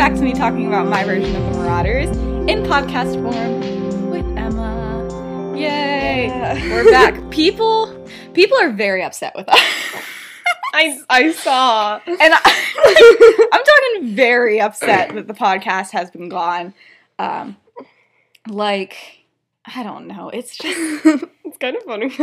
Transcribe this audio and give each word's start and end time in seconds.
back 0.00 0.14
to 0.14 0.22
me 0.22 0.32
talking 0.32 0.66
about 0.66 0.88
my 0.88 1.04
version 1.04 1.36
of 1.36 1.42
the 1.52 1.58
Marauders 1.58 2.08
in 2.48 2.62
podcast 2.62 3.20
form 3.22 4.08
with 4.10 4.24
Emma. 4.38 5.52
Yay! 5.54 6.26
Yeah. 6.28 6.54
We're 6.70 6.90
back. 6.90 7.30
People, 7.30 7.94
people 8.32 8.56
are 8.58 8.70
very 8.70 9.02
upset 9.02 9.34
with 9.36 9.46
us. 9.46 9.58
I 10.74 10.98
I 11.10 11.32
saw. 11.32 12.00
and 12.06 12.16
I, 12.34 13.48
I'm 13.52 13.62
talking 13.62 14.14
very 14.16 14.58
upset 14.58 15.14
that 15.14 15.26
the 15.26 15.34
podcast 15.34 15.90
has 15.90 16.10
been 16.10 16.30
gone. 16.30 16.72
Um, 17.18 17.58
like, 18.48 18.96
I 19.66 19.82
don't 19.82 20.06
know. 20.06 20.30
It's 20.30 20.56
just, 20.56 21.04
it's 21.44 21.58
kind 21.58 21.76
of 21.76 21.82
funny. 21.82 22.06
it's 22.06 22.16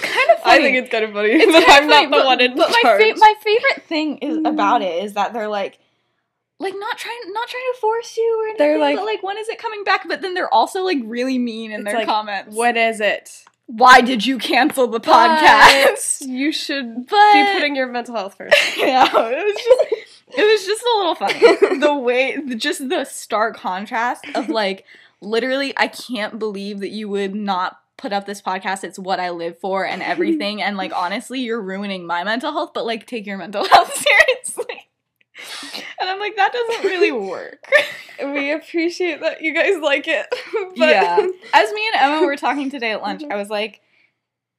kind 0.00 0.30
of 0.30 0.38
funny. 0.42 0.42
I 0.44 0.58
think 0.60 0.76
it's 0.76 0.90
kind 0.90 1.04
of 1.04 1.12
funny, 1.14 1.30
It's 1.30 1.46
but 1.46 1.64
kinda 1.64 1.72
I'm 1.72 1.88
funny, 1.88 2.06
not 2.06 2.10
the 2.10 2.16
but- 2.18 2.26
one 2.26 2.40
in 2.42 2.54
but 2.56 2.70
my 2.70 2.80
charge. 2.82 3.00
fa- 3.02 3.14
my 3.18 3.34
favorite 3.42 3.82
thing 3.86 4.18
is 4.18 4.36
about 4.44 4.82
it 4.82 5.04
is 5.04 5.14
that 5.14 5.32
they're 5.32 5.48
like 5.48 5.78
like 6.60 6.74
not 6.76 6.96
trying 6.98 7.16
not 7.32 7.48
trying 7.48 7.62
to 7.74 7.80
force 7.80 8.16
you 8.16 8.40
or 8.40 8.48
anything. 8.48 8.58
They're 8.66 8.78
like- 8.78 8.96
but 8.96 9.04
like 9.04 9.22
when 9.22 9.38
is 9.38 9.48
it 9.48 9.58
coming 9.58 9.84
back? 9.84 10.06
But 10.08 10.22
then 10.22 10.34
they're 10.34 10.52
also 10.52 10.82
like 10.82 10.98
really 11.04 11.38
mean 11.38 11.72
in 11.72 11.80
It's 11.80 11.84
their 11.90 11.98
like, 11.98 12.06
comments. 12.06 12.54
what 12.54 12.76
is 12.76 13.00
it? 13.00 13.44
Why 13.66 14.02
did 14.02 14.26
you 14.26 14.38
cancel 14.38 14.86
the 14.88 15.00
podcast? 15.00 16.20
But 16.20 16.28
you 16.28 16.52
should 16.52 17.06
But 17.08 17.32
be 17.32 17.52
putting 17.54 17.76
your 17.76 17.86
mental 17.88 18.14
health 18.14 18.36
first. 18.36 18.54
yeah, 18.76 19.04
it 19.06 19.12
was 19.44 19.64
just 19.64 20.38
it 20.38 20.42
was 20.42 20.66
just 20.66 20.82
a 20.82 20.96
little 20.98 21.14
funny. 21.14 21.78
the 21.80 21.94
way 21.94 22.38
just 22.56 22.88
the 22.88 23.04
stark 23.04 23.56
contrast 23.56 24.26
of 24.34 24.48
like 24.48 24.84
literally 25.20 25.72
I 25.76 25.88
can't 25.88 26.38
believe 26.38 26.80
that 26.80 26.90
you 26.90 27.08
would 27.08 27.34
not 27.34 27.80
put 27.96 28.12
up 28.12 28.26
this 28.26 28.42
podcast. 28.42 28.84
It's 28.84 28.98
what 28.98 29.18
I 29.20 29.30
live 29.30 29.58
for 29.60 29.86
and 29.86 30.02
everything. 30.02 30.60
and 30.60 30.76
like 30.76 30.92
honestly, 30.94 31.40
you're 31.40 31.60
ruining 31.62 32.06
my 32.06 32.22
mental 32.22 32.52
health, 32.52 32.72
but 32.74 32.84
like 32.84 33.06
take 33.06 33.26
your 33.26 33.38
mental 33.38 33.66
health 33.68 33.94
seriously. 33.94 34.88
And 36.00 36.10
I'm 36.10 36.18
like, 36.18 36.36
that 36.36 36.52
doesn't 36.52 36.84
really 36.84 37.12
work. 37.12 37.64
we 38.24 38.50
appreciate 38.50 39.20
that 39.20 39.42
you 39.42 39.54
guys 39.54 39.80
like 39.80 40.06
it. 40.08 40.26
But 40.76 40.88
yeah. 40.88 41.16
As 41.52 41.72
me 41.72 41.88
and 41.92 42.02
Emma 42.02 42.26
were 42.26 42.36
talking 42.36 42.68
today 42.68 42.92
at 42.92 43.00
lunch, 43.00 43.22
I 43.22 43.26
mhm. 43.28 43.38
was 43.38 43.48
like, 43.48 43.80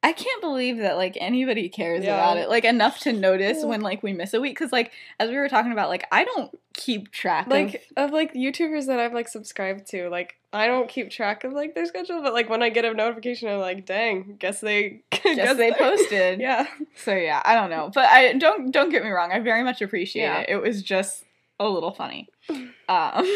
I 0.02 0.12
can't 0.12 0.40
believe 0.40 0.78
that 0.78 0.96
like 0.96 1.16
anybody 1.20 1.68
cares 1.68 2.04
Yeah. 2.04 2.14
about 2.14 2.38
it. 2.38 2.48
Like 2.48 2.64
enough 2.64 3.00
to 3.00 3.12
notice 3.12 3.64
when 3.64 3.80
like 3.80 4.02
we 4.02 4.12
miss 4.12 4.34
a 4.34 4.40
week. 4.40 4.58
Cause 4.58 4.72
like 4.72 4.92
as 5.20 5.30
we 5.30 5.36
were 5.36 5.48
talking 5.48 5.72
about, 5.72 5.88
like 5.88 6.06
I 6.10 6.24
don't 6.24 6.56
keep 6.76 7.10
track 7.10 7.46
of 7.46 7.52
like 7.52 7.86
of 7.96 8.04
of 8.08 8.10
like 8.12 8.34
YouTubers 8.34 8.86
that 8.86 9.00
I've 9.00 9.12
like 9.14 9.26
subscribed 9.28 9.86
to, 9.88 10.08
like 10.10 10.36
I 10.52 10.66
don't 10.68 10.88
keep 10.88 11.10
track 11.10 11.42
of 11.44 11.52
like 11.52 11.74
their 11.74 11.86
schedule, 11.86 12.22
but 12.22 12.32
like 12.32 12.48
when 12.48 12.62
I 12.62 12.68
get 12.68 12.84
a 12.84 12.94
notification, 12.94 13.48
I'm 13.48 13.58
like, 13.58 13.84
dang, 13.86 14.36
guess 14.38 14.60
they 14.60 15.00
guess 15.10 15.56
they 15.56 15.70
they're- 15.70 15.74
posted. 15.78 16.40
Yeah. 16.40 16.66
So 16.96 17.14
yeah, 17.14 17.42
I 17.44 17.54
don't 17.54 17.70
know. 17.70 17.90
But 17.94 18.04
I 18.10 18.34
don't 18.34 18.70
don't 18.70 18.90
get 18.90 19.02
me 19.02 19.10
wrong, 19.10 19.32
I 19.32 19.40
very 19.40 19.64
much 19.64 19.82
appreciate 19.82 20.22
Yeah. 20.22 20.40
it. 20.40 20.50
It 20.50 20.56
was 20.62 20.82
just 20.82 21.24
a 21.58 21.68
little 21.68 21.92
funny. 21.92 22.28
Um 22.88 23.26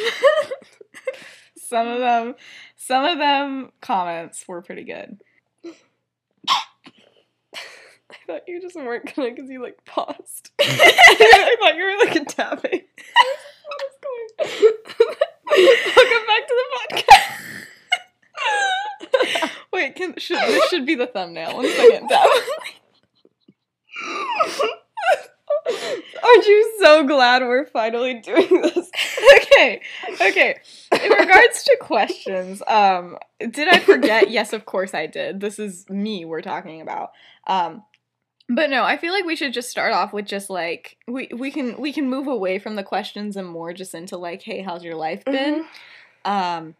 some 1.56 1.88
of 1.88 1.98
them 1.98 2.34
some 2.77 3.05
of 3.05 3.18
them 3.18 3.72
comments 3.80 4.46
were 4.46 4.62
pretty 4.62 4.84
good. 4.84 5.20
I 6.44 8.16
thought 8.31 8.47
you 8.47 8.61
just 8.61 8.77
weren't 8.77 9.12
gonna 9.14 9.31
because 9.31 9.48
you 9.50 9.62
like 9.62 9.83
paused. 9.84 10.50
I 10.61 11.56
thought 11.61 11.77
you 11.77 11.84
were 11.84 11.98
like 12.05 12.17
a 12.17 12.25
tapping. 12.25 12.81
what 13.67 13.83
is 13.86 13.97
going 14.03 14.28
Welcome 15.47 16.27
back 16.27 16.47
to 16.47 16.55
the 16.56 16.67
podcast. 16.78 17.11
Wait, 19.73 19.95
can 19.97 20.14
should 20.19 20.39
this 20.39 20.69
should 20.69 20.86
be 20.86 20.95
the 20.95 21.06
thumbnail. 21.06 21.56
One 21.56 21.69
second. 21.69 22.08
Dab. 22.08 22.28
Aren't 26.23 26.47
you 26.47 26.77
so 26.80 27.05
glad 27.07 27.42
we're 27.42 27.67
finally 27.67 28.20
doing 28.20 28.62
this? 28.62 28.91
okay. 29.36 29.83
Okay. 30.20 30.58
In 31.02 31.11
regards 31.11 31.64
to 31.64 31.77
questions, 31.80 32.62
um, 32.67 33.18
did 33.39 33.68
I 33.68 33.80
forget? 33.80 34.30
yes, 34.30 34.52
of 34.52 34.67
course 34.67 34.92
I 34.95 35.07
did. 35.07 35.41
This 35.41 35.58
is 35.58 35.89
me 35.89 36.24
we're 36.24 36.42
talking 36.42 36.80
about. 36.80 37.11
Um, 37.47 37.83
but 38.50 38.68
no, 38.68 38.83
I 38.83 38.96
feel 38.96 39.12
like 39.12 39.24
we 39.24 39.36
should 39.36 39.52
just 39.52 39.70
start 39.70 39.92
off 39.92 40.12
with 40.12 40.27
just 40.27 40.50
like 40.50 40.96
we 41.06 41.28
we 41.33 41.52
can 41.52 41.80
we 41.80 41.92
can 41.92 42.11
move 42.11 42.27
away 42.27 42.58
from 42.58 42.74
the 42.74 42.83
questions 42.83 43.36
and 43.36 43.46
more 43.46 43.72
just 43.72 43.94
into 43.94 44.16
like, 44.16 44.42
hey, 44.42 44.61
how's 44.61 44.83
your 44.83 44.96
life 44.96 45.24
been? 45.24 45.64
Um, 46.24 46.74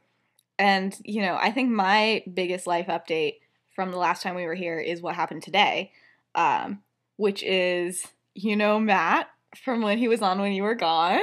and 0.59 0.99
you 1.05 1.23
know, 1.23 1.39
I 1.41 1.53
think 1.53 1.71
my 1.71 2.25
biggest 2.33 2.67
life 2.67 2.89
update 2.89 3.37
from 3.75 3.93
the 3.93 3.99
last 3.99 4.23
time 4.23 4.35
we 4.35 4.47
were 4.47 4.55
here 4.55 4.81
is 4.81 5.01
what 5.01 5.15
happened 5.15 5.45
today, 5.45 5.93
um, 6.35 6.83
which 7.17 7.43
is 7.45 8.05
you 8.35 8.57
know 8.57 8.81
Matt 8.81 9.29
from 9.57 9.81
when 9.81 9.99
he 9.99 10.09
was 10.09 10.23
on 10.23 10.41
when 10.41 10.53
you 10.53 10.65
were 10.65 10.75
gone. 10.75 11.21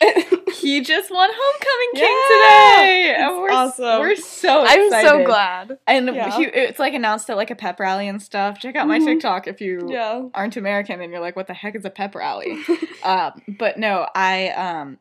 He 0.60 0.80
just 0.82 1.10
won 1.10 1.30
homecoming 1.32 1.88
king 1.94 2.02
Yeah, 2.02 2.36
today, 2.76 3.14
and 3.18 3.36
we're 3.38 3.50
awesome. 3.50 4.00
we're 4.00 4.16
so 4.16 4.64
I'm 4.66 4.90
so 4.90 5.24
glad. 5.24 5.78
And 5.86 6.14
Yeah. 6.14 6.36
he, 6.36 6.44
it's 6.44 6.78
like 6.78 6.94
announced 6.94 7.30
at 7.30 7.36
like 7.36 7.50
a 7.50 7.54
pep 7.54 7.80
rally 7.80 8.06
and 8.08 8.20
stuff. 8.22 8.58
Check 8.60 8.76
out 8.76 8.86
my 8.86 8.98
Mhm. 8.98 9.04
TikTok 9.06 9.46
if 9.46 9.60
you 9.60 9.88
Yeah. 9.90 10.22
aren't 10.34 10.56
American 10.56 11.00
and 11.00 11.10
you're 11.10 11.20
like, 11.20 11.36
what 11.36 11.46
the 11.46 11.54
heck 11.54 11.74
is 11.74 11.84
a 11.84 11.90
pep 11.90 12.14
rally? 12.14 12.58
um, 13.02 13.40
but 13.48 13.78
no, 13.78 14.06
I 14.14 14.48
um, 14.50 14.98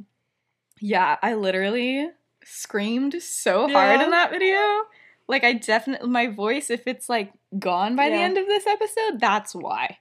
yeah, 0.80 1.18
I 1.22 1.34
literally 1.34 2.10
screamed 2.46 3.22
so 3.22 3.68
hard 3.68 4.02
in 4.02 4.12
that 4.12 4.32
video. 4.32 4.58
Like 5.28 5.44
I 5.44 5.54
definitely 5.54 6.10
my 6.10 6.28
voice, 6.28 6.70
if 6.70 6.88
it's 6.88 7.10
like 7.10 7.32
gone 7.60 7.96
by 7.96 8.10
the 8.10 8.16
end 8.16 8.38
of 8.38 8.48
this 8.48 8.66
episode, 8.66 9.20
that's 9.20 9.54
why. 9.54 9.98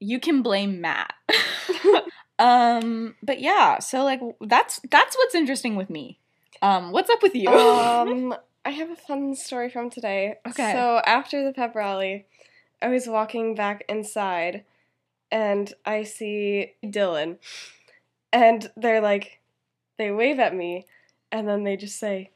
You 0.00 0.18
can 0.18 0.42
blame 0.42 0.80
Matt. 0.80 1.12
um, 2.38 3.14
but 3.22 3.40
yeah, 3.40 3.78
so 3.78 4.04
like 4.04 4.20
that's 4.40 4.80
that's 4.90 5.16
what's 5.16 5.34
interesting 5.34 5.76
with 5.76 5.90
me. 5.90 6.18
Um, 6.60 6.92
what's 6.92 7.10
up 7.10 7.22
with 7.22 7.34
you? 7.34 7.48
um, 7.48 8.34
I 8.64 8.70
have 8.70 8.90
a 8.90 8.96
fun 8.96 9.34
story 9.34 9.68
from 9.68 9.90
today. 9.90 10.36
Okay. 10.46 10.72
So 10.72 11.00
after 11.04 11.44
the 11.44 11.52
pep 11.52 11.74
rally, 11.74 12.26
I 12.80 12.88
was 12.88 13.08
walking 13.08 13.54
back 13.54 13.84
inside, 13.88 14.64
and 15.30 15.72
I 15.84 16.04
see 16.04 16.74
Dylan, 16.84 17.38
and 18.32 18.70
they're 18.76 19.00
like, 19.00 19.40
they 19.98 20.10
wave 20.10 20.38
at 20.38 20.54
me, 20.54 20.86
and 21.32 21.48
then 21.48 21.64
they 21.64 21.76
just 21.76 21.98
say, 21.98 22.30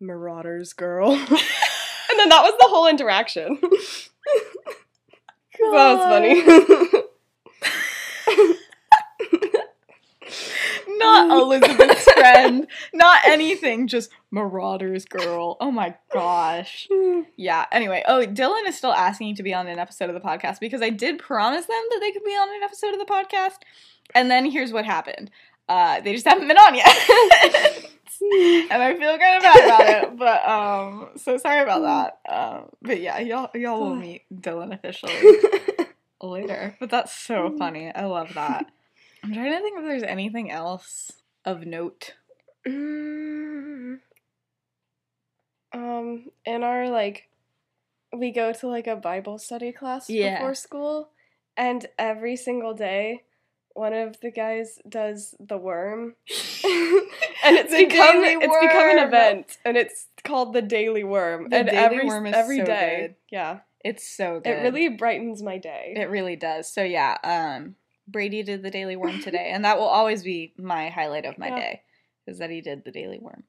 "Marauders, 0.00 0.72
girl," 0.72 1.12
and 1.12 2.18
then 2.18 2.28
that 2.28 2.42
was 2.42 2.54
the 2.58 2.68
whole 2.68 2.86
interaction. 2.88 3.58
That 5.60 5.94
was 5.96 6.04
funny. 6.04 7.02
Not 11.28 11.42
Elizabeth's 11.42 12.04
friend, 12.12 12.66
not 12.92 13.20
anything, 13.26 13.86
just 13.86 14.10
Marauders 14.30 15.04
girl. 15.04 15.56
Oh 15.60 15.70
my 15.70 15.94
gosh. 16.12 16.88
Yeah, 17.36 17.66
anyway, 17.72 18.02
oh, 18.06 18.26
Dylan 18.26 18.66
is 18.66 18.76
still 18.76 18.92
asking 18.92 19.36
to 19.36 19.42
be 19.42 19.54
on 19.54 19.66
an 19.66 19.78
episode 19.78 20.10
of 20.10 20.14
the 20.14 20.20
podcast 20.20 20.60
because 20.60 20.82
I 20.82 20.90
did 20.90 21.18
promise 21.18 21.66
them 21.66 21.82
that 21.90 21.98
they 22.00 22.10
could 22.12 22.24
be 22.24 22.32
on 22.32 22.48
an 22.48 22.62
episode 22.62 22.92
of 22.92 22.98
the 22.98 23.06
podcast. 23.06 23.58
And 24.14 24.30
then 24.30 24.50
here's 24.50 24.72
what 24.72 24.84
happened. 24.84 25.30
Uh, 25.68 26.00
they 26.00 26.14
just 26.14 26.26
haven't 26.26 26.48
been 26.48 26.56
on 26.56 26.74
yet. 26.74 26.86
and 28.20 28.82
I 28.82 28.96
feel 28.98 29.18
kind 29.18 29.36
of 29.36 29.42
bad 29.42 29.64
about 29.64 29.88
it, 29.88 30.18
but 30.18 30.48
um, 30.48 31.08
so 31.16 31.36
sorry 31.36 31.62
about 31.62 31.82
that. 31.82 32.32
Um, 32.32 32.68
but 32.82 33.00
yeah, 33.00 33.18
y'all 33.18 33.50
y'all 33.54 33.80
will 33.80 33.94
meet 33.94 34.22
Dylan 34.34 34.72
officially 34.72 35.12
later. 36.22 36.76
But 36.80 36.90
that's 36.90 37.14
so 37.14 37.54
funny. 37.58 37.92
I 37.94 38.06
love 38.06 38.34
that. 38.34 38.66
I'm 39.22 39.32
trying 39.32 39.52
to 39.52 39.60
think 39.60 39.78
if 39.78 39.84
there's 39.84 40.02
anything 40.02 40.50
else 40.50 41.12
of 41.50 41.66
note. 41.66 42.14
Mm. 42.66 43.98
Um, 45.72 46.30
in 46.44 46.62
our 46.62 46.88
like, 46.88 47.28
we 48.16 48.30
go 48.30 48.52
to 48.52 48.66
like 48.68 48.86
a 48.86 48.96
Bible 48.96 49.38
study 49.38 49.72
class 49.72 50.08
Yeah. 50.08 50.38
before 50.38 50.54
school, 50.54 51.10
and 51.56 51.86
every 51.98 52.36
single 52.36 52.74
day, 52.74 53.24
one 53.74 53.92
of 53.92 54.20
the 54.20 54.30
guys 54.30 54.78
does 54.88 55.34
the 55.38 55.58
worm, 55.58 56.16
and 56.28 57.56
it's 57.56 57.70
The 57.70 57.86
become 57.86 58.24
it's 58.24 58.46
become 58.60 58.90
an 58.98 59.06
event, 59.06 59.58
and 59.64 59.76
it's 59.76 60.06
called 60.24 60.52
the 60.52 60.62
Daily 60.62 61.04
Worm, 61.04 61.48
The 61.50 61.56
and 61.58 61.68
Daily 61.68 61.78
every 61.78 62.06
Worm 62.06 62.26
is 62.26 62.34
every 62.34 62.58
so 62.58 62.64
day, 62.64 62.96
good. 63.00 63.14
yeah, 63.30 63.58
It's 63.84 64.06
so 64.06 64.40
good. 64.40 64.50
it 64.50 64.62
really 64.62 64.88
brightens 64.88 65.42
my 65.42 65.58
day. 65.58 65.94
It 65.96 66.08
really 66.10 66.36
does. 66.36 66.68
So 66.72 66.82
yeah, 66.82 67.18
um 67.22 67.76
Brady 68.10 68.42
did 68.42 68.62
the 68.62 68.70
Daily 68.70 68.96
Worm 68.96 69.20
today, 69.20 69.50
and 69.52 69.64
that 69.64 69.78
will 69.78 69.84
always 69.86 70.22
be 70.22 70.52
my 70.56 70.88
highlight 70.88 71.24
of 71.26 71.38
my 71.38 71.48
Yeah. 71.48 71.56
day 71.56 71.82
is 72.26 72.38
that 72.38 72.50
he 72.50 72.60
did 72.60 72.84
the 72.84 72.90
Daily 72.90 73.18
Worm. 73.20 73.44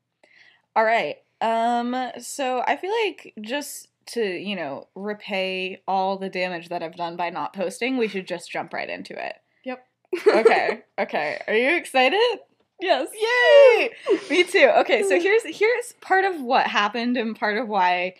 All 0.75 0.83
right. 0.83 1.17
Um 1.41 1.95
so 2.19 2.61
I 2.67 2.75
feel 2.75 2.91
like 3.05 3.33
just 3.41 3.87
to, 4.07 4.21
you 4.23 4.55
know, 4.55 4.87
repay 4.95 5.81
all 5.87 6.17
the 6.17 6.29
damage 6.29 6.69
that 6.69 6.81
I've 6.83 6.95
done 6.95 7.15
by 7.15 7.29
not 7.29 7.53
posting, 7.53 7.97
we 7.97 8.07
should 8.07 8.27
just 8.27 8.51
jump 8.51 8.73
right 8.73 8.89
into 8.89 9.13
it. 9.13 9.35
Yep. 9.65 9.85
okay. 10.27 10.81
okay. 10.99 11.41
Are 11.47 11.53
you 11.55 11.75
excited? 11.77 12.39
yes. 12.81 13.09
Yay! 13.13 13.89
Me 14.29 14.43
too. 14.43 14.71
Okay, 14.79 15.03
so 15.03 15.19
here's 15.19 15.43
here's 15.45 15.93
part 16.01 16.25
of 16.25 16.41
what 16.41 16.67
happened 16.67 17.17
and 17.17 17.35
part 17.35 17.57
of 17.57 17.67
why 17.67 18.15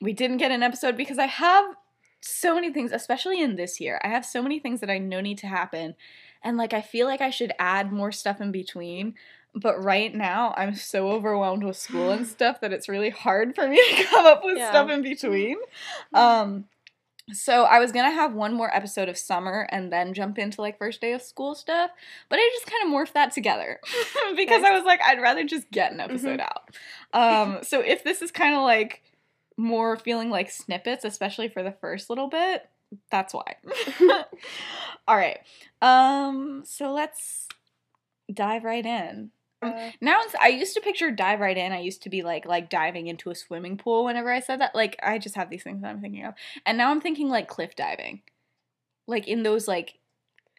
we 0.00 0.12
didn't 0.12 0.36
get 0.38 0.50
an 0.50 0.62
episode 0.62 0.96
because 0.96 1.18
I 1.18 1.26
have 1.26 1.64
so 2.26 2.54
many 2.54 2.72
things, 2.72 2.90
especially 2.92 3.40
in 3.42 3.56
this 3.56 3.80
year. 3.80 4.00
I 4.02 4.08
have 4.08 4.24
so 4.24 4.42
many 4.42 4.58
things 4.58 4.80
that 4.80 4.90
I 4.90 4.98
know 4.98 5.20
need 5.20 5.38
to 5.38 5.46
happen. 5.46 5.94
And 6.42 6.56
like 6.56 6.72
I 6.72 6.80
feel 6.80 7.06
like 7.06 7.20
I 7.20 7.30
should 7.30 7.52
add 7.58 7.92
more 7.92 8.12
stuff 8.12 8.40
in 8.40 8.50
between, 8.52 9.14
but 9.54 9.82
right 9.82 10.14
now 10.14 10.54
I'm 10.56 10.74
so 10.74 11.10
overwhelmed 11.10 11.64
with 11.64 11.76
school 11.76 12.10
and 12.10 12.26
stuff 12.36 12.60
that 12.60 12.72
it's 12.72 12.88
really 12.88 13.10
hard 13.10 13.54
for 13.54 13.68
me 13.68 13.76
to 13.96 14.04
come 14.04 14.26
up 14.26 14.42
with 14.44 14.58
Yeah. 14.58 14.70
stuff 14.70 14.90
in 14.90 15.02
between. 15.02 15.56
Um 16.12 16.64
so 17.32 17.64
I 17.64 17.78
was 17.78 17.90
gonna 17.90 18.10
have 18.10 18.34
one 18.34 18.52
more 18.52 18.74
episode 18.74 19.08
of 19.08 19.16
summer 19.16 19.66
and 19.70 19.90
then 19.90 20.12
jump 20.12 20.38
into 20.38 20.60
like 20.60 20.76
first 20.78 21.00
day 21.00 21.12
of 21.12 21.22
school 21.22 21.54
stuff, 21.54 21.90
but 22.28 22.38
I 22.38 22.50
just 22.54 22.66
kind 22.66 22.82
of 22.84 22.90
morphed 22.94 23.14
that 23.14 23.32
together 23.32 23.80
because 24.36 24.62
I 24.62 24.72
was 24.72 24.84
like, 24.84 25.00
I'd 25.02 25.22
rather 25.22 25.44
just 25.44 25.70
get 25.70 25.92
an 25.92 26.00
episode 26.00 26.40
out. 26.40 26.68
Um, 27.14 27.58
so 27.62 27.80
if 27.80 28.04
this 28.04 28.20
is 28.20 28.30
kind 28.30 28.54
of 28.54 28.60
like 28.62 29.02
more 29.56 29.96
feeling 29.96 30.30
like 30.30 30.50
snippets, 30.50 31.04
especially 31.04 31.48
for 31.48 31.62
the 31.62 31.72
first 31.72 32.10
little 32.10 32.28
bit, 32.28 32.68
that's 33.10 33.34
why. 33.34 33.56
All 35.08 35.16
right. 35.16 35.38
Um, 35.82 36.62
so 36.64 36.92
let's 36.92 37.48
dive 38.32 38.64
right 38.64 38.84
in. 38.84 39.30
Uh, 39.62 39.90
Now 40.00 40.20
I 40.40 40.48
used 40.48 40.74
to 40.74 40.80
picture 40.80 41.10
dive 41.10 41.40
right 41.40 41.56
in. 41.56 41.72
I 41.72 41.80
used 41.80 42.02
to 42.02 42.10
be 42.10 42.22
like 42.22 42.46
like 42.46 42.68
diving 42.68 43.06
into 43.06 43.30
a 43.30 43.34
swimming 43.34 43.76
pool 43.76 44.04
whenever 44.04 44.30
I 44.30 44.40
said 44.40 44.60
that. 44.60 44.74
Like 44.74 44.98
I 45.02 45.18
just 45.18 45.36
have 45.36 45.50
these 45.50 45.62
things 45.62 45.82
that 45.82 45.90
I'm 45.90 46.00
thinking 46.00 46.24
of. 46.24 46.34
And 46.66 46.76
now 46.78 46.90
I'm 46.90 47.00
thinking 47.00 47.28
like 47.28 47.48
cliff 47.48 47.74
diving. 47.76 48.22
Like 49.06 49.26
in 49.28 49.42
those 49.42 49.68
like 49.68 49.98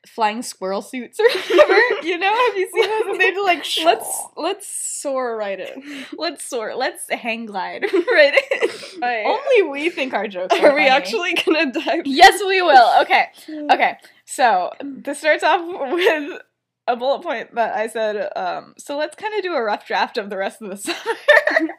flying 0.07 0.41
squirrel 0.41 0.81
suits 0.81 1.19
or 1.19 1.23
whatever. 1.29 1.79
you 2.03 2.17
know, 2.17 2.27
have 2.47 2.57
you 2.57 2.69
seen 2.73 2.89
those? 2.89 3.07
And 3.11 3.19
they 3.21 3.31
do 3.31 3.43
like 3.43 3.65
let's 3.85 4.23
let's 4.37 4.67
soar 4.67 5.35
right 5.37 5.59
in. 5.59 6.05
let's 6.17 6.45
soar. 6.47 6.75
Let's 6.75 7.09
hang 7.09 7.45
glide 7.45 7.83
right 7.91 8.33
in. 8.61 9.03
Only 9.03 9.61
we 9.71 9.89
think 9.89 10.13
our 10.13 10.27
jokes 10.27 10.53
are, 10.57 10.69
Are 10.69 10.73
we 10.75 10.81
funny. 10.81 10.89
actually 10.89 11.33
gonna 11.45 11.71
dive? 11.71 12.05
Yes, 12.05 12.41
we 12.45 12.61
will. 12.61 13.01
Okay. 13.01 13.25
Okay. 13.71 13.97
So 14.25 14.71
this 14.81 15.19
starts 15.19 15.43
off 15.43 15.61
with 15.93 16.41
a 16.87 16.95
bullet 16.95 17.21
point 17.23 17.55
that 17.55 17.75
I 17.75 17.87
said. 17.87 18.29
Um, 18.35 18.73
so 18.77 18.97
let's 18.97 19.15
kind 19.15 19.33
of 19.35 19.41
do 19.43 19.53
a 19.53 19.61
rough 19.63 19.85
draft 19.87 20.17
of 20.17 20.29
the 20.29 20.37
rest 20.37 20.61
of 20.61 20.69
the 20.69 20.77
summer. 20.77 21.71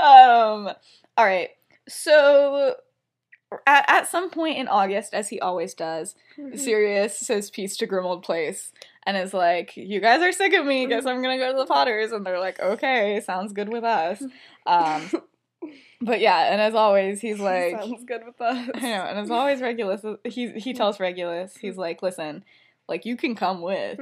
um, 0.00 0.72
all 1.16 1.24
right. 1.24 1.50
So 1.88 2.74
at, 3.66 3.84
at 3.88 4.08
some 4.08 4.30
point 4.30 4.58
in 4.58 4.68
August, 4.68 5.14
as 5.14 5.28
he 5.28 5.38
always 5.40 5.74
does, 5.74 6.14
Mhm. 6.38 6.58
Sirius 6.58 7.18
says 7.18 7.50
peace 7.50 7.76
to 7.78 7.86
Grimmauld 7.86 8.22
Place 8.22 8.72
and 9.04 9.16
is 9.16 9.32
like, 9.32 9.76
"You 9.76 10.00
guys 10.00 10.20
are 10.22 10.32
sick 10.32 10.52
of 10.54 10.66
me. 10.66 10.86
Guess 10.86 11.06
I'm 11.06 11.22
gonna 11.22 11.38
go 11.38 11.52
to 11.52 11.58
the 11.58 11.66
Potters." 11.66 12.12
And 12.12 12.26
they're 12.26 12.40
like, 12.40 12.58
"Okay, 12.60 13.20
sounds 13.20 13.52
good 13.52 13.68
with 13.68 13.84
us." 13.84 14.22
Um, 14.66 15.10
but 16.00 16.20
yeah, 16.20 16.52
and 16.52 16.60
as 16.60 16.74
always, 16.74 17.20
he's 17.20 17.38
like, 17.52 17.78
sounds 17.80 18.04
good 18.04 18.24
with 18.26 18.40
us. 18.40 18.68
I 18.74 18.80
know, 18.80 19.04
and 19.04 19.18
as 19.18 19.30
always, 19.30 19.60
Regulus, 19.60 20.02
he 20.24 20.50
he 20.52 20.72
tells 20.74 20.98
Regulus, 21.00 21.56
he's 21.56 21.76
like, 21.76 22.02
"Listen, 22.02 22.44
like 22.88 23.04
you 23.04 23.16
can 23.16 23.34
come 23.34 23.62
with," 23.62 23.98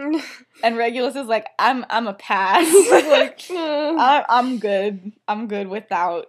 and 0.62 0.76
Regulus 0.76 1.16
is 1.16 1.26
like, 1.26 1.46
"I'm 1.58 1.84
I'm 1.90 2.06
a 2.06 2.14
pass, 2.14 2.66
like 2.90 3.44
uh, 3.50 3.94
I, 3.98 4.24
I'm 4.28 4.58
good, 4.58 5.12
I'm 5.26 5.48
good 5.48 5.68
without 5.68 6.26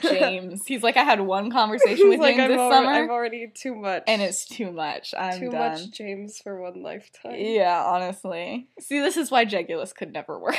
James." 0.00 0.66
He's 0.66 0.82
like, 0.82 0.96
"I 0.96 1.04
had 1.04 1.20
one 1.20 1.50
conversation 1.50 2.08
with 2.08 2.20
like, 2.20 2.36
James 2.36 2.44
I'm 2.44 2.50
this 2.50 2.60
alre- 2.60 2.72
summer, 2.72 2.90
I'm 2.90 3.10
already 3.10 3.50
too 3.54 3.74
much, 3.74 4.04
and 4.06 4.22
it's 4.22 4.46
too 4.46 4.70
much. 4.70 5.14
I'm 5.16 5.40
too 5.40 5.50
done." 5.50 5.72
much 5.72 5.90
James 5.90 6.38
for 6.38 6.60
one 6.60 6.82
lifetime. 6.82 7.36
Yeah, 7.36 7.82
honestly. 7.84 8.68
See, 8.80 9.00
this 9.00 9.16
is 9.16 9.30
why 9.30 9.44
Regulus 9.44 9.92
could 9.92 10.12
never 10.12 10.38
work. 10.38 10.58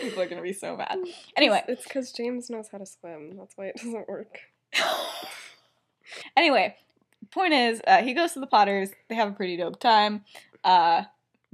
People 0.00 0.22
are 0.22 0.28
gonna 0.28 0.42
be 0.42 0.52
so 0.52 0.76
mad. 0.76 0.98
Anyway, 1.36 1.62
it's 1.68 1.84
because 1.84 2.12
James 2.12 2.48
knows 2.50 2.68
how 2.70 2.78
to 2.78 2.86
swim. 2.86 3.36
That's 3.36 3.56
why 3.56 3.66
it 3.66 3.76
doesn't 3.76 4.08
work. 4.08 4.38
anyway, 6.36 6.76
point 7.30 7.52
is, 7.54 7.80
uh, 7.86 8.02
he 8.02 8.14
goes 8.14 8.32
to 8.32 8.40
the 8.40 8.46
Potters. 8.46 8.90
They 9.08 9.14
have 9.14 9.28
a 9.28 9.32
pretty 9.32 9.56
dope 9.56 9.78
time, 9.80 10.24
uh, 10.64 11.02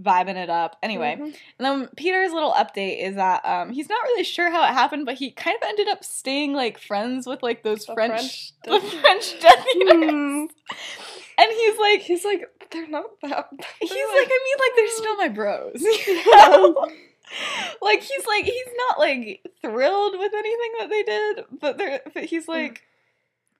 vibing 0.00 0.36
it 0.36 0.50
up. 0.50 0.76
Anyway, 0.82 1.16
Mhm. 1.18 1.24
and 1.24 1.34
then 1.58 1.88
Peter's 1.96 2.32
little 2.32 2.52
update 2.52 3.00
is 3.02 3.14
that 3.16 3.44
um, 3.44 3.70
he's 3.72 3.88
not 3.88 4.02
really 4.04 4.24
sure 4.24 4.50
how 4.50 4.62
it 4.64 4.72
happened, 4.72 5.06
but 5.06 5.14
he 5.14 5.30
kind 5.30 5.56
of 5.56 5.68
ended 5.68 5.88
up 5.88 6.02
staying 6.04 6.52
like 6.52 6.78
friends 6.78 7.26
with 7.26 7.42
like 7.42 7.62
those 7.62 7.86
The 7.86 7.94
French, 7.94 8.52
French 8.64 8.82
the 8.82 8.98
French 8.98 9.40
Death 9.40 9.66
Eaters. 9.76 9.92
Mm. 9.92 10.46
and 11.38 11.50
he's 11.52 11.78
like, 11.78 12.00
He's 12.00 12.24
like, 12.24 12.48
they're 12.70 12.88
not 12.88 13.04
that. 13.22 13.48
he's 13.80 13.90
they're 13.90 14.06
like, 14.08 14.28
I 14.30 14.40
mean, 14.44 14.56
like 14.58 14.76
they're 14.76 14.88
still 14.96 15.16
my 15.16 15.28
bros. 15.28 15.80
You 15.80 16.32
know? 16.32 16.88
like 17.82 18.02
he's 18.02 18.26
like 18.26 18.44
he's 18.44 18.66
not 18.88 18.98
like 18.98 19.40
thrilled 19.62 20.18
with 20.18 20.32
anything 20.34 20.72
that 20.78 20.90
they 20.90 21.02
did, 21.04 21.44
but 21.60 21.78
they're 21.78 22.00
but 22.12 22.24
he's 22.24 22.48
like 22.48 22.82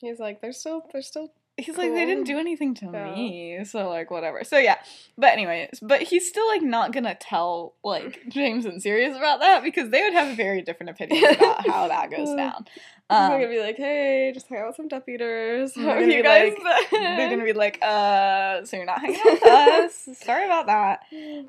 He's 0.00 0.18
like, 0.18 0.40
they're 0.42 0.52
still, 0.52 0.84
they're 0.92 1.00
still. 1.00 1.32
He's 1.56 1.76
like 1.78 1.92
they 1.92 2.04
didn't 2.04 2.24
do 2.24 2.38
anything 2.38 2.74
to 2.74 2.86
me, 2.86 3.60
so 3.64 3.88
like 3.88 4.10
whatever. 4.10 4.42
So 4.44 4.58
yeah, 4.58 4.76
but 5.16 5.32
anyways, 5.32 5.78
but 5.82 6.02
he's 6.02 6.28
still 6.28 6.46
like 6.48 6.62
not 6.62 6.92
gonna 6.92 7.14
tell 7.14 7.74
like 7.84 8.20
James 8.28 8.64
and 8.64 8.82
Sirius 8.82 9.16
about 9.16 9.40
that 9.40 9.62
because 9.62 9.90
they 9.90 10.02
would 10.02 10.12
have 10.12 10.28
a 10.32 10.34
very 10.34 10.62
different 10.62 10.90
opinions 10.90 11.36
about 11.36 11.66
how 11.66 11.88
that 11.88 12.10
goes 12.10 12.28
down. 12.36 12.64
Um, 13.10 13.18
not 13.30 13.38
gonna 13.38 13.48
be 13.48 13.60
like, 13.60 13.76
hey, 13.76 14.30
just 14.32 14.48
hang 14.48 14.60
out 14.60 14.68
with 14.68 14.76
some 14.76 14.88
Death 14.88 15.08
Eaters. 15.08 15.72
They're 15.76 15.84
How 15.84 15.90
are 15.92 16.00
you 16.00 16.16
be 16.16 16.22
guys? 16.22 16.52
like- 16.62 16.90
they're 16.90 17.30
gonna 17.30 17.44
be 17.44 17.52
like, 17.52 17.78
uh, 17.82 18.64
so 18.64 18.76
you're 18.76 18.86
not 18.86 19.00
hanging 19.00 19.20
out 19.20 19.32
with 19.32 19.46
us? 19.46 20.08
Sorry 20.22 20.44
about 20.46 20.66
that. 20.66 21.00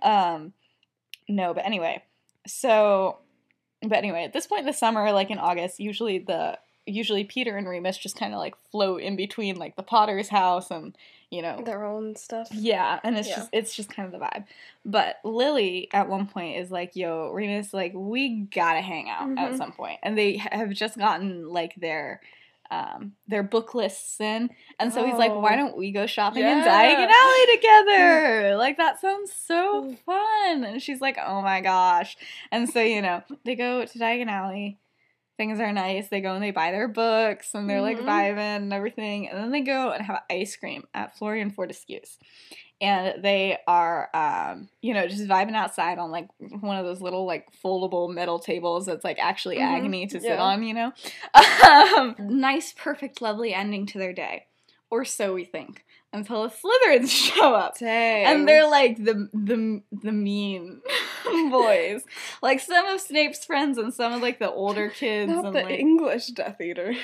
Um, 0.03 0.53
no, 1.29 1.53
but 1.53 1.65
anyway, 1.65 2.03
so, 2.45 3.17
but 3.81 3.97
anyway, 3.97 4.25
at 4.25 4.33
this 4.33 4.45
point 4.47 4.59
in 4.61 4.65
the 4.67 4.73
summer, 4.73 5.11
like 5.11 5.31
in 5.31 5.39
August, 5.39 5.79
usually 5.79 6.19
the 6.19 6.59
usually 6.85 7.23
Peter 7.23 7.57
and 7.57 7.67
Remus 7.67 7.97
just 7.97 8.15
kind 8.17 8.33
of 8.33 8.39
like 8.39 8.55
float 8.71 9.01
in 9.01 9.15
between 9.15 9.55
like 9.57 9.75
the 9.75 9.83
Potter's 9.83 10.29
house 10.29 10.69
and 10.71 10.95
you 11.31 11.41
know 11.41 11.61
their 11.65 11.83
own 11.83 12.15
stuff. 12.15 12.47
yeah, 12.51 12.99
and 13.03 13.17
it's 13.17 13.27
Yeah. 13.27 13.35
just 13.37 13.49
it's 13.51 13.75
just 13.75 13.89
kind 13.89 14.05
of 14.05 14.11
the 14.19 14.25
vibe. 14.25 14.45
But 14.85 15.17
Lily 15.23 15.87
at 15.91 16.07
one 16.07 16.27
point 16.27 16.57
is 16.57 16.69
like, 16.71 16.95
"Yo, 16.95 17.31
Remus, 17.31 17.73
like 17.73 17.91
we 17.95 18.29
gotta 18.53 18.81
hang 18.81 19.09
out 19.09 19.29
at 19.37 19.53
Mhm. 19.53 19.57
some 19.57 19.71
point," 19.71 19.99
and 20.03 20.17
they 20.17 20.37
have 20.37 20.69
just 20.71 20.97
gotten 20.97 21.49
like 21.49 21.73
their 21.75 22.21
um 22.71 23.13
their 23.27 23.43
book 23.43 23.75
lists 23.75 24.19
in, 24.19 24.49
and 24.79 24.91
so 24.93 25.05
he's 25.05 25.17
like, 25.17 25.33
"Why 25.33 25.53
Oh. 25.53 25.57
don't 25.57 25.77
we 25.77 25.91
go 25.91 26.05
shopping 26.07 26.41
in 26.43 26.57
Yeah. 26.59 26.67
Diagon 26.67 27.11
Alley 27.11 27.55
together? 27.57 28.55
like 28.57 28.77
that 28.77 28.99
sounds 28.99 29.31
so 29.33 29.83
Mm. 29.83 29.97
fun." 29.99 30.63
And 30.63 30.81
she's 30.81 31.01
like, 31.01 31.17
"Oh 31.23 31.41
my 31.41 31.61
gosh!" 31.61 32.15
And 32.51 32.69
so 32.69 32.81
you 32.81 33.01
know 33.01 33.23
they 33.43 33.55
go 33.55 33.85
to 33.85 33.99
Diagon 33.99 34.29
Alley. 34.29 34.77
Things 35.37 35.59
are 35.59 35.71
nice. 35.73 36.07
They 36.07 36.21
go 36.21 36.33
and 36.33 36.43
they 36.43 36.51
buy 36.51 36.71
their 36.71 36.87
books 36.87 37.53
and 37.53 37.69
they're 37.69 37.81
like 37.81 37.97
Mhm. 37.99 38.05
vibing 38.05 38.37
and 38.37 38.73
everything. 38.73 39.27
And 39.29 39.37
then 39.37 39.51
they 39.51 39.61
go 39.61 39.91
and 39.91 40.05
have 40.05 40.21
ice 40.29 40.55
cream 40.55 40.85
at 40.93 41.17
Florian 41.17 41.51
Fortescue's 41.51 42.17
and 42.81 43.23
they 43.23 43.57
are 43.67 44.09
um 44.13 44.67
you 44.81 44.93
know 44.93 45.07
just 45.07 45.23
vibing 45.27 45.55
outside 45.55 45.97
on 45.97 46.11
like 46.11 46.27
one 46.59 46.77
of 46.77 46.85
those 46.85 46.99
little 47.01 47.25
like 47.25 47.47
foldable 47.63 48.13
metal 48.13 48.37
tables 48.37 48.85
that's 48.85 49.03
like 49.05 49.17
actually 49.17 49.55
Mhm, 49.57 49.61
agony 49.77 50.07
to 50.07 50.19
sit 50.19 50.29
yeah. 50.31 50.43
on 50.43 50.61
you 50.61 50.73
know 50.73 50.91
um, 51.97 52.15
nice 52.19 52.73
perfect 52.73 53.21
lovely 53.21 53.53
ending 53.53 53.85
to 53.87 53.97
their 53.97 54.11
day 54.13 54.45
or 54.89 55.05
so 55.05 55.33
we 55.33 55.45
think 55.45 55.85
until 56.15 56.43
the 56.43 56.49
slytherins 56.49 57.09
show 57.33 57.53
up 57.53 57.77
Dang. 57.77 58.25
and 58.25 58.47
they're 58.47 58.67
like 58.69 58.97
the 59.03 59.29
the 59.33 59.81
the 59.91 60.11
mean 60.11 60.81
boys 61.51 62.03
like 62.41 62.59
some 62.59 62.85
of 62.87 63.01
snape's 63.01 63.43
friends 63.45 63.77
and 63.77 63.93
some 63.93 64.13
of 64.13 64.21
like 64.21 64.39
the 64.39 64.49
older 64.51 64.89
kids 64.89 65.31
not 65.31 65.53
the 65.53 65.63
like 65.63 65.79
English 65.79 66.27
Death 66.27 66.59
Eater. 66.61 66.93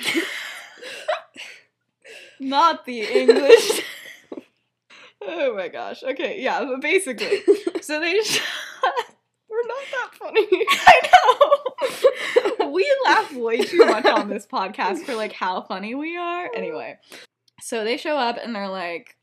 not 2.40 2.86
the 2.86 3.02
english 3.02 3.82
oh 5.22 5.56
my 5.56 5.68
gosh 5.68 6.02
okay 6.04 6.42
yeah 6.42 6.64
but 6.64 6.82
basically 6.82 7.42
so 7.82 8.00
they 8.00 8.14
just 8.14 8.42
We're 9.52 9.68
not 9.68 9.78
that 9.92 10.16
funny. 10.16 10.48
I 10.88 12.60
know. 12.60 12.72
we 12.72 12.96
laugh 13.06 13.34
way 13.36 13.62
too 13.62 13.86
much 13.86 14.06
on 14.06 14.30
this 14.30 14.48
podcast 14.48 15.04
for 15.04 15.14
like 15.14 15.34
how 15.34 15.62
funny 15.62 15.94
we 15.94 16.16
are. 16.16 16.50
Anyway, 16.56 16.98
so 17.62 17.84
they 17.84 17.98
show 17.98 18.18
up 18.18 18.38
and 18.44 18.56
they're 18.56 18.68
like 18.70 19.18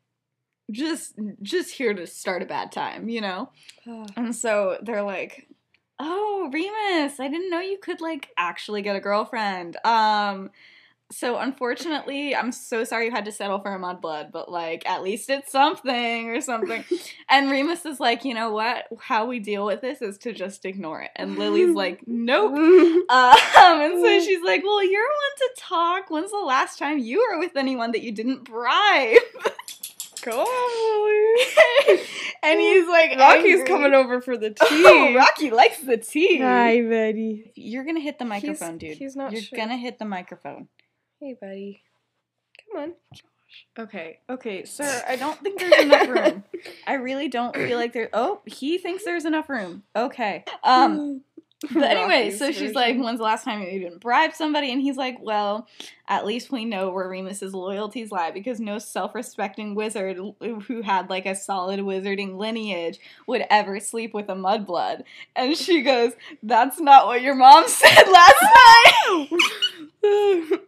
just 0.70 1.14
just 1.42 1.70
here 1.72 1.94
to 1.94 2.06
start 2.06 2.42
a 2.42 2.46
bad 2.46 2.72
time, 2.72 3.08
you 3.08 3.20
know? 3.20 3.50
And 4.16 4.34
so 4.34 4.78
they're 4.82 5.02
like, 5.02 5.48
"Oh, 5.98 6.50
Remus, 6.52 7.20
I 7.20 7.28
didn't 7.28 7.50
know 7.50 7.60
you 7.60 7.78
could 7.78 8.00
like 8.00 8.28
actually 8.36 8.82
get 8.82 8.96
a 8.96 9.00
girlfriend." 9.00 9.76
Um 9.84 10.50
so 11.10 11.38
unfortunately, 11.38 12.34
I'm 12.36 12.52
so 12.52 12.84
sorry 12.84 13.06
you 13.06 13.10
had 13.10 13.24
to 13.24 13.32
settle 13.32 13.60
for 13.60 13.74
a 13.74 13.78
mudblood, 13.78 14.30
but 14.30 14.50
like 14.50 14.86
at 14.88 15.02
least 15.02 15.30
it's 15.30 15.50
something 15.50 16.28
or 16.28 16.40
something. 16.40 16.84
and 17.30 17.50
Remus 17.50 17.86
is 17.86 17.98
like, 17.98 18.24
you 18.24 18.34
know 18.34 18.50
what? 18.52 18.84
How 19.00 19.26
we 19.26 19.38
deal 19.40 19.64
with 19.64 19.80
this 19.80 20.02
is 20.02 20.18
to 20.18 20.32
just 20.32 20.64
ignore 20.66 21.00
it. 21.02 21.10
And 21.16 21.38
Lily's 21.38 21.74
like, 21.74 22.02
nope. 22.06 22.52
Um, 23.10 23.80
and 23.80 24.00
so 24.04 24.20
she's 24.20 24.42
like, 24.44 24.62
well, 24.62 24.82
you're 24.84 25.02
one 25.02 25.36
to 25.38 25.50
talk. 25.56 26.10
When's 26.10 26.30
the 26.30 26.36
last 26.38 26.78
time 26.78 26.98
you 26.98 27.18
were 27.30 27.38
with 27.38 27.56
anyone 27.56 27.92
that 27.92 28.02
you 28.02 28.12
didn't 28.12 28.44
bribe? 28.44 29.16
Go 30.22 30.42
on, 30.42 31.98
and 32.42 32.60
he's 32.60 32.88
like, 32.88 33.16
Rocky's 33.18 33.60
angry. 33.60 33.66
coming 33.66 33.94
over 33.94 34.20
for 34.20 34.36
the 34.36 34.50
tea. 34.50 34.56
Oh, 34.84 35.14
Rocky 35.14 35.50
likes 35.50 35.80
the 35.80 35.96
tea. 35.96 36.38
Hi, 36.40 36.82
buddy. 36.82 37.52
You're 37.54 37.84
gonna 37.84 38.00
hit 38.00 38.18
the 38.18 38.24
microphone, 38.24 38.78
He's- 38.80 38.90
dude. 38.94 38.98
he's 38.98 39.16
not 39.16 39.32
You're 39.32 39.42
sure. 39.42 39.56
gonna 39.56 39.76
hit 39.76 39.98
the 40.00 40.04
microphone. 40.04 40.66
Hey, 41.20 41.36
buddy. 41.40 41.82
Come 42.72 42.82
on. 42.82 42.92
Okay, 43.78 44.20
okay, 44.28 44.64
sir. 44.64 45.02
I 45.08 45.16
don't 45.16 45.38
think 45.40 45.58
there's 45.58 45.82
enough 45.82 46.08
room. 46.08 46.44
I 46.86 46.94
really 46.94 47.28
don't 47.28 47.54
feel 47.56 47.78
like 47.78 47.92
there. 47.92 48.10
Oh, 48.12 48.40
he 48.44 48.78
thinks 48.78 49.04
there's 49.04 49.24
enough 49.24 49.48
room. 49.48 49.82
Okay. 49.96 50.44
Um. 50.64 51.22
But 51.72 51.82
anyway, 51.90 52.30
so 52.30 52.52
she's 52.52 52.72
like. 52.72 52.96
"When's 52.96 53.18
the 53.18 53.24
last 53.24 53.42
time 53.42 53.60
you 53.62 53.68
even 53.70 53.98
bribed 53.98 54.36
somebody?" 54.36 54.70
And 54.70 54.80
he's 54.80 54.96
like, 54.96 55.16
"Well, 55.20 55.66
at 56.06 56.24
least 56.24 56.52
we 56.52 56.64
know 56.64 56.90
where 56.90 57.08
Remus's 57.08 57.52
loyalties 57.52 58.12
lie 58.12 58.30
because 58.30 58.60
no 58.60 58.78
self-respecting 58.78 59.74
wizard 59.74 60.18
who 60.40 60.82
had 60.82 61.10
like 61.10 61.26
a 61.26 61.34
solid 61.34 61.80
wizarding 61.80 62.36
lineage 62.36 63.00
would 63.26 63.44
ever 63.50 63.80
sleep 63.80 64.14
with 64.14 64.28
a 64.28 64.34
mudblood." 64.34 65.02
And 65.34 65.56
she 65.56 65.82
goes, 65.82 66.12
"That's 66.44 66.78
not 66.78 67.06
what 67.06 67.22
your 67.22 67.34
mom 67.34 67.64
said 67.68 68.04
last 68.06 68.42
night." 69.08 69.28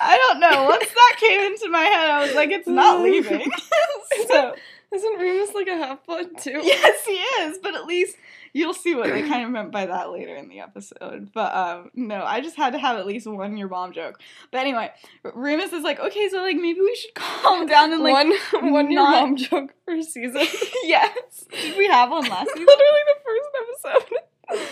I 0.00 0.16
don't 0.16 0.40
know. 0.40 0.64
Once 0.64 0.88
that 0.88 1.16
came 1.18 1.40
into 1.40 1.68
my 1.70 1.82
head, 1.82 2.10
I 2.10 2.24
was 2.24 2.34
like, 2.34 2.50
"It's 2.50 2.68
not 2.68 3.02
leaving." 3.02 3.50
so 4.28 4.54
Isn't 4.94 5.18
Remus 5.18 5.54
like 5.54 5.68
a 5.68 5.76
half 5.76 6.06
blood 6.06 6.38
too? 6.38 6.60
yes, 6.62 7.04
he 7.04 7.14
is. 7.14 7.58
But 7.62 7.74
at 7.74 7.84
least 7.84 8.16
you'll 8.52 8.72
see 8.72 8.94
what 8.94 9.10
they 9.10 9.22
kind 9.22 9.44
of 9.44 9.50
meant 9.50 9.70
by 9.72 9.86
that 9.86 10.10
later 10.10 10.34
in 10.34 10.48
the 10.48 10.60
episode. 10.60 11.30
But 11.34 11.54
um, 11.54 11.90
no, 11.94 12.22
I 12.24 12.40
just 12.40 12.56
had 12.56 12.72
to 12.72 12.78
have 12.78 12.96
at 12.98 13.06
least 13.06 13.26
one 13.26 13.56
your 13.56 13.68
mom 13.68 13.92
joke. 13.92 14.20
But 14.52 14.60
anyway, 14.60 14.90
Remus 15.34 15.72
is 15.72 15.82
like, 15.82 15.98
okay, 16.00 16.28
so 16.28 16.40
like 16.40 16.56
maybe 16.56 16.80
we 16.80 16.94
should 16.94 17.14
calm 17.14 17.66
down 17.66 17.92
and 17.92 18.02
like, 18.02 18.14
one 18.14 18.72
one 18.72 18.90
your 18.90 19.02
mom 19.02 19.36
joke 19.36 19.74
per 19.86 20.00
season. 20.02 20.46
yes, 20.84 21.46
did 21.50 21.76
we 21.76 21.86
have 21.88 22.10
one 22.10 22.26
last 22.28 22.48
season? 22.54 22.64
Literally 22.66 23.02
the 23.08 23.20
first 23.24 24.04
episode. 24.06 24.68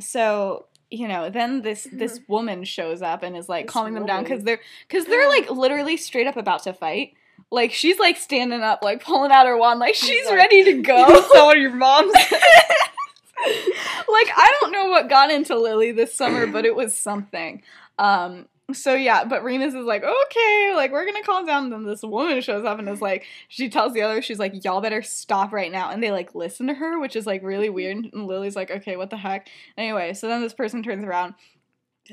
So 0.00 0.67
you 0.90 1.08
know, 1.08 1.30
then 1.30 1.62
this 1.62 1.86
this 1.92 2.20
woman 2.28 2.64
shows 2.64 3.02
up 3.02 3.22
and 3.22 3.36
is 3.36 3.48
like 3.48 3.66
This 3.66 3.72
calming 3.72 3.94
them 3.94 4.06
down 4.06 4.22
because 4.22 4.44
they're 4.44 4.60
because 4.86 5.06
they're 5.06 5.28
like 5.28 5.50
literally 5.50 5.96
straight 5.96 6.26
up 6.26 6.36
about 6.36 6.62
to 6.64 6.72
fight. 6.72 7.14
Like 7.50 7.72
she's 7.72 7.98
like 7.98 8.16
standing 8.16 8.62
up, 8.62 8.82
like 8.82 9.04
pulling 9.04 9.30
out 9.30 9.46
her 9.46 9.56
wand, 9.56 9.80
like 9.80 9.94
she's 9.94 10.26
like, 10.26 10.34
ready 10.34 10.64
to 10.64 10.82
go. 10.82 10.96
What 10.96 11.58
your 11.58 11.74
mom 11.74 12.08
like 13.38 14.28
I 14.36 14.56
don't 14.60 14.72
know 14.72 14.86
what 14.86 15.08
got 15.08 15.30
into 15.30 15.58
Lily 15.58 15.92
this 15.92 16.14
summer, 16.14 16.46
but 16.46 16.64
it 16.64 16.74
was 16.74 16.94
something. 16.94 17.62
Um 17.98 18.46
so 18.72 18.94
yeah, 18.94 19.24
but 19.24 19.42
Remus 19.42 19.74
is 19.74 19.86
like, 19.86 20.04
okay, 20.04 20.72
like 20.74 20.92
we're 20.92 21.06
gonna 21.06 21.22
calm 21.22 21.46
down. 21.46 21.64
And 21.64 21.72
then 21.72 21.84
this 21.84 22.02
woman 22.02 22.40
shows 22.42 22.64
up 22.64 22.78
and 22.78 22.88
is 22.88 23.00
like, 23.00 23.24
she 23.48 23.70
tells 23.70 23.94
the 23.94 24.02
other, 24.02 24.20
she's 24.20 24.38
like, 24.38 24.64
y'all 24.64 24.80
better 24.80 25.02
stop 25.02 25.52
right 25.52 25.72
now. 25.72 25.90
And 25.90 26.02
they 26.02 26.10
like 26.10 26.34
listen 26.34 26.66
to 26.66 26.74
her, 26.74 27.00
which 27.00 27.16
is 27.16 27.26
like 27.26 27.42
really 27.42 27.70
weird. 27.70 27.96
And 28.12 28.26
Lily's 28.26 28.56
like, 28.56 28.70
okay, 28.70 28.96
what 28.96 29.10
the 29.10 29.16
heck? 29.16 29.48
Anyway, 29.76 30.12
so 30.12 30.28
then 30.28 30.42
this 30.42 30.54
person 30.54 30.82
turns 30.82 31.04
around. 31.04 31.34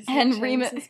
And 0.08 0.34
Remus-? 0.42 0.88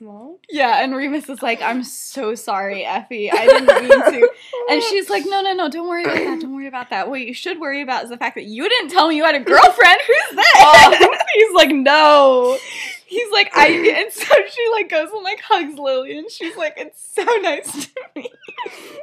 Yeah, 0.51 0.83
and 0.83 0.95
Remus 0.95 1.29
is 1.29 1.41
like, 1.41 1.63
I'm 1.63 1.85
so 1.85 2.35
sorry, 2.35 2.85
Effie. 2.85 3.31
I 3.31 3.47
didn't 3.47 3.89
mean 3.89 3.89
to. 3.89 4.31
And 4.69 4.83
she's 4.91 5.09
like, 5.09 5.25
no, 5.27 5.43
no, 5.43 5.53
no, 5.53 5.69
don't 5.69 5.89
worry 5.89 6.05
about 6.05 6.17
that. 6.17 6.41
Don't 6.41 6.55
worry 6.55 6.67
about 6.67 6.91
that. 6.91 7.09
What 7.09 7.21
you 7.21 7.33
should 7.33 7.61
worry 7.61 7.83
about 7.83 8.05
is 8.05 8.11
the 8.11 8.17
fact 8.17 8.35
that 8.35 8.45
you 8.45 8.69
didn't 8.69 8.91
tell 8.91 9.09
me 9.09 9.17
you 9.17 9.25
had 9.25 9.37
a 9.37 9.41
girlfriend. 9.41 10.01
Who's 10.07 10.37
that? 10.37 10.55
Oh, 10.59 11.19
he's 11.35 11.55
like, 11.55 11.71
no. 11.71 12.59
He's 13.07 13.31
like, 13.33 13.51
I, 13.55 13.69
and 13.69 14.13
so 14.13 14.35
she 14.51 14.69
like 14.73 14.91
goes 14.91 15.11
and 15.13 15.23
like 15.23 15.41
hugs 15.41 15.79
Lily, 15.79 16.19
and 16.19 16.31
she's 16.31 16.57
like, 16.57 16.75
it's 16.77 17.09
so 17.15 17.25
nice 17.41 17.87
to 17.87 17.91
meet 18.15 18.33
you. 18.49 19.01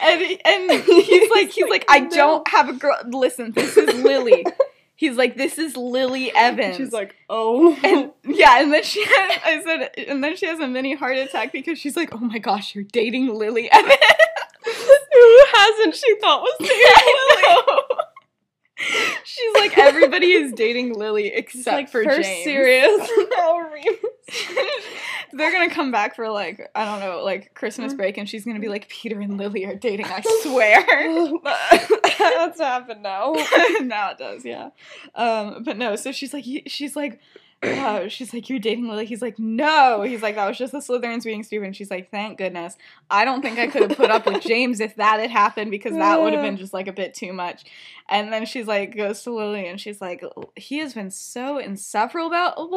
And 0.00 0.38
and 0.44 0.84
he's 0.84 1.30
like, 1.30 1.50
he's 1.50 1.68
like, 1.68 1.84
I 1.88 2.00
don't 2.00 2.46
have 2.48 2.68
a 2.68 2.72
girl. 2.72 2.96
Listen, 3.06 3.52
this 3.52 3.76
is 3.76 4.02
Lily. 4.02 4.44
He's 4.96 5.16
like, 5.16 5.36
this 5.36 5.58
is 5.58 5.76
Lily 5.76 6.32
Evans. 6.34 6.76
She's 6.76 6.92
like, 6.92 7.16
oh. 7.28 7.76
and 7.82 8.12
yeah, 8.24 8.60
and 8.60 8.72
then 8.72 8.84
she 8.84 9.04
has, 9.04 9.40
I 9.44 9.62
said, 9.62 9.90
and 10.08 10.22
then 10.22 10.36
she 10.36 10.46
has 10.46 10.60
a 10.60 10.68
mini 10.68 10.94
heart 10.94 11.16
attack 11.16 11.52
because 11.52 11.78
she's 11.78 11.96
like, 11.96 12.14
oh 12.14 12.18
my 12.18 12.38
gosh, 12.38 12.74
you're 12.74 12.84
dating 12.84 13.34
Lily 13.34 13.70
Evans. 13.70 13.94
Who 14.64 15.40
hasn't 15.54 15.94
she 15.96 16.16
thought 16.20 16.42
was 16.42 16.56
dating 16.58 16.76
know. 17.42 18.04
She's 18.76 19.54
like, 19.54 19.78
everybody 19.78 20.32
is 20.32 20.52
dating 20.52 20.94
Lily 20.98 21.28
except 21.28 21.66
like 21.76 21.88
for 21.88 22.02
first 22.04 22.22
James. 22.28 22.44
Sirius. 22.44 23.08
Remus. 23.72 23.98
They're 25.32 25.52
gonna 25.52 25.70
come 25.70 25.90
back 25.90 26.16
for 26.16 26.28
like 26.28 26.70
I 26.74 26.84
don't 26.84 27.00
know, 27.00 27.22
like 27.24 27.54
Christmas 27.54 27.92
Mm-hmm. 27.92 27.96
break, 27.98 28.18
and 28.18 28.28
she's 28.28 28.44
gonna 28.44 28.60
be 28.60 28.68
like, 28.68 28.88
Peter 28.88 29.20
and 29.20 29.36
Lily 29.38 29.64
are 29.64 29.74
dating. 29.74 30.06
I 30.06 30.20
swear. 30.42 30.84
That's 32.18 32.60
happened 32.60 33.02
now. 33.02 33.32
now 33.82 34.10
it 34.10 34.18
does, 34.18 34.44
yeah. 34.44 34.70
Um, 35.14 35.62
but 35.64 35.76
no, 35.76 35.96
so 35.96 36.12
she's 36.12 36.32
like, 36.32 36.44
she's 36.66 36.96
like, 36.96 37.20
she's 38.08 38.32
like, 38.32 38.48
you're 38.48 38.58
dating 38.58 38.88
Lily. 38.88 39.06
He's 39.06 39.22
like, 39.22 39.38
no. 39.38 40.02
He's 40.02 40.22
like, 40.22 40.36
that 40.36 40.46
was 40.46 40.58
just 40.58 40.72
the 40.72 40.78
Slytherins 40.78 41.24
being 41.24 41.42
stupid. 41.42 41.66
And 41.66 41.76
she's 41.76 41.90
like, 41.90 42.10
thank 42.10 42.38
goodness. 42.38 42.76
I 43.10 43.24
don't 43.24 43.42
think 43.42 43.58
I 43.58 43.66
could 43.66 43.90
have 43.90 43.96
put 43.96 44.10
up 44.10 44.26
with 44.26 44.42
James 44.46 44.80
if 44.80 44.96
that 44.96 45.20
had 45.20 45.30
happened 45.30 45.70
because 45.70 45.94
that 45.94 46.20
would 46.20 46.32
have 46.32 46.42
been 46.42 46.56
just 46.56 46.72
like 46.72 46.88
a 46.88 46.92
bit 46.92 47.14
too 47.14 47.32
much. 47.32 47.64
And 48.08 48.32
then 48.32 48.44
she's 48.44 48.66
like, 48.66 48.94
goes 48.96 49.22
to 49.22 49.32
Lily 49.32 49.66
and 49.66 49.80
she's 49.80 50.00
like, 50.00 50.22
he 50.56 50.78
has 50.78 50.92
been 50.92 51.10
so 51.10 51.58
insufferable 51.58 52.26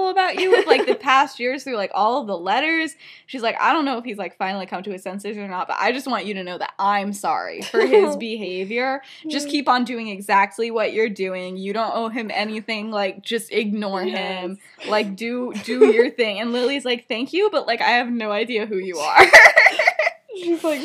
about, 0.09 0.39
you 0.39 0.51
with 0.51 0.67
like 0.67 0.85
the 0.85 0.95
past 0.95 1.39
years 1.39 1.63
through 1.63 1.75
like 1.75 1.91
all 1.93 2.21
of 2.21 2.27
the 2.27 2.37
letters. 2.37 2.95
She's 3.25 3.41
like, 3.41 3.57
I 3.59 3.73
don't 3.73 3.83
know 3.83 3.97
if 3.97 4.05
he's 4.05 4.17
like 4.17 4.37
finally 4.37 4.65
come 4.65 4.83
to 4.83 4.91
his 4.91 5.03
senses 5.03 5.37
or 5.37 5.47
not, 5.47 5.67
but 5.67 5.77
I 5.79 5.91
just 5.91 6.07
want 6.07 6.25
you 6.25 6.33
to 6.35 6.43
know 6.43 6.57
that 6.57 6.73
I'm 6.79 7.11
sorry 7.11 7.61
for 7.61 7.85
his 7.85 8.15
behavior. 8.17 9.01
Just 9.27 9.49
keep 9.49 9.67
on 9.67 9.83
doing 9.83 10.07
exactly 10.07 10.71
what 10.71 10.93
you're 10.93 11.09
doing. 11.09 11.57
You 11.57 11.73
don't 11.73 11.91
owe 11.93 12.09
him 12.09 12.31
anything. 12.33 12.89
Like, 12.91 13.21
just 13.21 13.51
ignore 13.51 14.03
him. 14.03 14.59
Like, 14.87 15.15
do 15.15 15.53
do 15.63 15.87
your 15.91 16.09
thing. 16.11 16.39
And 16.39 16.51
Lily's 16.53 16.85
like, 16.85 17.07
thank 17.07 17.33
you, 17.33 17.49
but 17.51 17.65
like, 17.67 17.81
I 17.81 17.89
have 17.91 18.09
no 18.09 18.31
idea 18.31 18.65
who 18.65 18.77
you 18.77 18.97
are. 18.99 19.25
She's 20.35 20.63
like, 20.63 20.81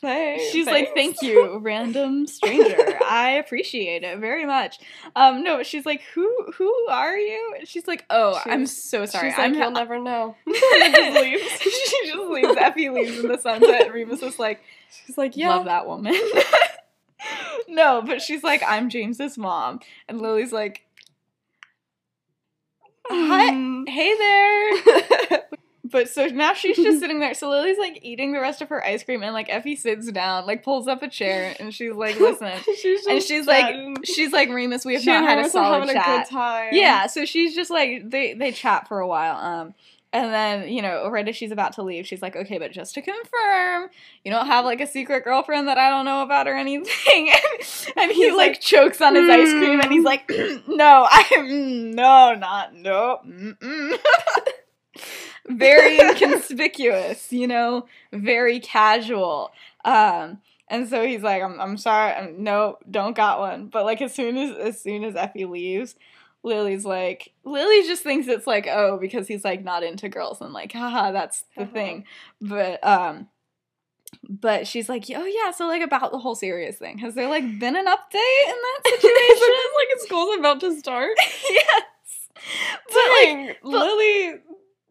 thanks. 0.00 0.44
She's 0.50 0.66
like, 0.66 0.94
thank 0.94 1.20
you, 1.22 1.58
random 1.62 2.26
stranger. 2.28 2.98
I 3.04 3.30
appreciate 3.44 4.04
it 4.04 4.18
very 4.18 4.46
much. 4.46 4.78
Um, 5.16 5.42
no, 5.42 5.56
but 5.56 5.66
she's 5.66 5.84
like, 5.84 6.02
who 6.14 6.28
who 6.54 6.72
are 6.88 7.16
you? 7.16 7.54
And 7.58 7.66
she's 7.68 7.88
like, 7.88 8.04
oh, 8.10 8.40
She- 8.44 8.50
I'm 8.50 8.66
so 8.66 9.04
sorry. 9.06 9.30
She's 9.30 9.38
like, 9.38 9.48
I'm 9.48 9.54
you'll 9.54 9.70
never 9.72 9.98
know. 9.98 10.36
Just 10.48 11.14
leaves. 11.22 11.42
she 11.60 12.06
just 12.06 12.30
leaves. 12.30 12.56
Effie 12.56 12.88
leaves 12.90 13.18
in 13.18 13.28
the 13.28 13.38
sunset. 13.38 13.86
And 13.86 13.94
Remus 13.94 14.22
is 14.22 14.38
like, 14.38 14.62
She's 15.06 15.18
like, 15.18 15.36
yeah. 15.36 15.48
love 15.56 15.64
that 15.64 15.86
woman. 15.88 16.14
no, 17.68 18.02
but 18.02 18.20
she's 18.22 18.42
like, 18.42 18.62
I'm 18.66 18.90
James's 18.90 19.38
mom. 19.38 19.80
And 20.08 20.20
Lily's 20.20 20.52
like, 20.52 20.82
hi, 23.14 23.50
Mm. 23.50 23.88
hey 23.88 24.14
there. 24.16 25.40
But 25.84 26.08
so 26.08 26.24
now 26.28 26.54
she's 26.54 26.76
just 26.78 27.00
sitting 27.00 27.20
there. 27.20 27.34
So 27.34 27.50
Lily's 27.50 27.76
like 27.76 27.98
eating 28.02 28.32
the 28.32 28.40
rest 28.40 28.62
of 28.62 28.70
her 28.70 28.82
ice 28.82 29.04
cream, 29.04 29.22
and 29.22 29.34
like 29.34 29.48
Effie 29.50 29.76
sits 29.76 30.10
down, 30.10 30.46
like 30.46 30.62
pulls 30.64 30.88
up 30.88 31.02
a 31.02 31.08
chair, 31.08 31.54
and 31.60 31.74
she's 31.74 31.92
like, 31.92 32.18
"Listen." 32.18 32.50
she's 32.80 33.04
And 33.04 33.22
she's 33.22 33.46
like, 33.46 33.98
she's 34.04 34.32
like, 34.32 34.48
Remus, 34.48 34.86
we 34.86 34.94
have 34.94 35.02
She 35.02 35.10
not 35.10 35.24
had 35.24 35.40
a 35.40 35.50
solid 35.50 35.80
having 35.80 35.94
chat. 35.94 36.06
a 36.08 36.18
good 36.22 36.30
time. 36.30 36.68
Yeah, 36.72 37.08
so 37.08 37.26
she's 37.26 37.54
just 37.54 37.70
like 37.70 38.08
they 38.08 38.32
they 38.32 38.52
chat 38.52 38.88
for 38.88 39.00
a 39.00 39.06
while. 39.06 39.36
Um 39.36 39.74
and 40.12 40.32
then, 40.32 40.68
you 40.68 40.82
know, 40.82 41.08
right 41.08 41.26
as 41.26 41.34
she's 41.36 41.52
about 41.52 41.72
to 41.74 41.82
leave, 41.82 42.06
she's 42.06 42.20
like, 42.20 42.36
okay, 42.36 42.58
but 42.58 42.70
just 42.70 42.94
to 42.94 43.02
confirm, 43.02 43.88
you 44.24 44.30
don't 44.30 44.46
have 44.46 44.64
like 44.64 44.80
a 44.80 44.86
secret 44.86 45.24
girlfriend 45.24 45.68
that 45.68 45.78
I 45.78 45.88
don't 45.88 46.04
know 46.04 46.22
about 46.22 46.46
or 46.46 46.54
anything. 46.54 47.30
and 47.96 48.12
he 48.12 48.30
like, 48.30 48.36
like, 48.36 48.60
chokes 48.60 49.00
on 49.00 49.14
his 49.14 49.30
ice 49.30 49.50
cream 49.52 49.80
and 49.80 49.90
he's 49.90 50.02
"Mm." 50.02 50.04
like, 50.04 50.30
no, 50.68 51.08
I'm 51.10 51.92
no, 51.92 52.34
not, 52.34 52.74
no. 52.74 53.20
very 55.48 55.98
inconspicuous, 55.98 57.32
you 57.32 57.46
know, 57.46 57.86
very 58.12 58.60
casual. 58.60 59.50
Um, 59.84 60.40
and 60.68 60.88
so 60.88 61.06
he's 61.06 61.22
like, 61.22 61.42
I'm, 61.42 61.60
I'm 61.60 61.76
sorry, 61.76 62.12
I'm, 62.12 62.42
no, 62.42 62.78
don't 62.90 63.16
got 63.16 63.38
one. 63.40 63.66
But 63.66 63.84
like 63.84 64.02
as 64.02 64.14
soon 64.14 64.36
as 64.36 64.56
as 64.56 64.80
soon 64.80 65.04
as 65.04 65.16
Effie 65.16 65.46
leaves, 65.46 65.94
Lily's 66.44 66.84
like, 66.84 67.32
Lily 67.44 67.82
just 67.86 68.02
thinks 68.02 68.26
it's 68.28 68.46
like, 68.46 68.66
oh, 68.68 68.98
because 69.00 69.28
he's 69.28 69.44
like 69.44 69.62
not 69.62 69.82
into 69.82 70.08
girls 70.08 70.40
and 70.40 70.52
like, 70.52 70.72
haha, 70.72 71.12
that's 71.12 71.44
the 71.56 71.62
Uh-huh. 71.62 71.72
thing. 71.72 72.04
But 72.40 72.84
um, 72.86 73.28
but 74.28 74.66
she's 74.66 74.88
like, 74.88 75.04
oh 75.14 75.24
yeah, 75.24 75.50
so 75.52 75.66
like 75.66 75.82
about 75.82 76.12
the 76.12 76.18
whole 76.18 76.34
Sirius 76.34 76.76
thing. 76.76 76.98
Has 76.98 77.14
there 77.14 77.28
like 77.28 77.44
been 77.58 77.76
an 77.76 77.86
update 77.86 78.46
in 78.46 78.56
that 78.56 78.80
situation? 78.86 79.54
like 79.78 80.00
school's 80.00 80.38
about 80.38 80.60
to 80.60 80.76
start. 80.78 81.10
yes. 81.50 81.72
But 82.88 82.94
like 82.96 83.24
Dang, 83.24 83.54
Lily. 83.62 84.34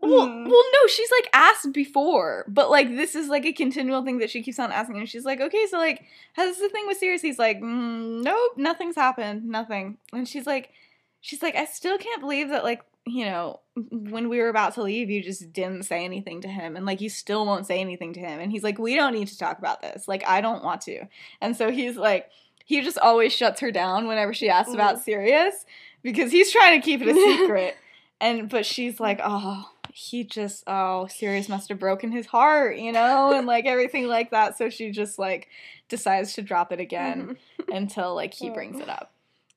well, 0.01 0.27
Mm. 0.27 0.45
well, 0.49 0.63
no, 0.73 0.87
she's 0.87 1.11
like 1.11 1.29
asked 1.33 1.73
before, 1.73 2.45
but 2.47 2.71
like 2.71 2.89
this 2.89 3.13
is 3.13 3.27
like 3.27 3.45
a 3.45 3.53
continual 3.53 4.03
thing 4.03 4.17
that 4.17 4.31
she 4.31 4.41
keeps 4.41 4.57
on 4.57 4.71
asking, 4.71 4.97
and 4.97 5.07
she's 5.07 5.25
like, 5.25 5.39
okay, 5.39 5.67
so 5.69 5.77
like, 5.77 6.01
has 6.33 6.57
the 6.57 6.69
thing 6.69 6.87
with 6.87 6.97
Sirius? 6.97 7.21
He's 7.21 7.37
like, 7.37 7.59
mm, 7.61 8.23
nope, 8.23 8.53
nothing's 8.57 8.95
happened, 8.95 9.45
nothing, 9.45 9.97
and 10.11 10.27
she's 10.27 10.47
like, 10.47 10.71
she's 11.21 11.41
like, 11.41 11.55
I 11.55 11.65
still 11.65 11.97
can't 11.97 12.19
believe 12.21 12.49
that 12.49 12.63
like, 12.63 12.81
you 13.05 13.25
know, 13.25 13.61
when 13.75 14.29
we 14.29 14.39
were 14.39 14.49
about 14.49 14.73
to 14.75 14.83
leave, 14.83 15.09
you 15.09 15.23
just 15.23 15.51
didn't 15.53 15.83
say 15.83 16.03
anything 16.05 16.41
to 16.41 16.47
him, 16.47 16.75
and 16.75 16.85
like 16.85 17.01
you 17.01 17.09
still 17.09 17.45
won't 17.45 17.65
say 17.65 17.79
anything 17.79 18.13
to 18.13 18.19
him, 18.19 18.39
and 18.39 18.51
he's 18.51 18.63
like, 18.63 18.77
we 18.77 18.95
don't 18.95 19.13
need 19.13 19.27
to 19.29 19.37
talk 19.37 19.57
about 19.57 19.81
this, 19.81 20.07
like 20.07 20.23
I 20.27 20.41
don't 20.41 20.63
want 20.63 20.81
to, 20.81 21.05
and 21.41 21.55
so 21.55 21.71
he's 21.71 21.97
like, 21.97 22.29
he 22.65 22.81
just 22.81 22.97
always 22.99 23.33
shuts 23.33 23.59
her 23.61 23.71
down 23.71 24.07
whenever 24.07 24.33
she 24.33 24.49
asks 24.49 24.73
about 24.73 25.01
Sirius 25.01 25.65
because 26.03 26.31
he's 26.31 26.51
trying 26.51 26.79
to 26.79 26.85
keep 26.85 27.01
it 27.01 27.07
a 27.07 27.13
secret. 27.13 27.75
And 28.23 28.49
but 28.49 28.67
she's 28.67 28.99
like, 28.99 29.19
oh, 29.23 29.67
he 29.91 30.23
just 30.23 30.63
oh 30.67 31.07
Sirius 31.07 31.49
must 31.49 31.69
have 31.69 31.79
broken 31.79 32.11
his 32.11 32.27
heart, 32.27 32.77
you 32.77 32.91
know, 32.91 33.33
and 33.33 33.47
like 33.47 33.65
everything 33.65 34.05
like 34.07 34.29
that. 34.29 34.59
So 34.59 34.69
she 34.69 34.91
just 34.91 35.17
like 35.17 35.47
decides 35.89 36.33
to 36.35 36.43
drop 36.43 36.71
it 36.71 36.79
again 36.79 37.35
Mhm. 37.59 37.75
until 37.75 38.13
like 38.13 38.35
he 38.35 38.51
Oh. 38.51 38.53
brings 38.53 38.79
it 38.79 38.87
up. 38.89 39.10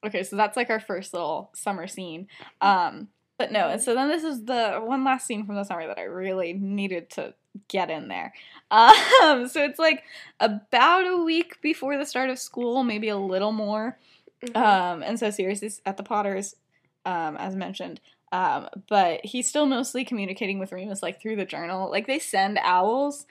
Okay, 0.05 0.23
so 0.23 0.37
that's 0.37 0.57
like 0.57 0.71
our 0.71 0.81
first 0.81 1.13
little 1.15 1.51
summer 1.55 1.87
scene. 1.87 2.29
Um, 2.61 3.09
but 3.39 3.51
no, 3.51 3.69
and 3.69 3.81
so 3.81 3.95
then 3.95 4.09
this 4.09 4.23
is 4.23 4.45
the 4.45 4.81
one 4.83 5.05
last 5.05 5.27
scene 5.27 5.45
from 5.47 5.57
the 5.57 5.65
summer 5.65 5.87
that 5.87 5.99
I 5.99 6.03
really 6.03 6.53
needed 6.53 7.11
to 7.11 7.35
get 7.69 7.91
in 7.91 8.09
there. 8.09 8.33
Um, 8.71 9.47
so 9.47 9.63
it's 9.63 9.79
like 9.79 10.03
about 10.41 11.07
a 11.07 11.23
week 11.23 11.61
before 11.63 11.97
the 11.97 12.05
start 12.07 12.29
of 12.31 12.39
school, 12.41 12.83
maybe 12.83 13.09
a 13.09 13.17
little 13.17 13.53
more. 13.53 13.97
Mhm. 14.43 14.57
Um, 14.57 15.03
and 15.05 15.17
so 15.21 15.31
Sirius 15.31 15.63
is 15.63 15.81
at 15.87 15.97
the 15.97 16.03
Potters, 16.03 16.57
um, 17.05 17.37
as 17.37 17.55
mentioned. 17.55 18.01
Um, 18.33 18.69
but 18.89 19.25
he's 19.25 19.49
still 19.49 19.67
mostly 19.67 20.05
communicating 20.05 20.59
with 20.59 20.73
Remus 20.73 21.03
like 21.03 21.21
through 21.21 21.37
the 21.37 21.45
journal. 21.45 21.89
Like 21.89 22.09
they 22.09 22.19
send 22.19 22.59
owls, 22.59 23.27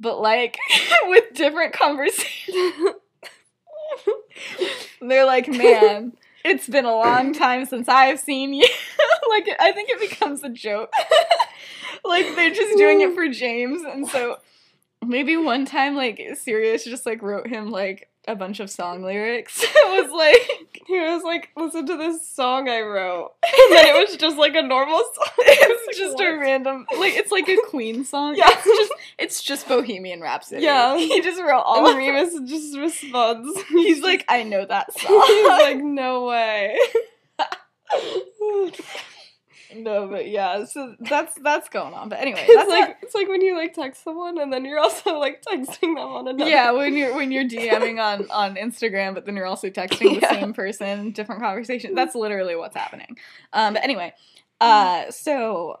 but 0.00 0.20
like 0.20 0.58
with 1.04 1.34
different 1.34 1.72
conversations. 1.74 2.56
They're 5.00 5.26
like, 5.26 5.48
man, 5.48 6.12
it's 6.44 6.68
been 6.68 6.84
a 6.84 6.94
long 6.94 7.32
time 7.32 7.66
since 7.66 7.88
I've 7.88 8.20
seen 8.20 8.54
you. 8.54 8.66
like 9.28 9.48
I 9.58 9.72
think 9.72 9.90
it 9.90 10.00
becomes 10.00 10.42
a 10.42 10.48
joke. 10.48 10.92
like 12.04 12.34
they're 12.36 12.54
just 12.54 12.76
doing 12.76 13.00
it 13.00 13.14
for 13.14 13.28
James, 13.28 13.82
and 13.82 14.06
so 14.08 14.38
maybe 15.04 15.36
one 15.36 15.64
time 15.64 15.96
like 15.96 16.20
Sirius 16.34 16.84
just 16.84 17.06
like 17.06 17.22
wrote 17.22 17.46
him 17.46 17.70
like 17.70 18.08
a 18.28 18.36
bunch 18.36 18.60
of 18.60 18.70
song 18.70 19.02
lyrics. 19.02 19.62
it 19.62 20.02
was 20.02 20.12
like 20.12 20.82
he 20.86 20.98
was 20.98 21.22
like, 21.22 21.50
listen 21.56 21.86
to 21.86 21.96
this 21.96 22.26
song 22.28 22.68
I 22.68 22.80
wrote. 22.80 23.32
And 23.44 23.76
then 23.76 23.86
it 23.86 24.08
was 24.08 24.16
just 24.16 24.36
like 24.36 24.54
a 24.54 24.62
normal 24.62 24.98
song. 25.14 25.28
it's 25.38 25.98
just 25.98 26.20
a 26.20 26.36
random 26.38 26.86
like 26.98 27.14
it's 27.14 27.32
like 27.32 27.48
a 27.48 27.56
Queen 27.68 28.04
song. 28.04 28.34
Yeah. 28.36 28.48
It's 28.48 28.64
just 28.64 28.92
it's 29.18 29.42
just 29.42 29.68
Bohemian 29.68 30.20
Rhapsody. 30.20 30.62
Yeah. 30.62 30.96
He 30.96 31.20
just 31.20 31.40
wrote 31.40 31.62
all 31.62 31.88
And 31.88 31.98
Remus 31.98 32.38
just 32.48 32.76
responds. 32.76 33.60
He's 33.68 34.02
like, 34.02 34.24
I 34.28 34.42
know 34.42 34.64
that 34.64 34.92
song. 34.98 35.24
He's 35.26 35.48
like, 35.48 35.78
no 35.78 36.26
way. 36.26 36.78
No, 39.76 40.08
but 40.08 40.28
yeah, 40.28 40.64
so 40.64 40.94
that's 41.00 41.34
that's 41.42 41.68
going 41.68 41.94
on. 41.94 42.08
But 42.08 42.20
anyway, 42.20 42.44
It's 42.46 42.54
that's 42.54 42.68
like 42.68 42.88
like 42.88 42.96
it's 43.02 43.14
like 43.14 43.28
when 43.28 43.40
you 43.40 43.56
like 43.56 43.74
text 43.74 44.02
someone 44.04 44.38
and 44.38 44.52
then 44.52 44.64
you're 44.64 44.78
also 44.78 45.18
like 45.18 45.42
texting 45.42 45.94
them 45.94 45.98
on 45.98 46.28
another. 46.28 46.48
yeah, 46.50 46.70
when 46.72 46.94
you're 46.96 47.14
when 47.14 47.30
you're 47.32 47.44
DMing 47.44 48.00
on 48.02 48.30
on 48.30 48.56
Instagram, 48.56 49.14
but 49.14 49.26
then 49.26 49.36
you're 49.36 49.46
also 49.46 49.68
texting 49.70 50.14
the 50.14 50.20
Yeah. 50.22 50.30
same 50.30 50.52
person, 50.52 51.10
different 51.12 51.40
conversation. 51.42 51.94
That's 51.94 52.14
literally 52.14 52.56
what's 52.56 52.76
happening. 52.76 53.16
Um, 53.52 53.74
but 53.74 53.82
anyway, 53.84 54.12
uh, 54.60 55.10
so, 55.10 55.80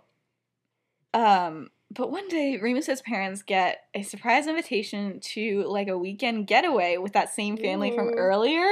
um, 1.14 1.70
but 1.94 2.10
one 2.10 2.26
day 2.28 2.56
Remus's 2.56 3.02
parents 3.02 3.42
get 3.42 3.84
a 3.94 4.02
surprise 4.02 4.46
invitation 4.46 5.20
to 5.20 5.64
like 5.64 5.88
a 5.88 5.98
weekend 5.98 6.46
getaway 6.46 6.96
with 6.96 7.12
that 7.12 7.32
same 7.34 7.56
family 7.56 7.90
from 7.94 8.08
earlier. 8.16 8.66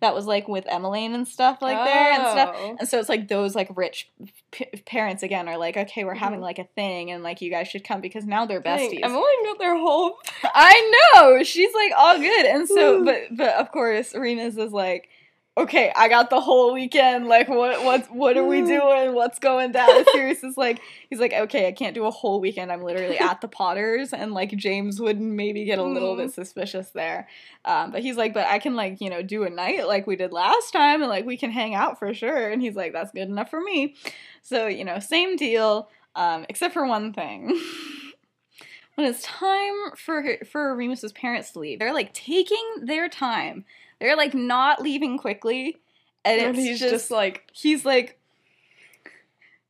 That 0.00 0.14
was 0.14 0.26
like 0.26 0.48
with 0.48 0.64
Emmeline 0.66 1.14
and 1.14 1.26
stuff 1.28 1.60
like 1.60 1.76
there 1.84 2.12
and 2.12 2.22
stuff. 2.22 2.54
Oh. 2.58 2.76
And 2.80 2.88
so 2.88 2.98
it's 2.98 3.08
like 3.08 3.28
those 3.28 3.54
like 3.54 3.68
rich 3.76 4.08
p- 4.52 4.64
parents 4.86 5.22
again 5.22 5.48
are 5.48 5.58
like, 5.58 5.76
okay, 5.76 6.04
we're 6.04 6.14
having 6.14 6.38
Mhm. 6.40 6.42
like 6.44 6.58
a 6.58 6.64
thing, 6.74 7.10
and 7.10 7.22
like 7.22 7.40
you 7.42 7.50
guys 7.50 7.68
should 7.68 7.84
come 7.84 8.00
because 8.00 8.24
now 8.24 8.46
they're 8.46 8.60
Dang, 8.60 8.90
besties. 8.90 9.00
Emily 9.02 9.22
got 9.44 9.58
their 9.58 9.76
whole. 9.76 10.18
I 10.44 11.10
know 11.14 11.42
she's 11.42 11.74
like 11.74 11.92
all 11.96 12.18
good, 12.18 12.46
and 12.46 12.68
so 12.68 13.04
but 13.04 13.22
but 13.32 13.54
of 13.56 13.70
course 13.72 14.14
Remus 14.14 14.56
is 14.56 14.72
like, 14.72 15.08
okay, 15.56 15.92
I 15.94 16.08
got 16.08 16.30
the 16.30 16.40
whole 16.40 16.72
weekend. 16.72 17.26
Like 17.26 17.48
what 17.48 17.84
what 17.84 18.14
what 18.14 18.36
are 18.36 18.44
we 18.44 18.62
doing? 18.62 19.14
What's 19.14 19.38
going 19.38 19.72
down? 19.72 20.04
Sirius 20.12 20.42
is 20.42 20.56
like 20.56 20.80
he's 21.10 21.18
like 21.18 21.32
okay, 21.32 21.68
I 21.68 21.72
can't 21.72 21.94
do 21.94 22.04
a 22.04 22.10
whole 22.10 22.40
weekend. 22.40 22.72
I'm 22.72 22.82
literally 22.82 23.18
at 23.18 23.40
the 23.40 23.48
Potters, 23.48 24.12
and 24.12 24.32
like 24.32 24.50
James 24.56 25.00
would 25.00 25.20
maybe 25.20 25.64
get 25.64 25.78
a 25.78 25.84
little 25.84 26.16
bit 26.16 26.32
suspicious 26.32 26.90
there. 26.90 27.28
Um, 27.64 27.92
but 27.92 28.02
he's 28.02 28.16
like, 28.16 28.34
but 28.34 28.46
I 28.46 28.58
can 28.58 28.76
like 28.76 29.00
you 29.00 29.10
know 29.10 29.22
do 29.22 29.44
a 29.44 29.50
night 29.50 29.86
like 29.86 30.06
we 30.06 30.16
did 30.16 30.32
last 30.32 30.72
time, 30.72 31.02
and 31.02 31.10
like 31.10 31.26
we 31.26 31.36
can 31.36 31.50
hang 31.50 31.74
out 31.74 31.98
for 31.98 32.12
sure. 32.14 32.50
And 32.50 32.62
he's 32.62 32.76
like, 32.76 32.92
that's 32.92 33.12
good 33.12 33.28
enough 33.28 33.50
for 33.50 33.60
me. 33.60 33.96
So 34.42 34.66
you 34.66 34.84
know, 34.84 34.98
same 34.98 35.36
deal, 35.36 35.88
um, 36.14 36.46
except 36.48 36.74
for 36.74 36.86
one 36.86 37.12
thing. 37.12 37.48
when 38.94 39.06
it's 39.06 39.22
time 39.22 39.74
for 39.96 40.38
for 40.50 40.74
Remus's 40.74 41.12
parents 41.12 41.50
to 41.52 41.58
leave, 41.58 41.78
they're 41.78 41.94
like 41.94 42.12
taking 42.12 42.64
their 42.82 43.08
time. 43.08 43.64
They're 44.02 44.16
like 44.16 44.34
not 44.34 44.82
leaving 44.82 45.16
quickly, 45.16 45.76
and 46.24 46.40
And 46.40 46.56
it's 46.56 46.66
he's 46.66 46.80
just, 46.80 46.92
just 46.92 47.10
like, 47.12 47.48
he's 47.52 47.84
like, 47.84 48.18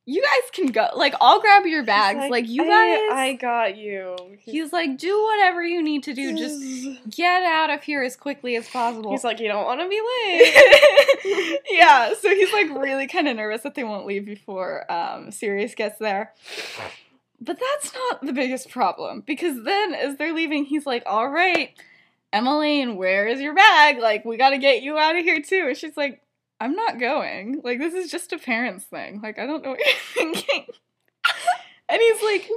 you 0.05 0.23
guys 0.23 0.49
can 0.51 0.71
go. 0.71 0.87
Like 0.95 1.13
I'll 1.21 1.39
grab 1.39 1.67
your 1.67 1.83
bags. 1.83 2.19
he's 2.19 2.31
Like, 2.31 2.49
you 2.49 2.63
I, 2.63 2.67
guys. 2.67 3.09
I 3.11 3.33
got 3.33 3.77
you. 3.77 4.15
he's 4.39 4.73
like, 4.73 4.97
do 4.97 5.23
whatever 5.23 5.63
you 5.63 5.83
need 5.83 6.01
to 6.05 6.15
do. 6.15 6.35
Just 6.35 6.59
get 7.15 7.43
out 7.43 7.69
of 7.69 7.83
here 7.83 8.01
as 8.01 8.15
quickly 8.15 8.55
as 8.55 8.67
possible. 8.67 9.11
He's 9.11 9.23
like, 9.23 9.39
you 9.39 9.47
don't 9.49 9.65
want 9.65 9.81
to 9.81 9.87
be 9.87 10.01
late. 10.01 11.59
yeah, 11.69 12.15
so 12.19 12.29
he's 12.29 12.51
like 12.51 12.69
really 12.69 13.05
kind 13.05 13.27
of 13.27 13.35
nervous 13.35 13.61
that 13.61 13.75
they 13.75 13.83
won't 13.83 14.07
leave 14.07 14.25
before 14.25 14.91
um, 14.91 15.29
Sirius 15.29 15.75
gets 15.75 15.99
there. 15.99 16.33
But 17.39 17.59
that's 17.59 17.93
not 17.93 18.25
the 18.25 18.33
biggest 18.33 18.71
problem 18.71 19.21
because 19.21 19.63
then 19.63 19.93
as 19.93 20.17
they're 20.17 20.33
leaving, 20.33 20.65
he's 20.65 20.87
like, 20.87 21.03
"All 21.05 21.27
right, 21.29 21.75
Emmeline, 22.33 22.95
where 22.97 23.27
is 23.27 23.39
your 23.39 23.53
bag? 23.53 23.99
Like, 23.99 24.25
we 24.25 24.37
got 24.37 24.49
to 24.49 24.57
get 24.57 24.81
you 24.81 24.97
out 24.97 25.15
of 25.15 25.23
here 25.23 25.41
too." 25.41 25.65
And 25.67 25.77
she's 25.77 25.95
like, 25.95 26.21
"I'm 26.59 26.75
not 26.75 26.99
going. 26.99 27.61
Like, 27.63 27.79
this 27.79 27.93
is 27.93 28.11
just 28.11 28.33
a 28.33 28.37
parents 28.37 28.85
thing. 28.85 29.21
Like, 29.21 29.39
I 29.39 29.45
don't 29.45 29.63
know 29.63 29.71
what 29.71 29.79
you're 29.79 29.95
thinking." 30.33 30.65
and 31.87 32.01
he's 32.01 32.21
like, 32.23 32.49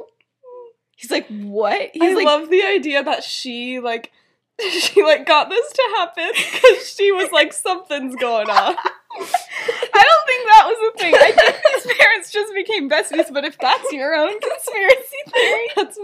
he's 0.97 1.11
like, 1.11 1.29
"What?" 1.29 1.91
He's 1.93 2.03
I 2.03 2.15
like, 2.15 2.27
love 2.27 2.51
the 2.51 2.65
idea 2.65 3.05
that 3.05 3.23
she 3.23 3.79
like 3.79 4.11
she 4.71 5.03
like 5.03 5.27
got 5.27 5.51
this 5.51 5.73
to 5.73 5.83
happen 5.97 6.31
because 6.35 6.89
she 6.89 7.13
was 7.13 7.31
like 7.31 7.53
something's 7.53 8.17
going 8.17 8.49
on. 8.49 8.77
I 8.79 10.05
don't 10.05 10.27
think 10.27 10.49
that 10.49 10.65
was 10.67 10.93
the 10.93 11.03
thing. 11.03 11.15
I 11.15 11.33
think 11.33 11.85
these 11.85 11.97
parents 11.99 12.31
just 12.31 12.55
became 12.55 12.89
besties, 12.89 13.33
but 13.33 13.45
if 13.45 13.59
that's 13.59 13.93
your 13.93 14.15
own 14.15 14.39
conspiracy 14.41 15.17
theory, 15.29 15.67
That's 15.77 15.99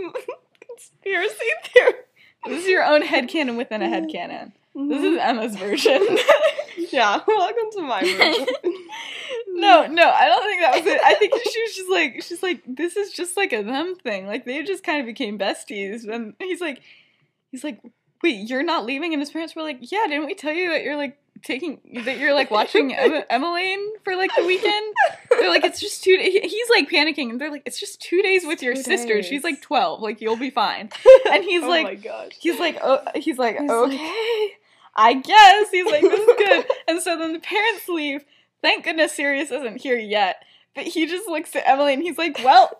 conspiracy 0.68 1.44
theory. 1.64 1.92
This 2.46 2.62
is 2.64 2.68
your 2.68 2.84
own 2.84 3.02
headcanon 3.02 3.56
within 3.56 3.82
a 3.82 3.86
headcanon. 3.86 4.52
This 4.74 4.82
Mm-hmm. 5.00 5.04
is 5.04 5.18
Emma's 5.20 5.56
version. 5.56 6.06
yeah. 6.92 7.20
Welcome 7.26 7.70
to 7.72 7.82
my 7.82 8.00
version. 8.00 8.46
no, 9.48 9.86
no, 9.86 10.08
I 10.10 10.26
don't 10.26 10.42
think 10.44 10.62
that 10.62 10.74
was 10.76 10.86
it. 10.86 11.00
I 11.04 11.14
think 11.14 11.34
she 11.34 11.60
was 11.62 11.74
just 11.76 11.90
like, 11.90 12.22
she's 12.22 12.42
like, 12.42 12.62
this 12.66 12.96
is 12.96 13.12
just 13.12 13.36
like 13.36 13.52
a 13.52 13.62
them 13.62 13.94
thing. 13.96 14.26
Like 14.26 14.46
they 14.46 14.62
just 14.62 14.82
kind 14.82 15.00
of 15.00 15.06
became 15.06 15.38
besties. 15.38 16.08
And 16.08 16.32
he's 16.38 16.60
like, 16.62 16.80
he's 17.50 17.62
like, 17.64 17.80
wait, 18.22 18.48
you're 18.48 18.62
not 18.62 18.86
leaving? 18.86 19.12
And 19.12 19.20
his 19.20 19.30
parents 19.30 19.54
were 19.54 19.62
like, 19.62 19.78
yeah, 19.92 20.04
didn't 20.08 20.24
we 20.26 20.34
tell 20.34 20.52
you 20.54 20.70
that 20.70 20.82
you're 20.84 20.96
like 20.96 21.18
taking, 21.44 21.80
that 22.04 22.18
you're 22.18 22.34
like 22.34 22.50
watching 22.50 22.94
Emmeline 23.30 23.86
for 24.04 24.16
like 24.16 24.30
the 24.36 24.44
weekend? 24.44 24.94
They're 25.30 25.48
like, 25.48 25.64
it's 25.64 25.80
just 25.80 26.02
two. 26.02 26.16
Days. 26.16 26.32
He's 26.50 26.68
like 26.70 26.88
panicking, 26.88 27.30
and 27.30 27.40
they're 27.40 27.50
like, 27.50 27.62
it's 27.66 27.78
just 27.80 28.00
two 28.00 28.22
days 28.22 28.44
with 28.46 28.62
your 28.62 28.74
sister. 28.76 29.14
days. 29.14 29.26
She's 29.26 29.44
like 29.44 29.60
twelve. 29.62 30.00
Like 30.00 30.20
you'll 30.20 30.36
be 30.36 30.50
fine. 30.50 30.90
And 31.30 31.44
he's 31.44 31.62
oh 31.62 31.68
like- 31.68 31.84
my 31.84 31.94
gosh. 31.94 32.32
He's 32.38 32.58
like, 32.58 32.78
oh, 32.82 33.00
he's 33.14 33.38
like, 33.38 33.58
He's 33.58 33.70
okay, 33.70 34.48
I 34.94 35.14
guess. 35.14 35.70
He's 35.70 35.86
like, 35.86 36.02
this 36.02 36.20
is 36.20 36.36
good. 36.36 36.66
and 36.88 37.00
so 37.00 37.16
then 37.18 37.32
the 37.32 37.38
parents 37.38 37.88
leave. 37.88 38.24
Thank 38.60 38.84
goodness 38.84 39.12
Sirius 39.12 39.50
isn't 39.50 39.80
here 39.80 39.96
yet. 39.98 40.36
But 40.74 40.84
he 40.84 41.06
just 41.06 41.26
looks 41.28 41.54
at 41.56 41.66
Emily 41.66 41.94
and 41.94 42.02
he's 42.02 42.18
like, 42.18 42.38
well, 42.44 42.70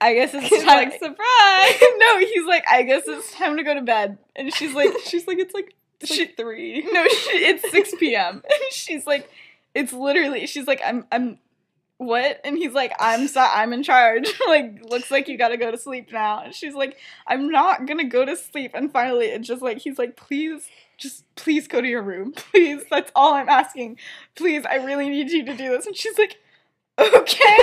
I 0.00 0.14
guess 0.14 0.30
it's 0.34 0.48
time. 0.64 0.66
like 0.66 0.92
surprise. 0.92 1.82
no, 1.98 2.18
he's 2.18 2.44
like, 2.46 2.64
I 2.70 2.82
guess 2.82 3.04
it's 3.06 3.32
time 3.34 3.56
to 3.56 3.62
go 3.62 3.74
to 3.74 3.80
bed. 3.82 4.18
And 4.36 4.52
she's 4.54 4.74
like, 4.74 4.92
She's 5.06 5.26
like 5.26 5.38
it's 5.38 5.54
like 5.54 5.74
it's 6.02 6.14
She- 6.14 6.22
like 6.22 6.36
three. 6.36 6.82
no, 6.92 7.06
she, 7.08 7.30
it's 7.44 7.70
6 7.70 7.94
p.m. 7.98 8.42
And 8.50 8.72
she's 8.72 9.06
like, 9.06 9.30
it's 9.74 9.92
literally, 9.92 10.46
she's 10.46 10.66
like, 10.66 10.80
I'm, 10.84 11.06
I'm, 11.10 11.38
what? 11.98 12.40
And 12.44 12.58
he's 12.58 12.72
like, 12.72 12.92
I'm 12.98 13.28
so, 13.28 13.40
I'm 13.40 13.72
in 13.72 13.82
charge. 13.82 14.28
like, 14.48 14.84
looks 14.90 15.10
like 15.10 15.28
you 15.28 15.38
gotta 15.38 15.56
go 15.56 15.70
to 15.70 15.78
sleep 15.78 16.12
now. 16.12 16.42
And 16.42 16.54
she's 16.54 16.74
like, 16.74 16.98
I'm 17.26 17.48
not 17.50 17.86
gonna 17.86 18.04
go 18.04 18.24
to 18.24 18.36
sleep. 18.36 18.72
And 18.74 18.92
finally, 18.92 19.26
it's 19.26 19.46
just 19.46 19.62
like, 19.62 19.78
he's 19.78 19.98
like, 19.98 20.16
please, 20.16 20.68
just 20.98 21.24
please 21.36 21.68
go 21.68 21.80
to 21.80 21.88
your 21.88 22.02
room. 22.02 22.32
Please, 22.32 22.82
that's 22.90 23.12
all 23.14 23.34
I'm 23.34 23.48
asking. 23.48 23.98
Please, 24.34 24.64
I 24.66 24.76
really 24.76 25.08
need 25.08 25.30
you 25.30 25.44
to 25.46 25.56
do 25.56 25.70
this. 25.70 25.86
And 25.86 25.96
she's 25.96 26.18
like, 26.18 26.38
okay. 27.14 27.56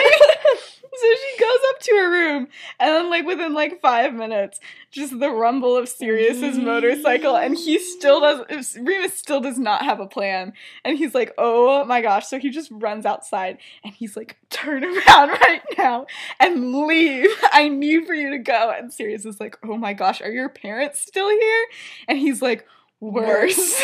so 0.99 1.07
she 1.15 1.39
goes 1.39 1.59
up 1.69 1.79
to 1.79 1.91
her 1.95 2.11
room, 2.11 2.47
and 2.79 2.93
then 2.93 3.09
like 3.09 3.25
within 3.25 3.53
like 3.53 3.81
five 3.81 4.13
minutes, 4.13 4.59
just 4.91 5.17
the 5.19 5.29
rumble 5.29 5.77
of 5.77 5.87
Sirius's 5.87 6.57
motorcycle, 6.57 7.35
and 7.35 7.55
he 7.55 7.79
still 7.79 8.19
does. 8.21 8.77
Remus 8.77 9.17
still 9.17 9.39
does 9.39 9.57
not 9.57 9.83
have 9.83 9.99
a 9.99 10.07
plan, 10.07 10.53
and 10.83 10.97
he's 10.97 11.15
like, 11.15 11.33
"Oh 11.37 11.85
my 11.85 12.01
gosh!" 12.01 12.27
So 12.27 12.39
he 12.39 12.49
just 12.49 12.69
runs 12.71 13.05
outside, 13.05 13.59
and 13.83 13.93
he's 13.93 14.17
like, 14.17 14.37
"Turn 14.49 14.83
around 14.83 15.29
right 15.41 15.61
now 15.77 16.05
and 16.39 16.73
leave. 16.87 17.29
I 17.51 17.69
need 17.69 18.05
for 18.05 18.13
you 18.13 18.31
to 18.31 18.39
go." 18.39 18.73
And 18.75 18.91
Sirius 18.91 19.25
is 19.25 19.39
like, 19.39 19.57
"Oh 19.63 19.77
my 19.77 19.93
gosh, 19.93 20.21
are 20.21 20.31
your 20.31 20.49
parents 20.49 20.99
still 21.01 21.29
here?" 21.29 21.65
And 22.07 22.17
he's 22.17 22.41
like, 22.41 22.65
"Worse." 22.99 23.81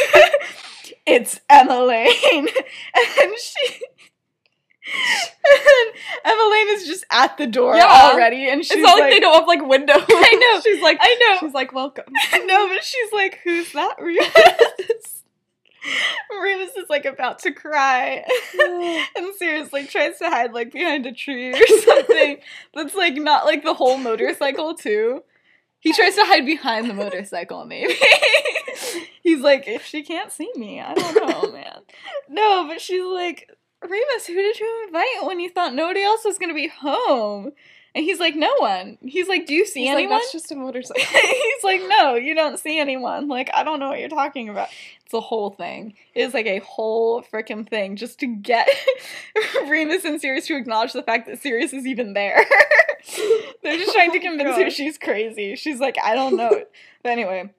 it's 1.05 1.39
Emmeline, 1.49 2.47
and 2.95 3.33
she. 3.39 3.79
And 4.87 5.93
Emmeline 6.23 6.69
is 6.75 6.85
just 6.85 7.05
at 7.11 7.37
the 7.37 7.47
door 7.47 7.75
Yeah. 7.75 8.11
already, 8.11 8.49
and 8.49 8.63
she's 8.63 8.77
it's 8.77 8.81
not 8.81 8.93
like, 8.95 9.01
like, 9.03 9.13
they 9.13 9.19
don't 9.19 9.33
have 9.35 9.47
like 9.47 9.65
windows. 9.65 10.03
I 10.09 10.53
know. 10.53 10.61
She's 10.63 10.81
like, 10.81 10.97
I 11.01 11.15
know. 11.15 11.37
she's 11.47 11.53
like, 11.53 11.73
welcome. 11.73 12.05
no, 12.45 12.67
but 12.67 12.83
she's 12.83 13.11
like, 13.11 13.39
who's 13.43 13.71
that? 13.73 13.95
Remus. 14.01 15.23
Remus 16.41 16.75
is 16.75 16.89
like 16.89 17.05
about 17.05 17.39
to 17.39 17.51
cry. 17.51 18.23
and 19.15 19.35
seriously 19.35 19.85
tries 19.85 20.17
to 20.19 20.29
hide 20.29 20.53
like 20.53 20.71
behind 20.71 21.05
a 21.05 21.11
tree 21.11 21.53
or 21.53 21.67
something. 21.83 22.37
That's 22.73 22.95
like 22.95 23.15
not 23.15 23.45
like 23.45 23.63
the 23.63 23.73
whole 23.75 23.97
motorcycle 23.97 24.73
too. 24.75 25.23
He 25.79 25.93
tries 25.93 26.15
to 26.15 26.25
hide 26.25 26.45
behind 26.47 26.89
the 26.89 26.95
motorcycle, 26.95 27.63
maybe. 27.65 27.93
He's 29.21 29.41
like, 29.41 29.67
if 29.67 29.85
she 29.85 30.01
can't 30.03 30.31
see 30.31 30.49
me, 30.55 30.81
I 30.81 30.95
don't 30.95 31.15
know, 31.15 31.51
man. 31.51 31.81
No, 32.27 32.65
but 32.67 32.81
she's 32.81 33.03
like, 33.03 33.49
Remus, 33.89 34.27
who 34.27 34.33
did 34.35 34.59
you 34.59 34.83
invite 34.87 35.25
when 35.27 35.39
you 35.39 35.49
thought 35.49 35.73
nobody 35.73 36.01
else 36.01 36.23
was 36.25 36.37
gonna 36.37 36.53
be 36.53 36.67
home? 36.67 37.51
And 37.95 38.03
he's 38.03 38.19
like, 38.19 38.35
no 38.35 38.53
one. 38.57 38.97
He's 39.01 39.29
like, 39.29 39.45
do 39.45 39.53
you 39.53 39.65
see 39.65 39.83
He's 39.85 39.89
like, 39.91 39.99
anyone? 39.99 40.17
that's 40.19 40.33
just 40.33 40.51
a 40.51 40.55
motorcycle. 40.55 41.01
He's 41.21 41.63
like, 41.63 41.81
no, 41.87 42.15
you 42.15 42.35
don't 42.35 42.59
see 42.59 42.77
anyone. 42.77 43.29
Like, 43.29 43.49
I 43.53 43.63
don't 43.63 43.79
know 43.79 43.87
what 43.87 43.99
you're 44.01 44.09
talking 44.09 44.49
about. 44.49 44.67
It's 45.05 45.13
a 45.13 45.21
whole 45.21 45.51
thing. 45.51 45.93
It's 46.13 46.33
like 46.33 46.45
a 46.45 46.59
whole 46.59 47.21
freaking 47.23 47.65
thing 47.65 47.95
just 47.95 48.19
to 48.19 48.27
get 48.27 48.67
Remus 49.69 50.03
and 50.03 50.19
Sirius 50.19 50.45
to 50.47 50.57
acknowledge 50.57 50.91
the 50.91 51.03
fact 51.03 51.25
that 51.27 51.41
Sirius 51.41 51.71
is 51.71 51.87
even 51.87 52.11
there. 52.13 52.45
They're 53.63 53.77
just 53.77 53.93
trying 53.93 54.11
to 54.11 54.17
Oh 54.17 54.21
convince 54.21 54.57
her 54.57 54.69
she's 54.69 54.97
crazy. 54.97 55.55
She's 55.55 55.79
like, 55.79 55.95
I 56.03 56.15
don't 56.15 56.35
know. 56.35 56.49
but 57.01 57.11
anyway, 57.13 57.49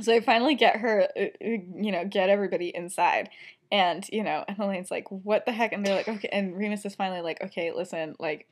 so 0.00 0.12
they 0.12 0.20
finally 0.20 0.54
get 0.54 0.76
her, 0.76 1.08
uh, 1.16 1.20
uh, 1.20 1.28
you 1.40 1.90
know, 1.90 2.04
get 2.04 2.28
everybody 2.28 2.68
inside. 2.72 3.30
And, 3.70 4.06
you 4.12 4.22
know, 4.22 4.44
and 4.46 4.58
Elaine's 4.58 4.90
like, 4.90 5.10
what 5.10 5.44
the 5.46 5.52
heck? 5.52 5.72
And 5.72 5.84
they're 5.84 5.96
like, 5.96 6.08
okay. 6.08 6.28
And 6.30 6.56
Remus 6.56 6.84
is 6.84 6.94
finally 6.94 7.20
like, 7.20 7.42
okay, 7.42 7.72
listen, 7.74 8.14
like, 8.18 8.48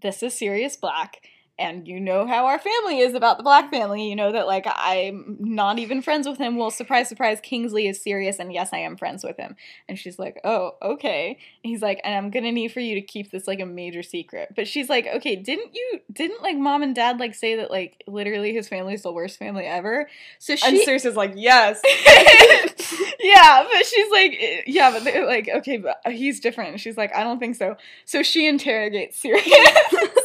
this 0.00 0.22
is 0.22 0.36
Sirius 0.36 0.76
Black. 0.76 1.22
And 1.56 1.86
you 1.86 2.00
know 2.00 2.26
how 2.26 2.46
our 2.46 2.58
family 2.58 2.98
is 2.98 3.14
about 3.14 3.36
the 3.36 3.44
Black 3.44 3.70
family. 3.70 4.08
You 4.08 4.16
know 4.16 4.32
that, 4.32 4.48
like, 4.48 4.66
I'm 4.68 5.36
not 5.38 5.78
even 5.78 6.02
friends 6.02 6.26
with 6.26 6.38
him. 6.38 6.56
Well, 6.56 6.72
surprise, 6.72 7.08
surprise, 7.08 7.38
Kingsley 7.40 7.86
is 7.86 8.02
Sirius, 8.02 8.40
and 8.40 8.52
yes, 8.52 8.70
I 8.72 8.78
am 8.78 8.96
friends 8.96 9.22
with 9.22 9.36
him. 9.36 9.54
And 9.88 9.96
she's 9.96 10.18
like, 10.18 10.40
oh, 10.42 10.72
okay. 10.82 11.38
And 11.62 11.70
he's 11.70 11.80
like, 11.80 12.00
and 12.02 12.12
I'm 12.12 12.30
gonna 12.30 12.50
need 12.50 12.72
for 12.72 12.80
you 12.80 12.96
to 12.96 13.00
keep 13.00 13.30
this, 13.30 13.46
like, 13.46 13.60
a 13.60 13.66
major 13.66 14.02
secret. 14.02 14.54
But 14.56 14.66
she's 14.66 14.88
like, 14.88 15.06
okay, 15.06 15.36
didn't 15.36 15.76
you, 15.76 16.00
didn't, 16.12 16.42
like, 16.42 16.56
mom 16.56 16.82
and 16.82 16.94
dad, 16.94 17.20
like, 17.20 17.36
say 17.36 17.54
that, 17.54 17.70
like, 17.70 18.02
literally 18.08 18.52
his 18.52 18.68
family 18.68 18.94
is 18.94 19.02
the 19.02 19.12
worst 19.12 19.38
family 19.38 19.64
ever? 19.64 20.08
So 20.40 20.56
she. 20.56 20.66
and 20.66 20.76
is 20.76 21.16
like, 21.16 21.34
yes. 21.36 21.80
yeah, 23.20 23.66
but 23.70 23.86
she's 23.86 24.10
like, 24.10 24.64
yeah, 24.66 24.90
but 24.90 25.04
they're 25.04 25.26
like, 25.26 25.48
okay, 25.48 25.76
but 25.76 26.00
he's 26.10 26.40
different. 26.40 26.70
And 26.70 26.80
she's 26.80 26.96
like, 26.96 27.14
I 27.14 27.22
don't 27.22 27.38
think 27.38 27.56
so. 27.56 27.76
So 28.04 28.22
she 28.24 28.48
interrogates 28.48 29.18
Sirius. 29.18 29.46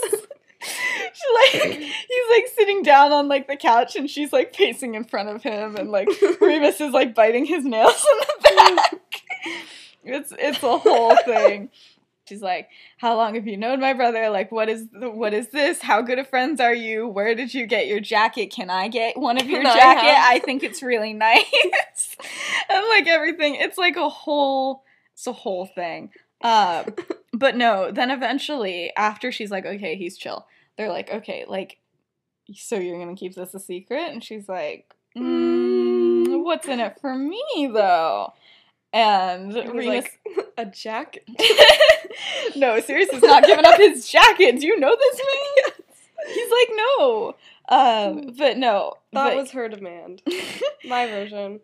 like, 1.54 1.80
he's 1.80 2.30
like 2.32 2.48
sitting 2.56 2.84
down 2.84 3.12
on 3.12 3.28
like 3.28 3.48
the 3.48 3.56
couch, 3.56 3.96
and 3.96 4.10
she's 4.10 4.32
like 4.34 4.54
pacing 4.54 4.96
in 4.96 5.04
front 5.04 5.30
of 5.30 5.44
him, 5.44 5.76
and 5.76 5.90
like 5.92 6.10
Remus 6.42 6.80
is 6.82 6.94
like 6.94 7.14
biting 7.16 7.46
his 7.46 7.66
nails 7.66 8.04
in 8.12 8.20
the 8.20 8.56
back. 8.76 8.94
It's 10.02 10.32
it's 10.40 10.64
a 10.64 10.78
whole 10.78 11.16
thing. 11.26 11.70
She's 12.28 12.42
like, 12.42 12.70
"How 12.98 13.16
long 13.18 13.36
have 13.36 13.46
you 13.48 13.58
known 13.58 13.80
my 13.82 13.94
brother? 13.94 14.30
Like, 14.30 14.50
what 14.52 14.70
is 14.70 14.88
the, 14.90 15.10
what 15.10 15.34
is 15.34 15.50
this? 15.50 15.82
How 15.82 16.02
good 16.02 16.20
of 16.20 16.28
friends 16.28 16.62
are 16.62 16.74
you? 16.74 17.08
Where 17.08 17.36
did 17.36 17.54
you 17.54 17.66
get 17.68 17.88
your 17.88 18.00
jacket? 18.00 18.48
Can 18.48 18.70
I 18.70 18.88
get 18.88 19.18
one 19.18 19.38
of 19.40 19.48
your 19.50 19.62
Can 19.62 19.76
jacket? 19.76 20.10
have- 20.10 20.34
I 20.34 20.40
think 20.40 20.64
it's 20.64 20.82
really 20.82 21.12
nice." 21.14 22.16
and 22.70 22.86
like 22.90 23.08
everything, 23.08 23.56
it's 23.56 23.78
like 23.78 23.98
a 23.98 24.08
whole, 24.10 24.84
it's 25.14 25.28
a 25.28 25.34
whole 25.34 25.66
thing. 25.66 26.12
Uh, 26.42 26.86
but 27.34 27.58
no, 27.58 27.92
then 27.92 28.10
eventually, 28.12 28.92
after 28.96 29.32
she's 29.34 29.52
like, 29.52 29.66
"Okay, 29.66 29.96
he's 29.96 30.18
chill," 30.18 30.48
they're 30.80 30.90
like, 30.90 31.14
"Okay, 31.14 31.44
like, 31.48 31.78
so 32.54 32.78
you're 32.78 32.98
gonna 32.98 33.16
keep 33.16 33.36
this 33.36 33.54
a 33.54 33.60
secret?" 33.60 34.12
And 34.12 34.24
she's 34.24 34.48
like, 34.48 34.96
mm, 35.16 36.44
"What's 36.44 36.68
in 36.68 36.80
it 36.80 36.98
for 37.02 37.14
me, 37.14 37.70
though?" 37.72 38.34
And 38.92 39.54
Remus 39.54 40.06
like, 40.26 40.48
a 40.58 40.66
jacket. 40.66 41.28
no, 42.56 42.80
Sirius 42.80 43.10
is 43.10 43.22
not 43.22 43.44
giving 43.44 43.66
up 43.66 43.78
his 43.78 44.08
jacket. 44.08 44.60
Do 44.60 44.68
you 44.68 44.80
know 44.80 44.96
this 44.96 45.20
man? 45.20 45.74
He's 46.34 46.52
like, 46.52 46.70
no. 46.76 47.36
Um, 47.70 48.34
but 48.38 48.58
no. 48.58 48.94
That 49.14 49.30
but- 49.30 49.36
was 49.36 49.52
her 49.52 49.70
demand. 49.70 50.22
My 50.86 51.06
version. 51.08 51.60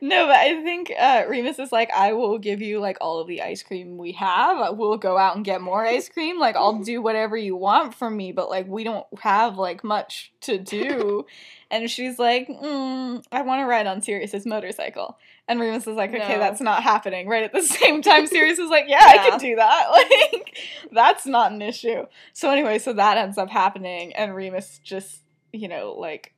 No, 0.00 0.26
but 0.26 0.36
I 0.36 0.62
think 0.62 0.92
uh, 0.98 1.24
Remus 1.28 1.58
is 1.58 1.72
like, 1.72 1.90
I 1.92 2.12
will 2.12 2.38
give 2.38 2.62
you 2.62 2.80
like 2.80 2.98
all 3.00 3.20
of 3.20 3.28
the 3.28 3.42
ice 3.42 3.62
cream 3.62 3.98
we 3.98 4.12
have. 4.12 4.76
We'll 4.76 4.96
go 4.96 5.18
out 5.18 5.36
and 5.36 5.44
get 5.44 5.60
more 5.60 5.84
ice 5.84 6.08
cream. 6.08 6.38
Like, 6.38 6.56
I'll 6.56 6.78
do 6.78 7.02
whatever 7.02 7.36
you 7.36 7.56
want 7.56 7.94
from 7.94 8.16
me, 8.16 8.32
but 8.32 8.48
like, 8.48 8.66
we 8.66 8.84
don't 8.84 9.06
have 9.20 9.58
like 9.58 9.84
much 9.84 10.32
to 10.42 10.58
do. 10.58 11.26
and 11.70 11.90
she's 11.90 12.18
like, 12.18 12.48
mm, 12.48 13.22
I 13.30 13.42
want 13.42 13.60
to 13.60 13.66
ride 13.66 13.86
on 13.86 14.00
Sirius's 14.00 14.46
motorcycle. 14.46 15.18
And 15.48 15.60
Remus 15.60 15.86
is 15.86 15.96
like, 15.96 16.10
okay, 16.10 16.34
No. 16.34 16.38
that's 16.38 16.60
not 16.60 16.82
happening. 16.82 17.28
Right 17.28 17.42
at 17.42 17.52
the 17.52 17.62
same 17.66 18.00
time, 18.00 18.26
Sirius 18.26 18.58
is 18.58 18.70
like, 18.70 18.84
yeah, 18.88 19.04
I 19.04 19.28
can 19.28 19.38
do 19.38 19.56
that. 19.56 19.88
Like, 20.32 20.56
that's 20.92 21.26
not 21.26 21.52
an 21.52 21.60
issue. 21.62 22.06
So 22.32 22.50
anyway, 22.50 22.78
so 22.78 22.92
that 22.94 23.18
ends 23.18 23.36
up 23.38 23.50
happening, 23.50 24.14
and 24.14 24.34
Remus 24.34 24.80
just, 24.82 25.20
you 25.52 25.68
know, 25.68 25.94
like 25.98 26.32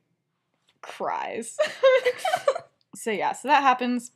cries. 0.81 1.57
So 2.95 3.11
yeah, 3.11 3.33
so 3.33 3.47
that 3.47 3.61
happens. 3.61 4.11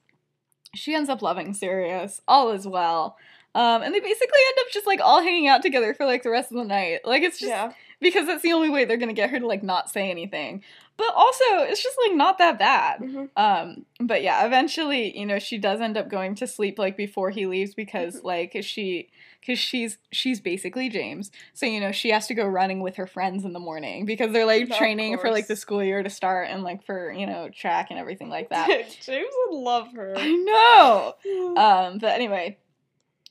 She 0.75 0.93
ends 0.93 1.09
up 1.09 1.21
loving 1.21 1.53
Sirius. 1.53 2.21
All 2.27 2.51
is 2.51 2.67
well. 2.67 3.17
Um, 3.55 3.81
and 3.81 3.93
they 3.93 3.99
basically 3.99 4.39
end 4.49 4.57
up 4.59 4.71
just 4.71 4.85
like 4.85 5.01
all 5.01 5.21
hanging 5.21 5.47
out 5.47 5.61
together 5.61 5.93
for 5.93 6.05
like 6.05 6.23
the 6.23 6.29
rest 6.29 6.51
of 6.51 6.57
the 6.57 6.63
night. 6.63 6.99
Like 7.03 7.23
it's 7.23 7.39
just 7.39 7.49
yeah. 7.49 7.73
because 7.99 8.27
that's 8.27 8.43
the 8.43 8.53
only 8.53 8.69
way 8.69 8.85
they're 8.85 8.97
gonna 8.97 9.13
get 9.13 9.31
her 9.31 9.39
to 9.39 9.47
like 9.47 9.63
not 9.63 9.89
say 9.89 10.11
anything. 10.11 10.63
But 10.97 11.13
also, 11.15 11.43
it's 11.59 11.81
just 11.81 11.97
like 12.05 12.15
not 12.15 12.37
that 12.39 12.59
bad. 12.59 12.99
Mhm. 12.99 13.29
Um, 13.37 13.85
but 14.01 14.21
yeah, 14.21 14.45
eventually, 14.45 15.17
you 15.17 15.25
know, 15.25 15.39
she 15.39 15.57
does 15.57 15.79
end 15.79 15.97
up 15.97 16.09
going 16.09 16.35
to 16.35 16.47
sleep 16.47 16.77
like 16.77 16.97
before 16.97 17.29
he 17.29 17.45
leaves 17.45 17.73
because 17.73 18.21
like 18.23 18.55
she 18.61 19.09
because 19.39 19.59
she's 19.59 19.97
she's 20.11 20.39
basically 20.39 20.89
James. 20.89 21.31
So, 21.53 21.65
you 21.65 21.79
know, 21.79 21.91
she 21.91 22.09
has 22.09 22.27
to 22.27 22.33
go 22.33 22.45
running 22.45 22.81
with 22.81 22.95
her 22.97 23.07
friends 23.07 23.45
in 23.45 23.53
the 23.53 23.59
morning 23.59 24.05
because 24.05 24.31
they're 24.31 24.45
like 24.45 24.69
Of 24.69 24.77
training 24.77 25.17
for 25.17 25.31
like 25.31 25.47
the 25.47 25.55
school 25.55 25.83
year 25.83 26.03
to 26.03 26.09
start 26.09 26.49
and 26.49 26.63
like 26.63 26.85
for, 26.85 27.11
you 27.11 27.25
know, 27.25 27.49
track 27.49 27.87
and 27.89 27.99
everything 27.99 28.29
like 28.29 28.49
that. 28.49 28.67
James 29.01 29.33
would 29.47 29.57
love 29.57 29.87
her. 29.95 30.13
I 30.17 30.29
know. 30.31 31.15
Um, 31.59 31.97
but 31.97 32.11
anyway, 32.11 32.57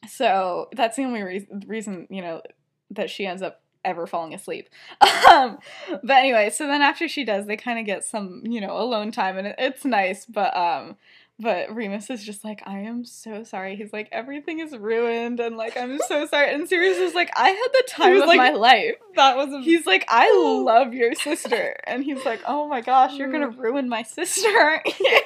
so 0.08 0.68
that's 0.72 0.96
the 0.96 1.04
only 1.04 1.22
reason, 1.22 1.62
reason 1.66 2.06
you 2.10 2.20
know 2.20 2.42
that 2.90 3.10
she 3.10 3.26
ends 3.26 3.42
up 3.42 3.62
ever 3.84 4.06
falling 4.06 4.34
asleep. 4.34 4.68
Um, 5.28 5.58
but 6.02 6.16
anyway, 6.16 6.48
so 6.48 6.66
then 6.66 6.80
after 6.80 7.06
she 7.06 7.22
does, 7.22 7.46
they 7.46 7.56
kind 7.56 7.78
of 7.78 7.84
get 7.84 8.02
some 8.02 8.42
you 8.46 8.60
know 8.62 8.78
alone 8.78 9.12
time, 9.12 9.36
and 9.36 9.48
it, 9.48 9.56
it's 9.58 9.84
nice. 9.84 10.24
But 10.24 10.56
um, 10.56 10.96
but 11.40 11.74
Remus 11.74 12.10
is 12.10 12.24
just 12.24 12.44
like, 12.44 12.62
I 12.66 12.80
am 12.80 13.04
so 13.04 13.44
sorry. 13.44 13.76
He's 13.76 13.92
like, 13.92 14.08
everything 14.12 14.58
is 14.60 14.76
ruined, 14.76 15.38
and 15.40 15.56
like 15.56 15.76
I'm 15.76 15.98
so 16.08 16.26
sorry. 16.26 16.52
And 16.52 16.68
Sirius 16.68 16.98
is 16.98 17.14
like, 17.14 17.30
I 17.36 17.50
had 17.50 17.68
the 17.72 17.84
time 17.88 18.20
of 18.20 18.26
like- 18.28 18.36
my 18.36 18.50
life. 18.50 18.94
that 19.16 19.36
was 19.36 19.52
a 19.52 19.60
He's 19.60 19.86
like, 19.86 20.04
I 20.08 20.32
love 20.64 20.94
your 20.94 21.14
sister, 21.14 21.76
and 21.84 22.02
he's 22.04 22.24
like, 22.24 22.40
Oh 22.46 22.68
my 22.68 22.80
gosh, 22.80 23.14
you're 23.16 23.30
gonna 23.30 23.48
ruin 23.56 23.88
my 23.88 24.02
sister, 24.02 24.48
aren't 24.48 24.98
you? 25.00 25.20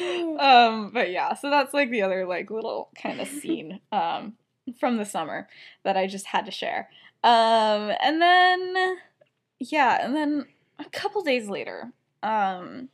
um 0.40 0.90
but 0.92 1.10
yeah 1.12 1.34
so 1.34 1.48
that's 1.50 1.72
like 1.72 1.90
the 1.90 2.02
other 2.02 2.26
like 2.26 2.50
little 2.50 2.88
kind 3.00 3.20
of 3.20 3.28
scene 3.28 3.78
um 3.92 4.32
from 4.80 4.96
the 4.96 5.04
summer 5.04 5.46
that 5.84 5.96
i 5.96 6.06
just 6.08 6.26
had 6.26 6.44
to 6.46 6.50
share 6.50 6.88
um 7.22 7.92
and 8.02 8.20
then 8.20 8.96
yeah 9.60 10.04
and 10.04 10.16
then 10.16 10.46
a 10.80 10.84
couple 10.86 11.22
days 11.22 11.48
later 11.48 11.92
um 12.22 12.88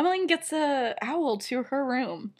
emmeline 0.00 0.26
gets 0.26 0.52
a 0.52 0.94
owl 1.02 1.38
to 1.38 1.64
her 1.64 1.84
room 1.84 2.32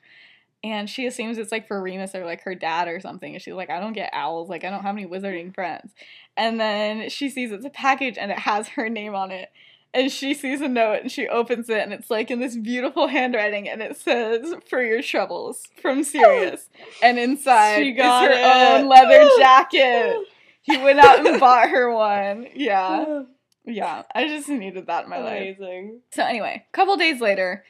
and 0.62 0.88
she 0.90 1.06
assumes 1.06 1.38
it's 1.38 1.52
like 1.52 1.68
for 1.68 1.80
Remus 1.80 2.14
or 2.14 2.24
like 2.24 2.42
her 2.42 2.54
dad 2.54 2.88
or 2.88 3.00
something. 3.00 3.34
And 3.34 3.42
she's 3.42 3.54
like, 3.54 3.70
I 3.70 3.80
don't 3.80 3.92
get 3.92 4.10
owls. 4.12 4.48
Like, 4.48 4.64
I 4.64 4.70
don't 4.70 4.82
have 4.82 4.96
any 4.96 5.06
wizarding 5.06 5.48
mm. 5.48 5.54
friends. 5.54 5.92
And 6.36 6.60
then 6.60 7.08
she 7.08 7.30
sees 7.30 7.50
it's 7.52 7.64
a 7.64 7.70
package 7.70 8.18
and 8.18 8.30
it 8.30 8.38
has 8.40 8.68
her 8.68 8.88
name 8.88 9.14
on 9.14 9.30
it 9.30 9.50
and 9.92 10.10
she 10.10 10.34
sees 10.34 10.60
a 10.60 10.68
note 10.68 11.00
and 11.02 11.10
she 11.10 11.26
opens 11.28 11.68
it 11.68 11.78
and 11.78 11.92
it's 11.92 12.10
like 12.10 12.30
in 12.30 12.40
this 12.40 12.56
beautiful 12.56 13.08
handwriting 13.08 13.68
and 13.68 13.82
it 13.82 13.96
says 13.96 14.54
for 14.68 14.82
your 14.82 15.02
troubles 15.02 15.66
from 15.80 16.04
Sirius 16.04 16.68
and 17.02 17.18
inside 17.18 17.82
She 17.82 17.90
is 17.90 17.96
got 17.96 18.28
her 18.28 18.32
it. 18.32 18.80
own 18.80 18.88
leather 18.88 19.28
jacket 19.38 20.16
he 20.62 20.76
went 20.76 21.00
out 21.00 21.26
and 21.26 21.40
bought 21.40 21.70
her 21.70 21.92
one 21.92 22.46
yeah 22.54 23.04
oh. 23.08 23.26
Yeah 23.64 24.02
i 24.14 24.26
just 24.26 24.48
needed 24.48 24.86
that 24.86 25.04
in 25.04 25.10
my 25.10 25.18
life 25.18 25.56
Amazing. 25.58 26.00
so 26.10 26.24
anyway 26.24 26.64
a 26.68 26.72
couple 26.76 26.96
days 26.96 27.20
later 27.20 27.64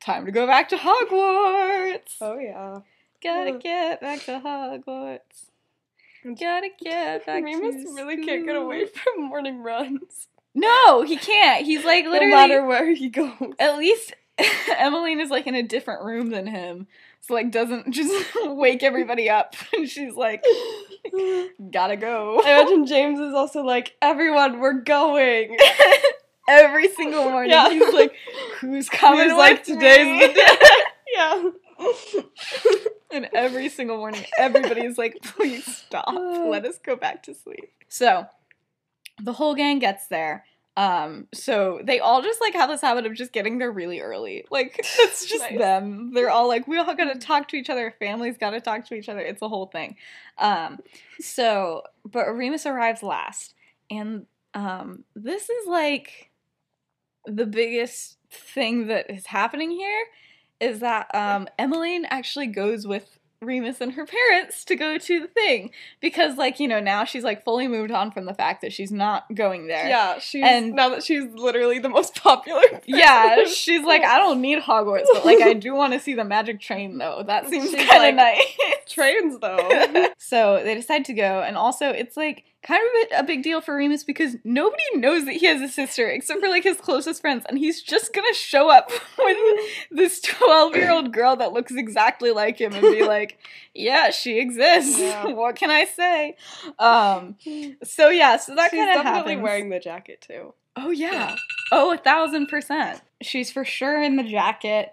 time 0.00 0.26
to 0.26 0.32
go 0.32 0.46
back 0.46 0.68
to 0.70 0.76
hogwarts 0.76 2.16
Oh 2.20 2.38
yeah. 2.38 2.78
gotta 3.22 3.50
Oh. 3.52 3.58
get 3.58 4.00
back 4.00 4.20
to 4.24 4.40
hogwarts 4.44 5.46
gotta 6.38 6.68
get 6.82 7.24
back 7.26 7.44
Remus 7.44 7.84
to 7.84 7.94
really 7.94 8.24
can't 8.24 8.44
get 8.46 8.56
away 8.56 8.86
from 8.86 9.24
morning 9.24 9.62
runs. 9.62 10.26
no 10.54 11.02
he 11.02 11.16
can't 11.16 11.64
he's 11.64 11.84
like 11.84 12.04
literally 12.04 12.30
No 12.30 12.36
matter 12.36 12.64
where 12.66 12.92
he 12.94 13.08
goes. 13.08 13.30
at 13.58 13.78
least 13.78 14.12
Emmeline 14.76 15.20
is 15.20 15.30
like 15.30 15.46
in 15.46 15.54
a 15.54 15.62
different 15.62 16.04
room 16.04 16.28
than 16.30 16.46
him. 16.46 16.86
So 17.26 17.34
like 17.34 17.50
doesn't 17.50 17.90
just 17.92 18.12
wake 18.44 18.82
everybody 18.82 19.28
up. 19.30 19.54
And 19.72 19.88
she's 19.88 20.14
like, 20.14 20.42
gotta 21.72 21.96
go. 21.96 22.40
I 22.44 22.60
imagine 22.60 22.86
James 22.86 23.18
is 23.20 23.34
also 23.34 23.62
like, 23.62 23.96
everyone, 24.00 24.60
we're 24.60 24.80
going. 24.80 25.56
Every 26.48 26.88
single 26.90 27.24
morning, 27.30 27.50
Yeah. 27.50 27.70
he's 27.70 27.92
like, 27.92 28.12
"Who's 28.60 28.88
coming 28.88 29.24
He's 29.24 29.32
like, 29.36 29.64
today's 29.64 30.06
me?" 30.06 30.26
the 30.28 30.32
day. 30.32 30.46
yeah. 31.12 31.50
And 33.12 33.28
every 33.34 33.68
single 33.68 33.96
morning, 33.96 34.24
everybody's 34.38 34.96
like, 34.96 35.16
please 35.22 35.64
stop. 35.64 36.06
Uh. 36.08 36.46
Let 36.48 36.64
us 36.64 36.78
go 36.78 36.94
back 36.96 37.22
to 37.24 37.34
sleep. 37.34 37.70
So 37.88 38.26
the 39.22 39.32
whole 39.32 39.54
gang 39.56 39.78
gets 39.80 40.06
there. 40.06 40.44
Um, 40.76 41.26
so 41.32 41.80
they 41.82 42.00
all 42.00 42.20
just 42.22 42.40
like 42.40 42.52
have 42.52 42.68
this 42.68 42.82
habit 42.82 43.06
of 43.06 43.14
just 43.14 43.32
getting 43.32 43.58
there 43.58 43.72
really 43.72 44.00
early. 44.00 44.44
Like 44.50 44.76
it's 44.98 45.24
just 45.24 45.50
Nice. 45.50 45.58
them. 45.58 46.12
They're 46.12 46.30
all 46.30 46.48
like, 46.48 46.68
we 46.68 46.78
all 46.78 46.94
gotta 46.94 47.18
talk 47.18 47.48
to 47.48 47.56
each 47.56 47.70
other, 47.70 47.94
families 47.98 48.36
gotta 48.38 48.60
talk 48.60 48.86
to 48.88 48.94
each 48.94 49.08
other. 49.08 49.20
It's 49.20 49.40
a 49.42 49.48
whole 49.48 49.66
thing. 49.66 49.96
Um, 50.38 50.80
so 51.20 51.82
but 52.04 52.26
Remus 52.28 52.66
arrives 52.66 53.02
last. 53.02 53.54
And 53.90 54.26
um 54.54 55.04
this 55.14 55.48
is 55.48 55.66
like 55.66 56.30
the 57.24 57.46
biggest 57.46 58.18
thing 58.30 58.88
that 58.88 59.10
is 59.10 59.26
happening 59.26 59.70
here 59.70 60.04
is 60.60 60.80
that 60.80 61.12
um, 61.14 61.48
Emmeline 61.58 62.06
actually 62.06 62.46
goes 62.46 62.86
with 62.86 63.15
Remus 63.42 63.80
and 63.80 63.92
her 63.92 64.06
parents 64.06 64.64
to 64.64 64.76
go 64.76 64.98
to 64.98 65.20
the 65.20 65.26
thing 65.26 65.70
because, 66.00 66.36
like, 66.36 66.58
you 66.58 66.66
know, 66.68 66.80
now 66.80 67.04
she's 67.04 67.22
like 67.24 67.44
fully 67.44 67.68
moved 67.68 67.90
on 67.90 68.10
from 68.10 68.24
the 68.24 68.34
fact 68.34 68.62
that 68.62 68.72
she's 68.72 68.90
not 68.90 69.24
going 69.34 69.66
there. 69.66 69.88
Yeah, 69.88 70.18
she's 70.18 70.42
And- 70.44 70.72
now 70.74 70.88
that 70.90 71.04
she's 71.04 71.24
literally 71.34 71.78
the 71.78 71.88
most 71.88 72.14
popular. 72.22 72.62
person 72.62 72.80
Yeah, 72.86 73.44
she's 73.44 73.82
like, 73.84 74.02
I 74.02 74.18
don't 74.18 74.40
need 74.40 74.60
Hogwarts, 74.62 75.04
but 75.12 75.24
like, 75.24 75.40
I 75.40 75.52
do 75.52 75.74
want 75.74 75.92
to 75.92 76.00
see 76.00 76.14
the 76.14 76.24
magic 76.24 76.60
train 76.60 76.98
though. 76.98 77.22
That 77.26 77.46
seems 77.50 77.70
kind 77.74 77.82
of 77.82 77.88
like- 77.98 78.14
nice. 78.14 78.44
trains 78.88 79.38
though. 79.40 80.08
so 80.18 80.60
they 80.64 80.74
decide 80.74 81.04
to 81.06 81.12
go, 81.12 81.42
and 81.42 81.56
also 81.56 81.90
it's 81.90 82.16
like 82.16 82.44
kind 82.66 82.82
of 82.82 83.10
a, 83.10 83.20
a 83.20 83.22
big 83.22 83.42
deal 83.42 83.60
for 83.60 83.76
Remus 83.76 84.02
because 84.02 84.36
nobody 84.44 84.82
knows 84.94 85.24
that 85.26 85.34
he 85.34 85.46
has 85.46 85.60
a 85.60 85.68
sister 85.68 86.08
except 86.08 86.40
for 86.40 86.48
like 86.48 86.64
his 86.64 86.78
closest 86.78 87.20
friends, 87.20 87.44
and 87.48 87.58
he's 87.58 87.80
just 87.82 88.12
gonna 88.12 88.34
show 88.34 88.70
up 88.70 88.90
with 89.18 89.38
this 89.90 90.20
twelve-year-old 90.20 91.12
girl 91.12 91.36
that 91.36 91.52
looks 91.52 91.72
exactly 91.72 92.30
like 92.30 92.60
him 92.60 92.72
and 92.72 92.82
be 92.82 93.04
like, 93.06 93.38
"Yeah, 93.74 94.10
she 94.10 94.38
exists. 94.38 94.98
Yeah. 94.98 95.26
what 95.32 95.56
can 95.56 95.70
I 95.70 95.84
say?" 95.84 96.36
Um. 96.78 97.36
So 97.84 98.08
yeah, 98.08 98.36
so 98.36 98.54
that 98.54 98.70
kind 98.70 98.90
of 98.90 99.04
definitely 99.04 99.32
happens. 99.32 99.42
wearing 99.42 99.68
the 99.70 99.78
jacket 99.78 100.20
too. 100.20 100.54
Oh 100.76 100.90
yeah. 100.90 101.36
Oh, 101.72 101.92
a 101.92 101.98
thousand 101.98 102.46
percent. 102.46 103.00
She's 103.22 103.50
for 103.50 103.64
sure 103.64 104.02
in 104.02 104.16
the 104.16 104.22
jacket. 104.24 104.92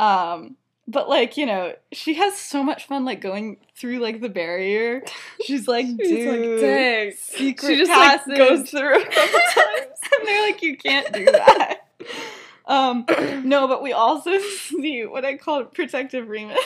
Um, 0.00 0.56
but 0.88 1.08
like, 1.08 1.36
you 1.36 1.46
know, 1.46 1.74
she 1.92 2.14
has 2.14 2.36
so 2.36 2.62
much 2.64 2.86
fun 2.86 3.04
like 3.04 3.20
going 3.20 3.58
through 3.76 3.98
like 3.98 4.20
the 4.20 4.28
barrier. 4.30 5.02
She's 5.44 5.68
like, 5.68 5.86
She's 6.00 6.08
dude, 6.08 6.28
like, 6.52 6.60
dang. 6.60 7.12
secret 7.12 7.68
She 7.68 7.76
just 7.76 7.90
passage. 7.92 8.26
like 8.28 8.38
goes 8.38 8.70
through 8.70 8.96
a 9.00 9.04
couple 9.04 9.40
times. 9.54 9.98
and 10.18 10.26
they're 10.26 10.42
like, 10.46 10.62
you 10.62 10.76
can't 10.76 11.12
do 11.12 11.24
that. 11.26 11.76
Um, 12.66 13.04
no, 13.44 13.66
but 13.68 13.82
we 13.82 13.92
also 13.92 14.38
see 14.68 15.04
what 15.06 15.24
I 15.24 15.36
call 15.36 15.64
protective 15.64 16.28
Remus 16.28 16.58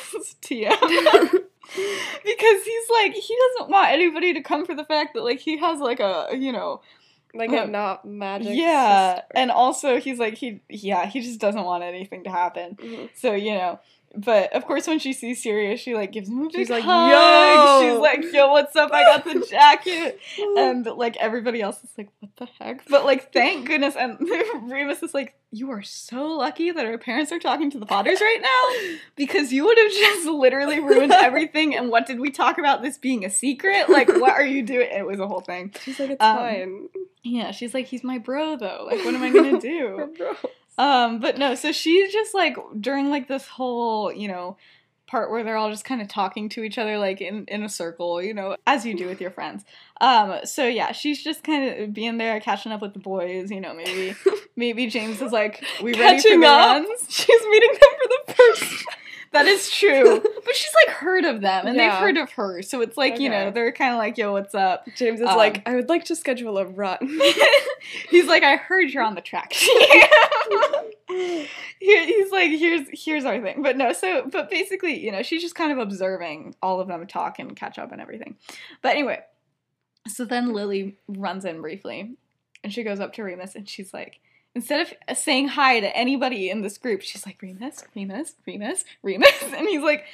TM. 0.43 0.71
because 2.25 2.65
he's 2.65 2.91
like 2.91 3.15
he 3.15 3.37
doesn't 3.59 3.71
want 3.71 3.91
anybody 3.93 4.35
to 4.35 4.43
come 4.43 4.67
for 4.67 4.75
the 4.75 4.85
fact 4.85 5.15
that 5.15 5.23
like 5.23 5.39
he 5.41 5.59
has 5.59 5.79
like 5.79 6.01
a 6.01 6.29
you 6.37 6.53
know 6.53 6.81
like 7.35 7.51
a 7.53 7.67
not 7.67 8.05
magic. 8.05 8.51
yeah 8.53 9.15
sister. 9.15 9.27
and 9.37 9.51
also 9.51 9.99
he's 10.01 10.19
like 10.19 10.35
he 10.35 10.61
yeah 10.69 11.07
he 11.07 11.21
just 11.21 11.41
doesn't 11.41 11.65
want 11.65 11.83
anything 11.85 12.25
to 12.25 12.31
happen 12.31 12.77
Mhm. 12.83 13.09
so 13.15 13.33
you 13.33 13.55
know 13.55 13.79
but 14.17 14.53
of 14.55 14.65
course 14.67 14.87
when 14.87 14.99
she 14.99 15.13
sees 15.13 15.43
Sirius 15.43 15.81
she 15.81 15.95
like 15.95 16.13
gives 16.13 16.29
him 16.29 16.47
a 16.47 16.51
She's 16.51 16.69
like, 16.71 16.85
hug. 16.85 17.11
"Yo!" 17.11 17.91
she's 17.93 17.99
like 18.01 18.33
yo 18.33 18.53
what's 18.53 18.77
up 18.77 18.91
I 18.93 19.03
got 19.05 19.25
the 19.25 19.47
jacket 19.51 20.19
and 20.59 20.85
like 20.87 21.17
everybody 21.17 21.61
else 21.63 21.83
is 21.83 21.91
like 21.97 22.09
what 22.21 22.31
the 22.37 22.47
heck 22.61 22.87
but 22.89 23.05
like 23.05 23.33
thank 23.33 23.67
goodness 23.67 23.97
and 23.97 24.19
Remus 24.71 25.03
is 25.03 25.15
like 25.15 25.35
you 25.55 25.71
are 25.71 25.83
so 25.83 26.29
lucky 26.29 26.71
that 26.71 26.87
our 26.87 26.97
parents 26.99 27.31
are 27.31 27.39
talking 27.39 27.71
to 27.71 27.79
the 27.79 27.85
Potters 27.87 28.21
right 28.21 28.41
now 28.41 28.97
because 29.17 29.53
you 29.53 29.65
would 29.65 29.77
have 29.79 29.91
just 29.91 30.27
literally 30.27 30.81
ruined 30.81 31.13
everything 31.13 31.77
and 31.77 31.91
what 31.91 32.07
did 32.07 32.19
we 32.21 32.31
talk 32.31 32.59
about 32.59 32.83
this 32.83 32.97
being 32.99 33.25
a 33.25 33.31
secret 33.31 33.89
like 33.89 34.09
what 34.09 34.33
are 34.33 34.45
you 34.47 34.63
doing 34.63 34.89
it 34.91 35.07
was 35.07 35.21
a 35.21 35.27
whole 35.29 35.41
thing 35.43 35.73
She's 35.83 35.99
like, 35.99 36.11
it's 36.11 36.23
Um, 36.25 36.37
fine. 36.37 36.89
yeah 37.23 37.51
she's 37.51 37.75
like 37.75 37.87
he's 37.87 38.03
my 38.05 38.19
bro 38.19 38.57
though 38.57 38.87
like 38.91 39.05
what 39.05 39.15
am 39.15 39.23
I 39.23 39.31
gonna 39.31 39.61
do 39.61 40.13
Bro. 40.17 40.33
Um, 40.79 41.21
but 41.21 41.39
no, 41.39 41.55
so 41.55 41.73
she's 41.73 42.13
just 42.13 42.35
like 42.35 42.57
during 42.81 43.11
like 43.11 43.29
this 43.29 43.47
whole, 43.47 44.13
you 44.13 44.29
know, 44.29 44.57
part 45.07 45.31
where 45.31 45.45
they're 45.45 45.57
all 45.59 45.71
just 45.71 45.85
kind 45.85 46.01
of 46.01 46.09
talking 46.09 46.49
to 46.49 46.63
each 46.63 46.79
other 46.79 46.97
like 46.97 47.21
in 47.21 47.45
in 47.49 47.63
a 47.63 47.69
circle, 47.69 48.23
you 48.23 48.33
know, 48.33 48.57
as 48.67 48.87
you 48.87 48.97
do 48.97 49.07
with 49.07 49.21
your 49.21 49.31
friends. 49.31 49.65
Um, 50.01 50.37
so 50.45 50.67
yeah, 50.67 50.93
she's 50.93 51.23
just 51.23 51.45
kind 51.45 51.69
of 51.83 51.93
being 51.93 52.17
there, 52.19 52.41
catching 52.41 52.73
up 52.73 52.81
with 52.81 52.95
the 52.95 52.99
boys, 52.99 53.51
you 53.51 53.61
know, 53.61 53.75
maybe 53.75 54.15
maybe 54.57 54.87
James 54.87 55.21
is 55.21 55.31
like, 55.33 55.63
"We 55.83 55.93
ready 55.93 56.17
for 56.19 56.23
Catching 56.23 56.41
the 56.41 56.47
up? 56.47 56.85
runs?" 56.87 57.01
She's 57.09 57.43
meeting 57.51 57.71
them 57.73 57.91
for 58.01 58.09
the 58.09 58.35
first. 58.35 58.87
That 59.33 59.47
is 59.47 59.71
true. 59.71 60.23
But 60.45 60.57
she's 60.57 60.75
like 60.87 60.97
heard 60.97 61.25
of 61.25 61.41
them 61.41 61.67
and 61.69 61.79
they've 61.79 61.89
heard 62.01 62.17
of 62.17 62.31
her. 62.33 62.63
So 62.63 62.81
it's 62.81 62.97
like, 62.97 63.21
you 63.21 63.29
know, 63.29 63.51
they're 63.53 63.71
kind 63.71 63.93
of 63.93 63.99
like, 63.99 64.19
"Yo, 64.19 64.33
what's 64.33 64.55
up?" 64.57 64.87
James 64.97 65.21
is 65.21 65.29
Um, 65.29 65.37
like, 65.37 65.63
I 65.69 65.77
would 65.77 65.89
like 65.89 66.05
to 66.07 66.17
schedule 66.17 66.59
a 66.59 66.67
run. 66.67 66.99
He's 68.11 68.27
like, 68.27 68.43
"I 68.43 68.57
heard 68.57 68.91
you're 68.91 69.05
on 69.05 69.15
the 69.15 69.21
track." 69.21 69.53
He- 71.09 71.47
he's 71.81 72.31
like 72.31 72.51
here's 72.51 72.89
here's 73.05 73.25
our 73.25 73.41
thing 73.41 73.63
but 73.63 73.77
no 73.77 73.93
so 73.93 74.27
but 74.31 74.49
basically 74.49 74.99
you 75.05 75.13
know 75.13 75.23
she's 75.23 75.43
just 75.43 75.55
kind 75.55 75.71
of 75.73 75.79
observing 75.79 76.55
all 76.63 76.81
of 76.81 76.89
them 76.89 77.07
talk 77.07 77.39
and 77.39 77.55
catch 77.55 77.79
up 77.79 77.93
and 77.93 78.01
everything 78.01 78.37
but 78.83 78.93
anyway 78.93 79.21
so 80.09 80.25
then 80.25 80.53
lily 80.55 80.97
runs 81.09 81.45
in 81.45 81.61
briefly 81.61 82.15
and 82.65 82.73
she 82.73 82.83
goes 82.83 82.99
up 83.01 83.13
to 83.13 83.23
remus 83.23 83.55
and 83.57 83.69
she's 83.69 83.93
like 83.93 84.21
instead 84.55 84.95
of 85.09 85.17
saying 85.17 85.49
hi 85.49 85.81
to 85.81 85.97
anybody 85.97 86.51
in 86.51 86.63
this 86.63 86.79
group 86.79 87.01
she's 87.01 87.27
like 87.27 87.41
remus 87.43 87.85
remus 87.95 88.35
remus 88.47 88.85
remus 89.03 89.43
and 89.43 89.69
he's 89.69 89.83
like 89.83 90.05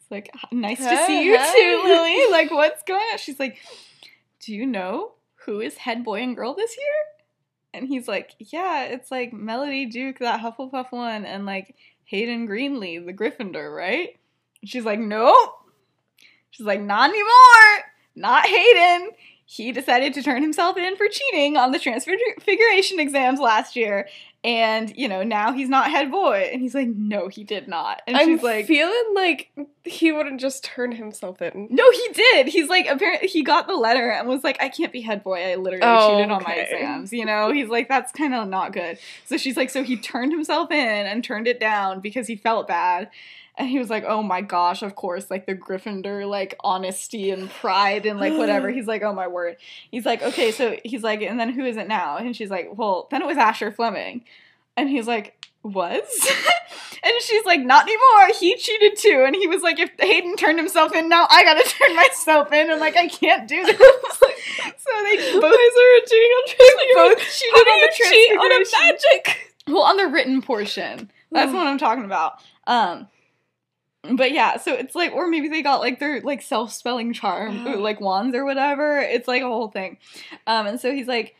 it's 0.00 0.10
like 0.10 0.30
nice 0.52 0.78
to 0.78 1.06
see 1.06 1.24
you 1.24 1.36
too 1.36 1.82
lily 1.84 2.18
like 2.30 2.50
what's 2.50 2.82
going 2.84 3.00
on 3.12 3.18
she's 3.18 3.38
like 3.38 3.58
do 4.40 4.54
you 4.54 4.66
know 4.66 5.12
who 5.46 5.60
is 5.60 5.78
head 5.78 6.04
boy 6.04 6.22
and 6.22 6.36
girl 6.36 6.54
this 6.54 6.76
year 6.76 7.18
and 7.74 7.86
he's 7.86 8.08
like, 8.08 8.34
yeah, 8.38 8.84
it's 8.84 9.10
like 9.10 9.32
Melody 9.32 9.86
Duke, 9.86 10.18
that 10.20 10.40
Hufflepuff 10.40 10.90
one, 10.90 11.24
and 11.24 11.46
like 11.46 11.74
Hayden 12.04 12.48
Greenlee, 12.48 13.04
the 13.04 13.12
Gryffindor, 13.12 13.74
right? 13.74 14.18
And 14.60 14.70
she's 14.70 14.84
like, 14.84 14.98
nope. 14.98 15.50
She's 16.50 16.66
like, 16.66 16.80
not 16.80 17.10
anymore. 17.10 17.84
Not 18.16 18.46
Hayden. 18.46 19.10
He 19.50 19.72
decided 19.72 20.12
to 20.12 20.22
turn 20.22 20.42
himself 20.42 20.76
in 20.76 20.94
for 20.96 21.06
cheating 21.08 21.56
on 21.56 21.72
the 21.72 21.78
transfiguration 21.78 23.00
exams 23.00 23.40
last 23.40 23.76
year. 23.76 24.06
And, 24.44 24.94
you 24.94 25.08
know, 25.08 25.22
now 25.22 25.52
he's 25.54 25.70
not 25.70 25.90
head 25.90 26.10
boy. 26.10 26.50
And 26.52 26.60
he's 26.60 26.74
like, 26.74 26.88
no, 26.88 27.28
he 27.28 27.44
did 27.44 27.66
not. 27.66 28.02
And 28.06 28.14
I'm 28.18 28.28
she's 28.28 28.42
like, 28.42 28.66
feeling 28.66 29.14
like 29.14 29.50
he 29.84 30.12
wouldn't 30.12 30.38
just 30.38 30.64
turn 30.64 30.92
himself 30.92 31.40
in. 31.40 31.66
no, 31.70 31.90
he 31.90 32.08
did. 32.12 32.48
He's 32.48 32.68
like, 32.68 32.86
apparently, 32.88 33.26
he 33.26 33.42
got 33.42 33.66
the 33.66 33.74
letter 33.74 34.10
and 34.10 34.28
was 34.28 34.44
like, 34.44 34.62
I 34.62 34.68
can't 34.68 34.92
be 34.92 35.00
head 35.00 35.24
boy. 35.24 35.42
I 35.42 35.54
literally 35.54 35.82
Oh, 35.82 36.18
cheated 36.18 36.30
on 36.30 36.42
my 36.42 36.54
exams. 36.54 37.10
You 37.14 37.24
know, 37.24 37.50
he's 37.50 37.68
like, 37.70 37.88
that's 37.88 38.12
kind 38.12 38.34
of 38.34 38.46
not 38.48 38.74
good. 38.74 38.98
So 39.24 39.38
she's 39.38 39.56
like, 39.56 39.70
so 39.70 39.82
he 39.82 39.96
turned 39.96 40.32
himself 40.32 40.70
in 40.70 41.06
and 41.06 41.24
turned 41.24 41.48
it 41.48 41.58
down 41.58 42.00
because 42.00 42.26
he 42.26 42.36
felt 42.36 42.68
bad. 42.68 43.08
And 43.58 43.68
he 43.68 43.78
was 43.78 43.90
like, 43.90 44.04
oh 44.06 44.22
my 44.22 44.40
gosh, 44.40 44.82
of 44.82 44.94
course, 44.94 45.30
like 45.30 45.46
the 45.46 45.54
Gryffindor, 45.54 46.28
like 46.28 46.54
honesty 46.60 47.32
and 47.32 47.50
pride 47.50 48.06
and 48.06 48.20
like 48.20 48.38
whatever. 48.38 48.70
He's 48.70 48.86
like, 48.86 49.02
oh 49.02 49.12
my 49.12 49.26
word. 49.26 49.56
He's 49.90 50.06
like, 50.06 50.22
okay, 50.22 50.52
so 50.52 50.76
he's 50.84 51.02
like, 51.02 51.22
and 51.22 51.40
then 51.40 51.52
who 51.52 51.64
is 51.64 51.76
it 51.76 51.88
now? 51.88 52.16
And 52.18 52.36
she's 52.36 52.50
like, 52.50 52.70
well, 52.72 53.08
then 53.10 53.20
it 53.20 53.26
was 53.26 53.36
Asher 53.36 53.72
Fleming. 53.72 54.24
And 54.76 54.88
he's 54.88 55.08
like, 55.08 55.34
was? 55.64 56.30
and 57.02 57.12
she's 57.20 57.44
like, 57.44 57.60
not 57.60 57.82
anymore. 57.82 58.36
He 58.38 58.56
cheated 58.56 58.96
too. 58.96 59.24
And 59.26 59.34
he 59.34 59.48
was 59.48 59.62
like, 59.62 59.80
if 59.80 59.90
Hayden 59.98 60.36
turned 60.36 60.58
himself 60.58 60.94
in, 60.94 61.08
now 61.08 61.26
I 61.28 61.42
gotta 61.42 61.68
turn 61.68 61.96
myself 61.96 62.52
in. 62.52 62.70
And 62.70 62.80
like, 62.80 62.96
I 62.96 63.08
can't 63.08 63.48
do 63.48 63.64
this. 63.64 63.76
so 63.76 64.92
they 65.02 65.16
both, 65.40 65.44
are 65.44 66.00
cheating 66.06 66.30
on 66.30 66.46
transfiguration. 66.46 66.94
both 66.94 67.18
cheated 67.18 67.54
How 67.54 67.72
on 67.72 67.80
the 67.80 67.92
cheat 67.96 68.38
on 68.38 68.52
a 68.52 68.92
magic? 68.92 69.54
Well, 69.66 69.82
on 69.82 69.96
the 69.96 70.06
written 70.06 70.42
portion. 70.42 71.10
That's 71.30 71.52
what 71.52 71.66
I'm 71.66 71.78
talking 71.78 72.04
about. 72.04 72.40
Um, 72.66 73.08
but 74.14 74.32
yeah, 74.32 74.56
so 74.58 74.74
it's 74.74 74.94
like, 74.94 75.12
or 75.12 75.26
maybe 75.28 75.48
they 75.48 75.62
got 75.62 75.80
like 75.80 75.98
their 75.98 76.20
like 76.20 76.42
self 76.42 76.72
spelling 76.72 77.12
charm, 77.12 77.64
like 77.82 78.00
wands 78.00 78.34
or 78.34 78.44
whatever. 78.44 78.98
It's 79.00 79.28
like 79.28 79.42
a 79.42 79.46
whole 79.48 79.68
thing. 79.68 79.98
Um, 80.46 80.66
and 80.66 80.80
so 80.80 80.92
he's 80.92 81.08
like, 81.08 81.34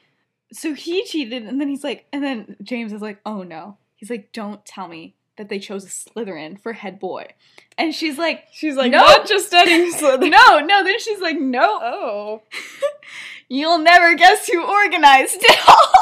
so 0.52 0.74
he 0.74 1.04
cheated, 1.04 1.42
and 1.44 1.60
then 1.60 1.68
he's 1.68 1.84
like, 1.84 2.06
and 2.12 2.22
then 2.24 2.56
James 2.62 2.92
is 2.92 3.02
like, 3.02 3.20
oh 3.26 3.42
no. 3.42 3.76
He's 3.96 4.10
like, 4.10 4.30
don't 4.32 4.64
tell 4.64 4.86
me 4.86 5.14
that 5.36 5.48
they 5.48 5.58
chose 5.58 5.84
a 5.84 5.88
Slytherin 5.88 6.60
for 6.60 6.72
head 6.72 6.98
boy. 7.00 7.26
And 7.76 7.94
she's 7.94 8.16
like, 8.18 8.44
She's 8.52 8.76
like, 8.76 8.90
No. 8.92 8.98
not 8.98 9.26
just 9.26 9.52
any 9.54 9.92
Slytherin. 9.94 10.30
no, 10.30 10.58
no. 10.60 10.84
Then 10.84 10.98
she's 11.00 11.20
like, 11.20 11.38
no, 11.38 11.78
Oh. 11.82 12.42
You'll 13.48 13.78
never 13.78 14.14
guess 14.14 14.46
who 14.46 14.62
organized 14.62 15.44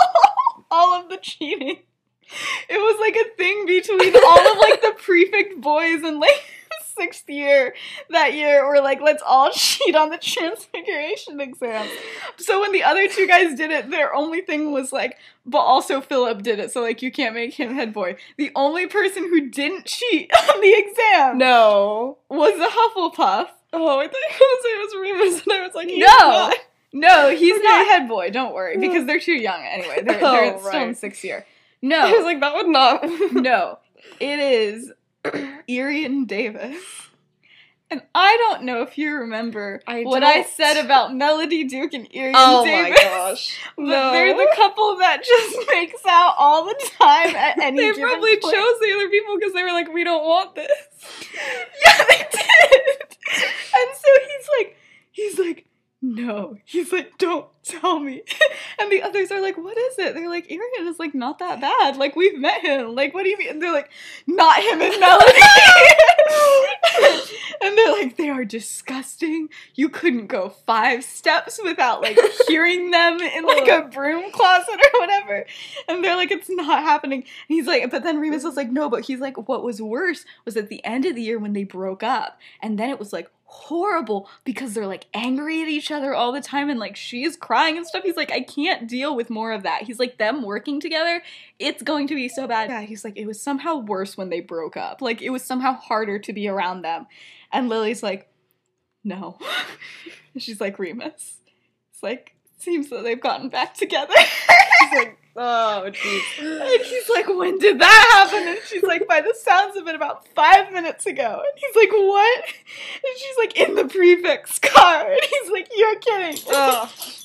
all 0.71 0.95
of 0.95 1.09
the 1.09 1.16
cheating. 1.19 1.79
It 2.69 2.79
was 2.79 2.99
like 3.01 3.17
a 3.17 3.37
thing 3.37 3.67
between 3.67 4.15
all 4.17 4.53
of 4.53 4.59
like 4.59 4.83
the 4.83 4.95
prefect 4.99 5.61
boys 5.61 6.03
and 6.03 6.19
like 6.21 6.43
sixth 6.97 7.29
year 7.29 7.75
that 8.11 8.35
year 8.35 8.67
were 8.67 8.81
like, 8.81 9.01
let's 9.01 9.23
all 9.25 9.51
cheat 9.55 9.95
on 9.95 10.11
the 10.11 10.19
transfiguration 10.19 11.41
exam. 11.41 11.87
So 12.39 12.61
when 12.61 12.73
the 12.73 12.83
other 12.83 13.07
two 13.09 13.27
guys 13.27 13.57
did 13.57 13.71
it, 13.71 13.91
their 13.91 14.15
only 14.15 14.41
thing 14.41 14.73
was 14.73 14.93
like, 14.93 15.17
but 15.45 15.59
also 15.59 16.01
Philip 16.01 16.43
did 16.43 16.59
it, 16.59 16.73
so 16.73 16.81
like 16.81 17.03
you 17.03 17.11
can't 17.12 17.35
make 17.35 17.55
him 17.55 17.75
head 17.75 17.93
boy. 17.93 18.17
The 18.37 18.51
only 18.55 18.87
person 18.87 19.25
who 19.25 19.49
didn't 19.49 19.87
cheat 19.87 20.31
on 20.55 20.61
the 20.61 20.75
exam 20.75 21.39
No. 21.39 22.19
was 22.29 22.55
the 22.59 22.65
Hufflepuff. 22.67 23.49
Oh, 23.73 23.99
I 24.01 24.09
thought 24.09 24.15
you 24.15 24.35
were 24.35 24.39
gonna 24.41 24.62
say 24.62 24.69
it 24.71 24.85
was 24.85 24.95
Remus, 25.01 25.43
and 25.45 25.53
I 25.53 25.67
was 25.67 25.75
like, 25.75 25.89
No. 25.89 26.07
not. 26.07 26.57
No, 26.93 27.37
he's 27.37 27.55
Okay. 27.57 27.62
not 27.62 27.87
head 27.89 28.09
boy. 28.09 28.31
Don't 28.31 28.55
worry, 28.55 28.79
because 28.79 29.07
they're 29.07 29.21
too 29.21 29.35
young 29.35 29.61
anyway. 29.62 30.03
They're, 30.03 30.19
Oh, 30.23 30.33
they're 30.33 30.59
still 30.61 30.83
in 30.83 30.95
sixth 30.95 31.23
year. 31.25 31.45
I 31.85 32.12
was 32.12 32.25
like, 32.25 32.41
that 32.41 32.55
would 32.55 32.69
not. 32.69 33.05
no, 33.33 33.79
it 34.21 34.39
is 34.39 34.93
Irian 35.69 36.27
Davis. 36.27 36.83
And 37.89 38.03
I 38.17 38.37
don't 38.39 38.65
know 38.65 38.83
if 38.83 38.99
you 38.99 39.15
remember 39.15 39.81
I 39.87 40.03
what 40.03 40.25
I 40.25 40.43
said 40.43 40.85
about 40.85 41.15
Melody 41.15 41.62
Duke 41.62 41.95
and 41.95 42.11
Irian 42.11 42.33
oh 42.35 42.65
Davis. 42.65 42.99
Oh 43.01 43.05
my 43.05 43.31
gosh. 43.31 43.59
But 43.77 43.83
No. 43.85 44.11
they're 44.11 44.35
the 44.35 44.53
couple 44.57 44.97
that 44.97 45.23
just 45.23 45.57
makes 45.73 46.01
out 46.05 46.35
all 46.37 46.65
the 46.65 46.75
time 46.99 47.37
at 47.37 47.61
any 47.61 47.77
They 47.77 47.93
probably 48.01 48.39
point. 48.41 48.55
chose 48.57 48.75
the 48.81 48.93
other 48.93 49.09
people 49.09 49.37
because 49.39 49.53
they 49.55 49.62
were 49.62 49.71
like, 49.71 49.93
we 49.93 50.03
don't 50.03 50.25
want 50.25 50.57
this. 50.57 50.69
Yeah, 51.33 52.05
they 52.09 52.17
did. 52.29 53.17
And 53.39 53.89
so 53.95 54.09
he's 54.27 54.49
like, 54.59 54.77
he's 55.12 55.39
like, 55.39 55.66
no. 56.07 56.57
He's 56.64 56.92
like, 56.92 57.19
don't 57.19 57.47
tell 57.64 57.99
me. 57.99 58.23
And 58.79 58.92
the 58.92 59.03
others 59.03 59.33
are 59.33 59.40
like, 59.40 59.57
what 59.57 59.79
is 59.79 59.99
it? 59.99 60.12
They're 60.12 60.29
like, 60.29 60.51
Arian 60.51 60.87
is 60.87 60.99
like 60.99 61.14
not 61.14 61.38
that 61.38 61.62
bad. 61.62 61.97
Like 61.97 62.14
we've 62.14 62.38
met 62.38 62.61
him. 62.61 62.95
Like 62.95 63.14
what 63.14 63.23
do 63.23 63.31
you 63.31 63.38
mean? 63.38 63.49
And 63.49 63.62
they're 63.62 63.73
like, 63.73 63.90
not 64.27 64.62
him 64.62 64.83
and 64.83 65.01
Melody. 65.01 65.33
and 67.62 67.79
they're 67.79 67.92
like, 67.92 68.19
they 68.19 68.29
are 68.29 68.45
disgusting. 68.45 69.49
You 69.75 69.88
couldn't 69.88 70.27
go 70.27 70.51
five 70.51 71.05
steps 71.05 71.59
without 71.64 72.03
like 72.03 72.19
hearing 72.47 72.90
them 72.90 73.19
in 73.19 73.45
like 73.45 73.66
a 73.66 73.88
broom 73.88 74.31
closet 74.31 74.75
or 74.75 75.01
whatever. 75.01 75.47
And 75.88 76.05
they're 76.05 76.16
like, 76.16 76.31
it's 76.31 76.51
not 76.51 76.83
happening. 76.83 77.21
And 77.21 77.57
he's 77.57 77.66
like, 77.66 77.90
but 77.90 78.03
then 78.03 78.21
Remus 78.21 78.45
was 78.45 78.57
like, 78.57 78.71
no, 78.71 78.90
but 78.90 79.07
he's 79.07 79.21
like, 79.21 79.49
what 79.49 79.64
was 79.64 79.81
worse 79.81 80.27
was 80.45 80.59
at 80.59 80.69
the 80.69 80.85
end 80.85 81.07
of 81.07 81.14
the 81.14 81.23
year 81.23 81.38
when 81.38 81.55
they 81.55 81.64
broke 81.64 82.03
up. 82.03 82.38
And 82.61 82.79
then 82.79 82.90
it 82.90 82.99
was 82.99 83.14
like 83.14 83.31
horrible 83.49 84.29
because 84.45 84.75
they're 84.75 84.87
like 84.87 85.07
angry 85.15 85.63
at 85.63 85.69
each 85.69 85.91
other 85.91 86.15
all 86.15 86.33
the 86.33 86.41
time 86.41 86.69
and 86.69 86.81
like 86.81 86.97
she's 86.97 87.37
crying 87.37 87.77
and 87.77 87.87
stuff. 87.87 88.03
He's 88.03 88.17
like, 88.17 88.33
I 88.33 88.41
can't 88.41 88.89
deal 88.89 89.15
with 89.15 89.31
more 89.31 89.53
of 89.53 89.63
that. 89.63 89.83
He's 89.83 90.01
like, 90.01 90.19
them 90.19 90.43
working 90.43 90.81
together, 90.81 91.23
it's 91.59 91.83
going 91.83 92.09
to 92.09 92.15
be 92.15 92.29
so 92.29 92.47
bad. 92.47 92.69
Yeah, 92.69 92.83
he's 92.83 93.05
like, 93.05 93.17
it 93.17 93.27
was 93.27 93.41
somehow 93.41 93.77
worse 93.79 94.17
when 94.17 94.31
they 94.31 94.41
broke 94.41 94.77
up. 94.77 95.01
Like, 95.01 95.23
it 95.23 95.31
was 95.31 95.43
somehow 95.43 95.75
harder 95.75 96.19
to 96.19 96.33
be 96.33 96.49
around 96.49 96.83
them. 96.83 97.07
And 97.53 97.69
Lily's 97.69 98.03
like, 98.03 98.29
no. 99.05 99.39
She's 100.37 100.61
like, 100.61 100.79
Remus. 100.79 101.39
It's 101.93 102.03
like, 102.03 102.35
seems 102.59 102.91
that 102.91 103.05
they've 103.05 103.21
gotten 103.21 103.49
back 103.49 103.75
together. 103.75 104.15
Like, 104.93 105.19
oh, 105.37 105.85
jeez. 105.87 106.22
And 106.40 106.83
he's 106.85 107.09
like, 107.09 107.29
when 107.29 107.59
did 107.59 107.79
that 107.81 108.27
happen? 108.31 108.49
And 108.49 108.59
she's 108.66 108.83
like, 108.83 109.07
by 109.07 109.20
the 109.20 109.35
sounds 109.38 109.77
of 109.77 109.87
it, 109.87 109.94
about 109.94 110.27
five 110.29 110.72
minutes 110.72 111.07
ago. 111.07 111.42
And 111.44 111.59
he's 111.59 111.77
like, 111.77 111.92
what? 111.92 112.44
And 112.94 113.18
she's 113.18 113.37
like, 113.38 113.57
in 113.57 113.75
the 113.75 113.85
prefect's 113.85 114.59
car. 114.59 115.11
And 115.11 115.20
he's 115.22 115.51
like, 115.51 115.68
you're 115.77 115.99
kidding. 115.99 116.42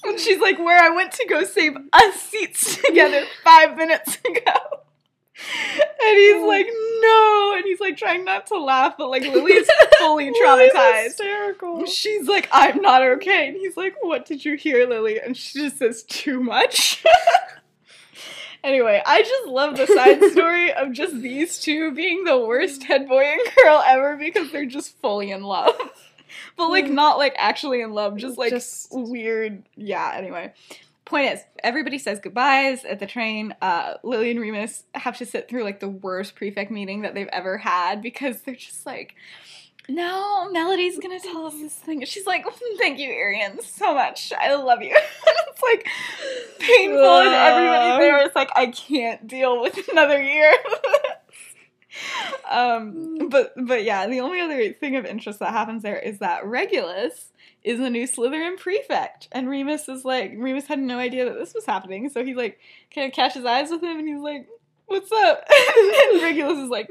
And 0.05 0.19
she's 0.19 0.39
like, 0.39 0.59
where 0.59 0.79
I 0.79 0.89
went 0.89 1.13
to 1.13 1.25
go 1.27 1.43
save 1.43 1.73
us 1.93 2.15
seats 2.21 2.77
together 2.85 3.23
five 3.43 3.77
minutes 3.77 4.17
ago. 4.29 4.53
And 6.03 6.17
he's 6.17 6.43
like, 6.43 6.67
no. 7.01 7.53
And 7.55 7.63
he's 7.65 7.79
like 7.79 7.97
trying 7.97 8.23
not 8.25 8.45
to 8.47 8.59
laugh, 8.59 8.95
but 8.97 9.09
like 9.09 9.23
Lily 9.23 9.53
is 9.53 9.69
fully 9.97 10.25
Lily's 10.25 10.41
traumatized. 10.71 11.03
hysterical. 11.05 11.85
She's 11.87 12.27
like, 12.27 12.47
I'm 12.51 12.81
not 12.81 13.01
okay. 13.01 13.47
And 13.47 13.57
he's 13.57 13.75
like, 13.75 13.95
What 14.01 14.25
did 14.25 14.45
you 14.45 14.55
hear, 14.55 14.87
Lily? 14.87 15.19
And 15.19 15.35
she 15.35 15.59
just 15.59 15.77
says, 15.79 16.03
Too 16.03 16.41
much. 16.41 17.03
anyway, 18.63 19.01
I 19.05 19.21
just 19.21 19.47
love 19.47 19.77
the 19.77 19.87
side 19.87 20.23
story 20.31 20.71
of 20.73 20.91
just 20.93 21.21
these 21.21 21.59
two 21.59 21.91
being 21.91 22.23
the 22.23 22.37
worst 22.39 22.83
head 22.83 23.07
boy 23.07 23.23
and 23.23 23.41
girl 23.55 23.83
ever 23.85 24.17
because 24.17 24.51
they're 24.51 24.65
just 24.65 24.97
fully 24.99 25.31
in 25.31 25.43
love. 25.43 25.73
But 26.55 26.69
like, 26.69 26.85
Mm. 26.85 26.91
not 26.91 27.17
like 27.17 27.33
actually 27.37 27.81
in 27.81 27.91
love, 27.91 28.15
just 28.17 28.37
like 28.37 28.51
Just- 28.51 28.87
weird. 28.91 29.63
Yeah, 29.75 30.13
anyway. 30.15 30.53
Point 31.03 31.33
is, 31.33 31.41
everybody 31.61 31.97
says 31.97 32.19
goodbyes 32.21 32.85
at 32.85 32.99
the 32.99 33.05
train. 33.05 33.53
Uh, 33.61 33.95
Lily 34.03 34.31
and 34.31 34.39
Remus 34.39 34.83
have 34.95 35.17
to 35.17 35.25
sit 35.25 35.49
through 35.49 35.63
like 35.65 35.81
the 35.81 35.89
worst 35.89 36.35
prefect 36.35 36.71
meeting 36.71 37.01
that 37.01 37.15
they've 37.15 37.27
ever 37.33 37.57
had 37.57 38.01
because 38.01 38.41
they're 38.43 38.55
just 38.55 38.85
like, 38.85 39.15
no, 39.89 40.49
Melody's 40.51 40.99
gonna 40.99 41.19
tell 41.19 41.47
us 41.47 41.53
this 41.55 41.73
thing. 41.73 42.03
She's 42.05 42.25
like, 42.25 42.45
thank 42.77 42.99
you, 42.99 43.09
Arian, 43.09 43.61
so 43.61 43.93
much. 43.93 44.31
I 44.37 44.55
love 44.55 44.81
you. 44.81 44.95
it's 45.27 45.61
like 45.61 45.87
painful, 46.59 47.17
and 47.19 47.33
everybody 47.33 48.03
there 48.03 48.25
is 48.25 48.35
like, 48.35 48.49
I 48.55 48.67
can't 48.67 49.27
deal 49.27 49.61
with 49.61 49.77
another 49.89 50.21
year. 50.21 50.53
um, 52.49 53.29
but 53.29 53.53
but 53.57 53.83
yeah, 53.83 54.07
the 54.07 54.21
only 54.21 54.39
other 54.39 54.71
thing 54.73 54.95
of 54.95 55.05
interest 55.05 55.39
that 55.39 55.51
happens 55.51 55.83
there 55.83 55.99
is 55.99 56.19
that 56.19 56.45
Regulus 56.45 57.31
is 57.63 57.79
the 57.79 57.89
new 57.89 58.07
Slytherin 58.07 58.57
prefect, 58.57 59.27
and 59.31 59.49
Remus 59.49 59.87
is 59.89 60.05
like, 60.05 60.33
Remus 60.37 60.67
had 60.67 60.79
no 60.79 60.97
idea 60.97 61.25
that 61.25 61.37
this 61.37 61.53
was 61.53 61.65
happening, 61.65 62.09
so 62.09 62.23
he 62.23 62.33
like 62.33 62.59
kind 62.93 63.07
of 63.07 63.13
catches 63.13 63.45
eyes 63.45 63.69
with 63.69 63.83
him, 63.83 63.99
and 63.99 64.07
he's 64.07 64.21
like, 64.21 64.47
"What's 64.85 65.11
up?" 65.11 65.43
and 66.11 66.21
Regulus 66.21 66.59
is 66.59 66.69
like. 66.69 66.89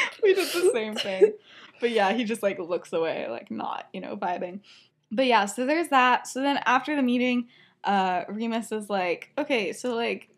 we 0.22 0.34
did 0.34 0.46
the 0.48 0.70
same 0.72 0.94
thing. 0.96 1.32
But 1.80 1.90
yeah, 1.90 2.12
he 2.12 2.24
just 2.24 2.42
like 2.42 2.58
looks 2.58 2.92
away, 2.92 3.26
like 3.28 3.50
not, 3.50 3.88
you 3.92 4.00
know, 4.00 4.16
vibing. 4.16 4.60
But 5.10 5.26
yeah, 5.26 5.46
so 5.46 5.64
there's 5.64 5.88
that. 5.88 6.26
So 6.26 6.42
then 6.42 6.58
after 6.66 6.96
the 6.96 7.02
meeting, 7.02 7.48
uh 7.84 8.24
Remus 8.28 8.72
is 8.72 8.90
like, 8.90 9.30
okay, 9.38 9.72
so 9.72 9.94
like 9.94 10.28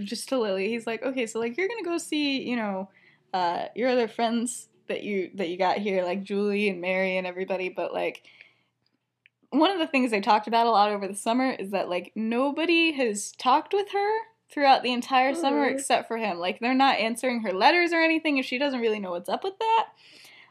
just 0.00 0.28
to 0.28 0.38
Lily, 0.38 0.68
he's 0.68 0.86
like, 0.86 1.02
okay, 1.02 1.26
so 1.26 1.38
like 1.38 1.56
you're 1.56 1.68
gonna 1.68 1.82
go 1.82 1.98
see, 1.98 2.42
you 2.42 2.56
know, 2.56 2.90
uh 3.32 3.66
your 3.74 3.88
other 3.88 4.08
friends 4.08 4.68
that 4.88 5.02
you 5.02 5.30
that 5.34 5.48
you 5.48 5.56
got 5.56 5.78
here, 5.78 6.04
like 6.04 6.22
Julie 6.22 6.68
and 6.68 6.80
Mary 6.80 7.16
and 7.16 7.26
everybody, 7.26 7.68
but 7.68 7.92
like 7.92 8.22
one 9.50 9.70
of 9.70 9.78
the 9.78 9.86
things 9.86 10.10
they 10.10 10.20
talked 10.20 10.46
about 10.46 10.66
a 10.66 10.70
lot 10.70 10.90
over 10.90 11.06
the 11.06 11.14
summer 11.14 11.50
is 11.50 11.70
that 11.70 11.88
like 11.88 12.12
nobody 12.14 12.92
has 12.92 13.32
talked 13.32 13.72
with 13.72 13.90
her 13.92 14.18
throughout 14.50 14.82
the 14.82 14.92
entire 14.92 15.34
summer 15.34 15.68
Mhm. 15.68 15.72
except 15.74 16.06
for 16.08 16.16
him. 16.16 16.38
Like 16.38 16.60
they're 16.60 16.74
not 16.74 16.98
answering 16.98 17.40
her 17.40 17.52
letters 17.52 17.92
or 17.92 18.00
anything, 18.00 18.36
and 18.38 18.44
she 18.46 18.58
doesn't 18.58 18.80
really 18.80 19.00
know 19.00 19.10
what's 19.10 19.28
up 19.28 19.42
with 19.44 19.58
that. 19.58 19.86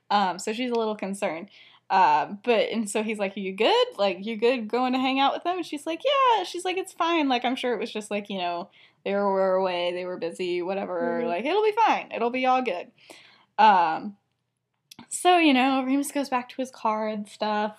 Um, 0.10 0.40
so 0.40 0.54
she's 0.54 0.72
a 0.72 0.76
little 0.76 0.96
concerned. 0.96 1.50
Uh, 1.90 2.34
but 2.44 2.70
and 2.72 2.90
so 2.90 3.04
he's 3.04 3.20
like, 3.20 3.38
"Are 3.38 3.40
you 3.40 3.54
good? 3.54 3.88
Like 3.98 4.26
you 4.26 4.38
good 4.38 4.68
going 4.68 4.94
to 4.94 5.00
hang 5.00 5.20
out 5.20 5.34
with 5.34 5.44
them?" 5.44 5.58
And 5.58 5.66
she's 5.66 5.86
like, 5.86 6.02
"Yeah." 6.04 6.44
She's 6.44 6.66
like, 6.66 6.78
"It's 6.78 6.94
fine. 6.94 7.30
Like 7.30 7.46
I'm 7.46 7.56
sure 7.56 7.74
it 7.74 7.80
was 7.80 7.92
just 7.94 8.10
like 8.10 8.30
you 8.30 8.40
know 8.40 8.70
they 9.04 9.14
were 9.14 9.54
away, 9.54 9.92
they 9.94 10.04
were 10.06 10.18
busy, 10.18 10.62
whatever. 10.64 11.22
Mhm. 11.24 11.28
Like 11.28 11.46
it'll 11.46 11.64
be 11.64 11.74
fine. 11.74 12.12
It'll 12.14 12.32
be 12.32 12.46
all 12.46 12.62
good." 12.64 12.92
Um, 13.60 14.18
so 15.10 15.38
you 15.38 15.54
know, 15.54 15.84
Remus 15.84 16.12
goes 16.12 16.28
back 16.30 16.50
to 16.50 16.56
his 16.58 16.72
car 16.72 17.08
and 17.08 17.28
stuff 17.28 17.78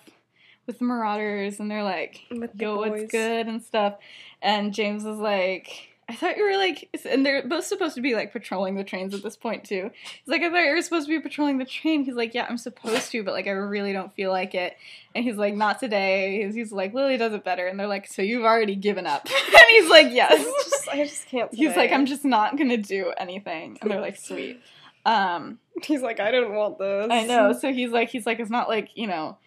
with 0.65 0.79
the 0.79 0.85
Marauders, 0.85 1.59
and 1.59 1.69
they're 1.69 1.83
like, 1.83 2.21
With 2.31 2.53
the 2.53 2.63
yo, 2.65 2.77
what's 2.77 3.11
good 3.11 3.47
and 3.47 3.61
stuff. 3.63 3.95
And 4.41 4.73
James 4.73 5.05
is 5.05 5.17
like, 5.17 5.89
I 6.09 6.15
thought 6.15 6.37
you 6.37 6.43
were 6.45 6.55
like, 6.57 6.89
and 7.05 7.25
they're 7.25 7.45
both 7.45 7.65
supposed 7.65 7.95
to 7.95 8.01
be 8.01 8.15
like 8.15 8.31
patrolling 8.31 8.75
the 8.75 8.83
trains 8.83 9.13
at 9.13 9.23
this 9.23 9.35
point 9.35 9.65
too. 9.65 9.91
He's 10.03 10.27
like, 10.27 10.41
I 10.41 10.49
thought 10.49 10.63
you 10.63 10.73
were 10.73 10.81
supposed 10.81 11.07
to 11.07 11.11
be 11.11 11.21
patrolling 11.21 11.57
the 11.57 11.65
train. 11.65 12.05
He's 12.05 12.15
like, 12.15 12.33
yeah, 12.33 12.45
I'm 12.49 12.57
supposed 12.57 13.11
to, 13.11 13.23
but 13.23 13.33
like 13.33 13.45
I 13.47 13.51
really 13.51 13.91
don't 13.91 14.13
feel 14.15 14.31
like 14.31 14.55
it. 14.55 14.77
And 15.13 15.25
he's 15.25 15.35
like, 15.35 15.55
not 15.55 15.79
today. 15.79 16.45
He's, 16.45 16.55
he's 16.55 16.71
like, 16.71 16.93
Lily 16.93 17.17
does 17.17 17.33
it 17.33 17.43
better. 17.43 17.67
And 17.67 17.77
they're 17.77 17.87
like, 17.87 18.07
so 18.07 18.21
you've 18.21 18.45
already 18.45 18.75
given 18.75 19.05
up. 19.05 19.27
and 19.47 19.65
he's 19.69 19.89
like, 19.89 20.07
yes. 20.11 20.31
I 20.31 20.43
just, 20.63 20.89
I 20.89 21.03
just 21.03 21.25
can't. 21.27 21.53
He's 21.53 21.75
like. 21.75 21.91
I'm 21.91 22.05
just 22.05 22.23
not 22.23 22.57
gonna 22.57 22.77
do 22.77 23.11
anything. 23.17 23.77
And 23.81 23.91
they're 23.91 24.01
like, 24.01 24.17
sweet. 24.17 24.61
Um, 25.05 25.59
He's 25.83 26.01
like, 26.01 26.19
I 26.19 26.31
didn't 26.31 26.53
want 26.53 26.79
this. 26.79 27.07
I 27.09 27.23
know. 27.25 27.53
So 27.53 27.71
he's 27.71 27.91
like, 27.91 28.09
he's 28.09 28.25
like, 28.25 28.39
it's 28.39 28.49
not 28.49 28.67
like 28.67 28.89
you 28.95 29.07
know, 29.07 29.37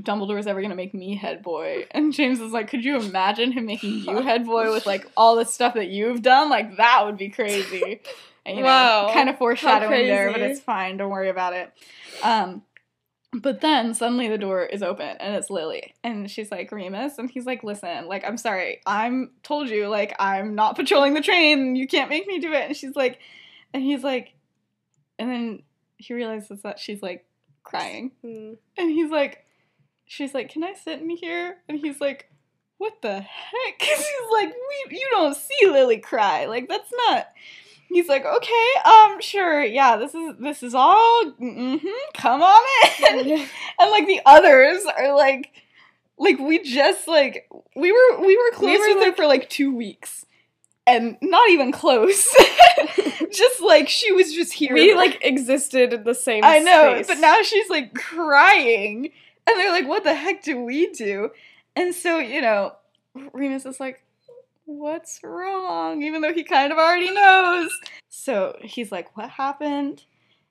Dumbledore's 0.00 0.46
ever 0.46 0.60
gonna 0.60 0.74
make 0.74 0.92
me 0.94 1.16
head 1.16 1.42
boy. 1.42 1.86
And 1.90 2.12
James 2.12 2.40
is 2.40 2.52
like, 2.52 2.68
could 2.68 2.84
you 2.84 2.96
imagine 2.98 3.52
him 3.52 3.66
making 3.66 4.00
you 4.00 4.20
head 4.22 4.44
boy 4.44 4.70
with 4.72 4.84
like 4.86 5.10
all 5.16 5.36
the 5.36 5.44
stuff 5.44 5.74
that 5.74 5.88
you've 5.88 6.22
done? 6.22 6.50
Like 6.50 6.76
that 6.76 7.04
would 7.06 7.16
be 7.16 7.28
crazy. 7.30 8.00
And, 8.44 8.56
you 8.58 8.62
know, 8.62 8.68
Wow. 8.68 9.10
kind 9.12 9.28
of 9.28 9.38
foreshadowing 9.38 10.06
there, 10.06 10.30
but 10.30 10.40
it's 10.40 10.60
fine. 10.60 10.98
Don't 10.98 11.10
worry 11.10 11.30
about 11.30 11.52
it. 11.54 11.72
Um, 12.22 12.62
but 13.32 13.60
then 13.60 13.92
suddenly 13.92 14.28
the 14.28 14.38
door 14.38 14.64
is 14.64 14.82
open 14.82 15.16
and 15.18 15.34
it's 15.34 15.50
Lily, 15.50 15.94
and 16.04 16.30
she's 16.30 16.50
like 16.50 16.70
Remus, 16.70 17.18
and 17.18 17.28
he's 17.28 17.44
like, 17.44 17.64
listen, 17.64 18.06
like 18.06 18.24
I'm 18.24 18.36
sorry, 18.36 18.80
I'm 18.86 19.32
told 19.42 19.68
you, 19.68 19.88
like 19.88 20.14
I'm 20.18 20.54
not 20.54 20.76
patrolling 20.76 21.14
the 21.14 21.20
train. 21.20 21.74
You 21.74 21.86
can't 21.88 22.08
make 22.08 22.26
me 22.26 22.38
do 22.38 22.52
it. 22.52 22.66
And 22.68 22.76
she's 22.76 22.94
like, 22.94 23.18
and 23.74 23.82
he's 23.82 24.04
like, 24.04 24.34
and 25.18 25.28
then 25.30 25.62
he 25.98 26.14
realizes 26.14 26.62
that 26.62 26.78
she's 26.78 27.02
like 27.02 27.26
crying. 27.64 28.12
Mm. 28.24 28.56
And 28.78 28.90
he's 28.90 29.10
like, 29.10 29.44
she's 30.06 30.32
like, 30.32 30.48
can 30.48 30.64
I 30.64 30.72
sit 30.72 31.00
in 31.00 31.10
here? 31.10 31.58
And 31.68 31.78
he's 31.78 32.00
like, 32.00 32.30
what 32.78 33.02
the 33.02 33.20
heck? 33.20 33.74
he's 33.80 34.04
like, 34.32 34.48
we, 34.48 34.96
you 34.96 35.08
don't 35.10 35.36
see 35.36 35.66
Lily 35.66 35.98
cry. 35.98 36.46
Like, 36.46 36.68
that's 36.68 36.90
not, 37.08 37.28
he's 37.88 38.08
like, 38.08 38.24
okay, 38.24 38.68
um, 38.84 39.20
sure, 39.20 39.62
yeah, 39.64 39.96
this 39.96 40.14
is 40.14 40.34
this 40.38 40.62
is 40.62 40.74
all. 40.74 41.24
mm-hmm, 41.40 41.86
come 42.14 42.42
on 42.42 42.62
in. 43.10 43.30
and 43.78 43.90
like 43.90 44.06
the 44.06 44.20
others 44.24 44.84
are 44.98 45.14
like, 45.14 45.52
like 46.18 46.38
we 46.38 46.62
just 46.62 47.08
like 47.08 47.48
we 47.74 47.92
were 47.92 48.20
we 48.20 48.36
were 48.36 48.56
close 48.56 48.78
were, 48.78 48.94
with 48.94 49.04
her 49.04 49.12
for 49.12 49.26
like 49.26 49.48
two 49.50 49.74
weeks, 49.74 50.26
and 50.86 51.16
not 51.22 51.50
even 51.50 51.72
close. 51.72 52.34
just 53.32 53.60
like 53.60 53.88
she 53.88 54.12
was 54.12 54.32
just 54.32 54.52
here. 54.52 54.74
we 54.74 54.94
like 54.94 55.18
existed 55.22 55.92
in 55.92 56.04
the 56.04 56.14
same. 56.14 56.44
I 56.44 56.58
know, 56.58 56.94
space. 56.94 57.06
but 57.06 57.18
now 57.18 57.42
she's 57.42 57.68
like 57.68 57.94
crying, 57.94 59.10
and 59.48 59.58
they're 59.58 59.70
like, 59.72 59.88
"What 59.88 60.04
the 60.04 60.14
heck 60.14 60.42
do 60.42 60.60
we 60.60 60.88
do?" 60.92 61.30
And 61.74 61.94
so 61.94 62.18
you 62.18 62.40
know, 62.40 62.72
Remus 63.32 63.66
is 63.66 63.80
like, 63.80 64.02
"What's 64.64 65.20
wrong?" 65.22 66.02
Even 66.02 66.20
though 66.22 66.32
he 66.32 66.44
kind 66.44 66.72
of 66.72 66.78
already 66.78 67.10
knows. 67.10 67.70
So 68.08 68.56
he's 68.62 68.90
like, 68.92 69.16
"What 69.16 69.30
happened?" 69.30 70.04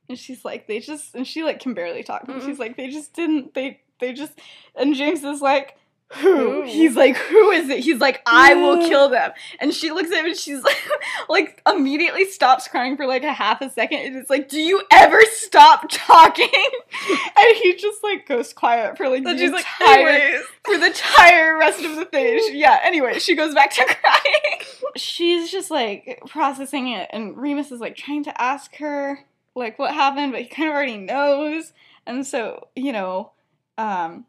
And 0.08 0.18
she's 0.18 0.46
like, 0.46 0.68
"They 0.68 0.80
just," 0.80 1.16
and 1.16 1.28
she 1.28 1.44
like 1.44 1.60
can 1.60 1.74
barely 1.74 2.04
talk. 2.04 2.28
Mm-mm. 2.28 2.46
she's 2.46 2.60
like, 2.60 2.78
"They 2.78 2.90
just 2.90 3.14
didn't. 3.14 3.54
They 3.54 3.82
they 4.00 4.14
just." 4.14 4.34
And 4.76 4.96
James 4.96 5.24
is 5.24 5.42
like. 5.42 5.78
Who? 6.14 6.62
Who? 6.62 6.62
He's 6.64 6.96
like, 6.96 7.18
who 7.18 7.50
is 7.52 7.68
it? 7.68 7.80
He's 7.80 8.00
like, 8.00 8.22
I 8.28 8.54
will 8.54 8.88
kill 8.88 9.10
them. 9.10 9.32
And 9.60 9.74
she 9.74 9.90
looks 9.92 10.12
at 10.12 10.20
him 10.20 10.28
and 10.28 10.38
she's 10.38 10.62
like, 10.64 10.78
like 11.30 11.62
immediately 11.68 12.26
stops 12.26 12.68
crying 12.68 12.96
for 12.96 13.08
like 13.08 13.24
a 13.24 13.34
half 13.34 13.60
a 13.62 13.70
second 13.72 14.00
and 14.00 14.16
it's 14.16 14.30
like, 14.30 14.48
do 14.48 14.60
you 14.60 14.84
ever 14.92 15.20
stop 15.32 15.88
talking? 15.90 16.48
and 17.10 17.58
he 17.62 17.76
just 17.76 18.04
like 18.04 18.28
goes 18.28 18.54
quiet 18.54 18.98
for 18.98 19.10
like 19.10 19.24
Then 19.24 19.36
the 19.36 19.42
she's 19.42 19.52
like, 19.52 19.66
entire 19.82 20.08
anyways. 20.08 20.46
for 20.64 20.78
the 20.78 20.86
entire 20.86 21.58
rest 21.58 21.84
of 21.84 21.96
the 21.96 22.06
thing. 22.06 22.40
She- 22.50 22.60
yeah. 22.60 22.80
Anyway, 22.84 23.18
she 23.20 23.36
goes 23.36 23.54
back 23.56 23.72
to 23.72 23.84
crying. 23.86 24.60
She's 24.96 25.52
just 25.52 25.72
like 25.72 26.22
processing 26.28 26.88
it, 26.90 27.10
and 27.12 27.36
Remus 27.36 27.72
is 27.72 27.82
like 27.82 27.96
trying 27.98 28.24
to 28.26 28.42
ask 28.42 28.76
her 28.78 29.20
like 29.56 29.78
what 29.80 29.94
happened, 29.94 30.32
but 30.32 30.42
he 30.42 30.48
kind 30.48 30.70
of 30.70 30.76
already 30.76 30.98
knows. 30.98 31.74
And 32.06 32.26
so 32.26 32.68
you 32.76 32.94
know, 32.94 33.32
um, 33.78 34.26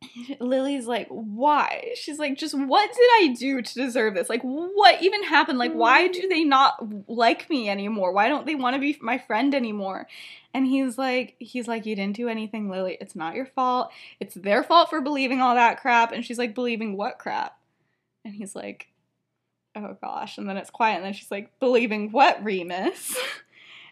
Lily's 0.40 0.86
like, 0.86 1.08
why? 1.08 1.92
She's 1.94 2.18
like, 2.18 2.36
just 2.36 2.54
what 2.56 2.90
did 2.92 3.10
I 3.14 3.34
do 3.38 3.62
to 3.62 3.74
deserve 3.74 4.14
this? 4.14 4.28
Like, 4.28 4.42
what 4.42 5.02
even 5.02 5.24
happened? 5.24 5.58
Like, 5.58 5.72
why 5.72 6.08
do 6.08 6.22
mm. 6.22 6.28
they 6.28 6.44
not 6.44 7.08
like 7.08 7.50
me 7.50 7.68
anymore? 7.68 8.12
Why 8.12 8.28
don't 8.28 8.46
they 8.46 8.54
want 8.54 8.74
to 8.74 8.80
be 8.80 8.96
my 9.00 9.18
friend 9.18 9.54
anymore? 9.54 10.06
And 10.54 10.66
he's 10.66 10.98
like, 10.98 11.34
he's 11.38 11.68
like, 11.68 11.86
you 11.86 11.94
didn't 11.96 12.16
do 12.16 12.28
anything, 12.28 12.70
Lily. 12.70 12.96
It's 13.00 13.16
not 13.16 13.34
your 13.34 13.46
fault. 13.46 13.90
It's 14.20 14.34
their 14.34 14.62
fault 14.62 14.90
for 14.90 15.00
believing 15.00 15.40
all 15.40 15.54
that 15.54 15.80
crap. 15.80 16.12
And 16.12 16.24
she's 16.24 16.38
like, 16.38 16.54
believing 16.54 16.96
what 16.96 17.18
crap? 17.18 17.58
And 18.24 18.34
he's 18.34 18.54
like, 18.54 18.88
oh 19.74 19.96
gosh. 20.00 20.38
And 20.38 20.48
then 20.48 20.56
it's 20.56 20.70
quiet. 20.70 20.96
And 20.96 21.04
then 21.04 21.12
she's 21.12 21.30
like, 21.30 21.58
believing 21.60 22.12
what, 22.12 22.42
Remus? 22.42 23.16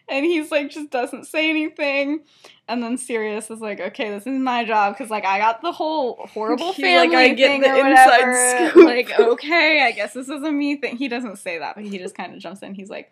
and 0.09 0.25
he's 0.25 0.51
like, 0.51 0.69
just 0.69 0.89
doesn't 0.89 1.25
say 1.25 1.49
anything. 1.49 2.21
And 2.67 2.83
then 2.83 2.97
Sirius 2.97 3.49
is 3.49 3.59
like, 3.59 3.79
okay, 3.79 4.09
this 4.09 4.27
is 4.27 4.39
my 4.39 4.65
job 4.65 4.93
because 4.93 5.09
like 5.09 5.25
I 5.25 5.39
got 5.39 5.61
the 5.61 5.71
whole 5.71 6.27
horrible 6.33 6.73
family 6.73 7.15
like, 7.15 7.31
I 7.31 7.33
get 7.33 7.47
thing 7.47 7.61
the 7.61 7.77
inside 7.77 8.71
scoop. 8.71 8.85
Like, 8.85 9.19
okay, 9.19 9.81
I 9.81 9.91
guess 9.91 10.13
this 10.13 10.29
is 10.29 10.43
a 10.43 10.51
me 10.51 10.77
thing. 10.77 10.97
He 10.97 11.07
doesn't 11.07 11.37
say 11.37 11.59
that, 11.59 11.75
but 11.75 11.85
he 11.85 11.97
just 11.97 12.15
kind 12.15 12.33
of 12.33 12.39
jumps 12.39 12.61
in. 12.61 12.73
He's 12.73 12.89
like, 12.89 13.11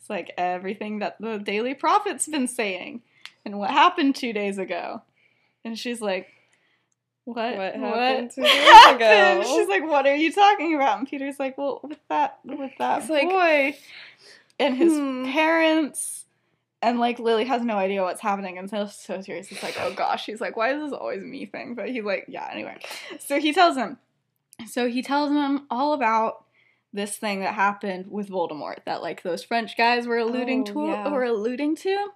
it's 0.00 0.10
like 0.10 0.32
everything 0.36 1.00
that 1.00 1.20
the 1.20 1.38
Daily 1.38 1.74
Prophet's 1.74 2.26
been 2.26 2.48
saying, 2.48 3.02
and 3.44 3.58
what 3.58 3.70
happened 3.70 4.16
two 4.16 4.32
days 4.32 4.58
ago. 4.58 5.02
And 5.64 5.78
she's 5.78 6.00
like, 6.00 6.28
what? 7.24 7.56
What 7.56 7.74
happened 7.74 8.30
two 8.34 8.42
days 8.42 8.52
happened?" 8.70 9.02
ago? 9.02 9.42
She's 9.44 9.68
like, 9.68 9.86
what 9.86 10.06
are 10.06 10.16
you 10.16 10.32
talking 10.32 10.74
about? 10.74 10.98
And 10.98 11.08
Peter's 11.08 11.38
like, 11.38 11.58
well, 11.58 11.80
with 11.82 11.98
that, 12.08 12.38
with 12.44 12.72
that 12.78 13.08
like, 13.08 13.28
boy 13.28 13.76
and 14.60 14.76
his 14.76 14.92
hmm. 14.92 15.24
parents. 15.24 16.19
And 16.82 16.98
like 16.98 17.18
Lily 17.18 17.44
has 17.44 17.62
no 17.62 17.76
idea 17.76 18.02
what's 18.02 18.20
happening 18.20 18.56
until 18.58 18.88
so 18.88 19.20
Sirius. 19.20 19.48
He's 19.48 19.62
like, 19.62 19.76
oh 19.80 19.92
gosh. 19.92 20.26
He's 20.26 20.40
like, 20.40 20.56
why 20.56 20.72
is 20.74 20.82
this 20.82 20.98
always 20.98 21.22
me 21.22 21.46
thing? 21.46 21.74
But 21.74 21.90
he's 21.90 22.04
like, 22.04 22.24
yeah, 22.28 22.48
anyway. 22.50 22.78
So 23.18 23.38
he 23.38 23.52
tells 23.52 23.76
him. 23.76 23.98
So 24.70 24.88
he 24.88 25.02
tells 25.02 25.30
him 25.30 25.66
all 25.70 25.92
about 25.92 26.44
this 26.92 27.16
thing 27.16 27.40
that 27.40 27.54
happened 27.54 28.06
with 28.10 28.28
Voldemort 28.30 28.84
that 28.86 29.02
like 29.02 29.22
those 29.22 29.44
French 29.44 29.76
guys 29.76 30.06
were 30.06 30.18
alluding 30.18 30.62
Oh, 30.62 30.72
to 30.72 30.86
yeah. 30.86 31.08
were 31.08 31.22
alluding 31.24 31.76
to. 31.76 32.08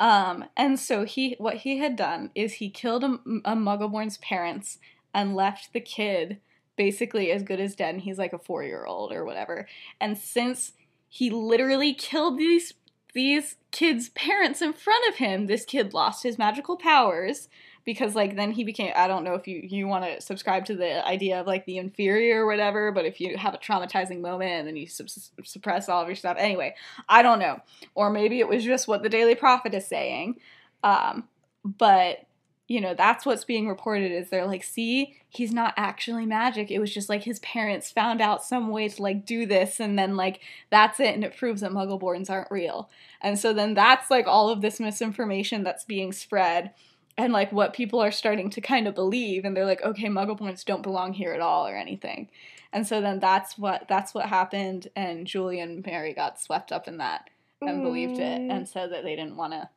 Um, 0.00 0.44
and 0.56 0.78
so 0.78 1.04
he 1.04 1.34
what 1.38 1.56
he 1.58 1.78
had 1.78 1.96
done 1.96 2.30
is 2.34 2.54
he 2.54 2.70
killed 2.70 3.04
a, 3.04 3.18
a 3.44 3.54
Muggleborn's 3.56 4.16
parents 4.18 4.78
and 5.12 5.34
left 5.36 5.72
the 5.72 5.80
kid 5.80 6.38
basically 6.76 7.30
as 7.32 7.42
good 7.42 7.60
as 7.60 7.74
dead. 7.74 7.94
And 7.94 8.02
he's 8.02 8.18
like 8.18 8.32
a 8.32 8.38
four 8.38 8.62
year 8.62 8.84
old 8.86 9.12
or 9.12 9.24
whatever. 9.24 9.66
And 10.00 10.16
since 10.16 10.72
he 11.08 11.30
literally 11.30 11.94
killed 11.94 12.38
these 12.38 12.72
these 13.14 13.56
kids' 13.70 14.10
parents 14.10 14.62
in 14.62 14.72
front 14.72 15.06
of 15.08 15.16
him, 15.16 15.46
this 15.46 15.64
kid 15.64 15.94
lost 15.94 16.22
his 16.22 16.38
magical 16.38 16.76
powers 16.76 17.48
because 17.84 18.14
like 18.14 18.36
then 18.36 18.52
he 18.52 18.64
became 18.64 18.92
I 18.94 19.08
don't 19.08 19.24
know 19.24 19.32
if 19.34 19.48
you 19.48 19.60
you 19.64 19.86
want 19.86 20.04
to 20.04 20.20
subscribe 20.20 20.66
to 20.66 20.76
the 20.76 21.06
idea 21.06 21.40
of 21.40 21.46
like 21.46 21.64
the 21.64 21.78
inferior 21.78 22.44
or 22.44 22.46
whatever, 22.46 22.92
but 22.92 23.06
if 23.06 23.18
you 23.18 23.38
have 23.38 23.54
a 23.54 23.58
traumatizing 23.58 24.20
moment 24.20 24.50
and 24.50 24.68
then 24.68 24.76
you 24.76 24.86
sup- 24.86 25.08
suppress 25.42 25.88
all 25.88 26.02
of 26.02 26.08
your 26.08 26.14
stuff 26.14 26.36
anyway, 26.38 26.74
I 27.08 27.22
don't 27.22 27.38
know. 27.38 27.60
Or 27.94 28.10
maybe 28.10 28.40
it 28.40 28.48
was 28.48 28.62
just 28.62 28.88
what 28.88 29.02
the 29.02 29.08
Daily 29.08 29.34
Prophet 29.34 29.72
is 29.72 29.86
saying. 29.86 30.36
Um 30.84 31.28
but 31.64 32.26
you 32.68 32.80
know, 32.82 32.94
that's 32.94 33.24
what's 33.24 33.44
being 33.44 33.66
reported 33.66 34.12
is 34.12 34.28
they're 34.28 34.46
like, 34.46 34.62
see, 34.62 35.16
he's 35.30 35.52
not 35.52 35.72
actually 35.78 36.26
magic. 36.26 36.70
It 36.70 36.78
was 36.78 36.92
just 36.92 37.08
like 37.08 37.24
his 37.24 37.38
parents 37.40 37.90
found 37.90 38.20
out 38.20 38.44
some 38.44 38.68
way 38.68 38.88
to 38.88 39.02
like 39.02 39.24
do 39.24 39.46
this 39.46 39.80
and 39.80 39.98
then 39.98 40.16
like 40.16 40.40
that's 40.70 41.00
it 41.00 41.14
and 41.14 41.24
it 41.24 41.34
proves 41.36 41.62
that 41.62 41.70
muggleborns 41.72 42.28
aren't 42.28 42.50
real. 42.50 42.90
And 43.22 43.38
so 43.38 43.54
then 43.54 43.72
that's 43.72 44.10
like 44.10 44.26
all 44.26 44.50
of 44.50 44.60
this 44.60 44.78
misinformation 44.78 45.64
that's 45.64 45.84
being 45.84 46.12
spread 46.12 46.72
and 47.16 47.32
like 47.32 47.50
what 47.52 47.72
people 47.72 48.00
are 48.00 48.12
starting 48.12 48.50
to 48.50 48.60
kind 48.60 48.86
of 48.86 48.94
believe 48.94 49.46
and 49.46 49.56
they're 49.56 49.64
like, 49.64 49.82
okay, 49.82 50.08
muggleborns 50.08 50.62
don't 50.64 50.82
belong 50.82 51.14
here 51.14 51.32
at 51.32 51.40
all 51.40 51.66
or 51.66 51.74
anything. 51.74 52.28
And 52.70 52.86
so 52.86 53.00
then 53.00 53.18
that's 53.18 53.56
what 53.56 53.86
that's 53.88 54.12
what 54.12 54.26
happened 54.26 54.88
and 54.94 55.26
Julie 55.26 55.58
and 55.60 55.84
Mary 55.86 56.12
got 56.12 56.38
swept 56.38 56.70
up 56.70 56.86
in 56.86 56.98
that 56.98 57.30
and 57.62 57.82
believed 57.82 58.18
it 58.18 58.40
Mm. 58.42 58.52
and 58.52 58.68
said 58.68 58.92
that 58.92 59.04
they 59.04 59.16
didn't 59.16 59.36
want 59.36 59.54
to 59.54 59.70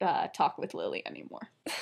uh, 0.00 0.28
talk 0.28 0.58
with 0.58 0.74
Lily 0.74 1.02
anymore. 1.06 1.48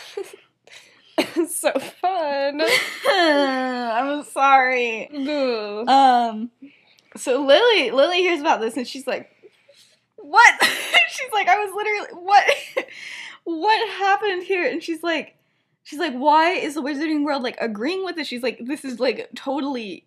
so 1.48 1.72
fun. 1.72 2.60
I'm 3.08 4.24
sorry. 4.24 5.08
Ugh. 5.08 5.88
Um, 5.88 6.50
so 7.16 7.44
Lily, 7.44 7.90
Lily 7.90 8.18
hears 8.18 8.40
about 8.40 8.60
this 8.60 8.76
and 8.76 8.86
she's 8.86 9.06
like, 9.06 9.30
"What?" 10.16 10.54
she's 11.08 11.32
like, 11.32 11.48
"I 11.48 11.58
was 11.64 11.74
literally 11.74 12.24
what? 12.24 12.44
what 13.44 13.88
happened 13.90 14.42
here?" 14.42 14.64
And 14.64 14.82
she's 14.82 15.02
like, 15.02 15.36
"She's 15.84 15.98
like, 15.98 16.14
why 16.14 16.52
is 16.52 16.74
the 16.74 16.82
Wizarding 16.82 17.24
World 17.24 17.42
like 17.42 17.58
agreeing 17.60 18.04
with 18.04 18.16
this?" 18.16 18.26
She's 18.26 18.42
like, 18.42 18.58
"This 18.60 18.84
is 18.84 18.98
like 18.98 19.28
totally." 19.36 20.06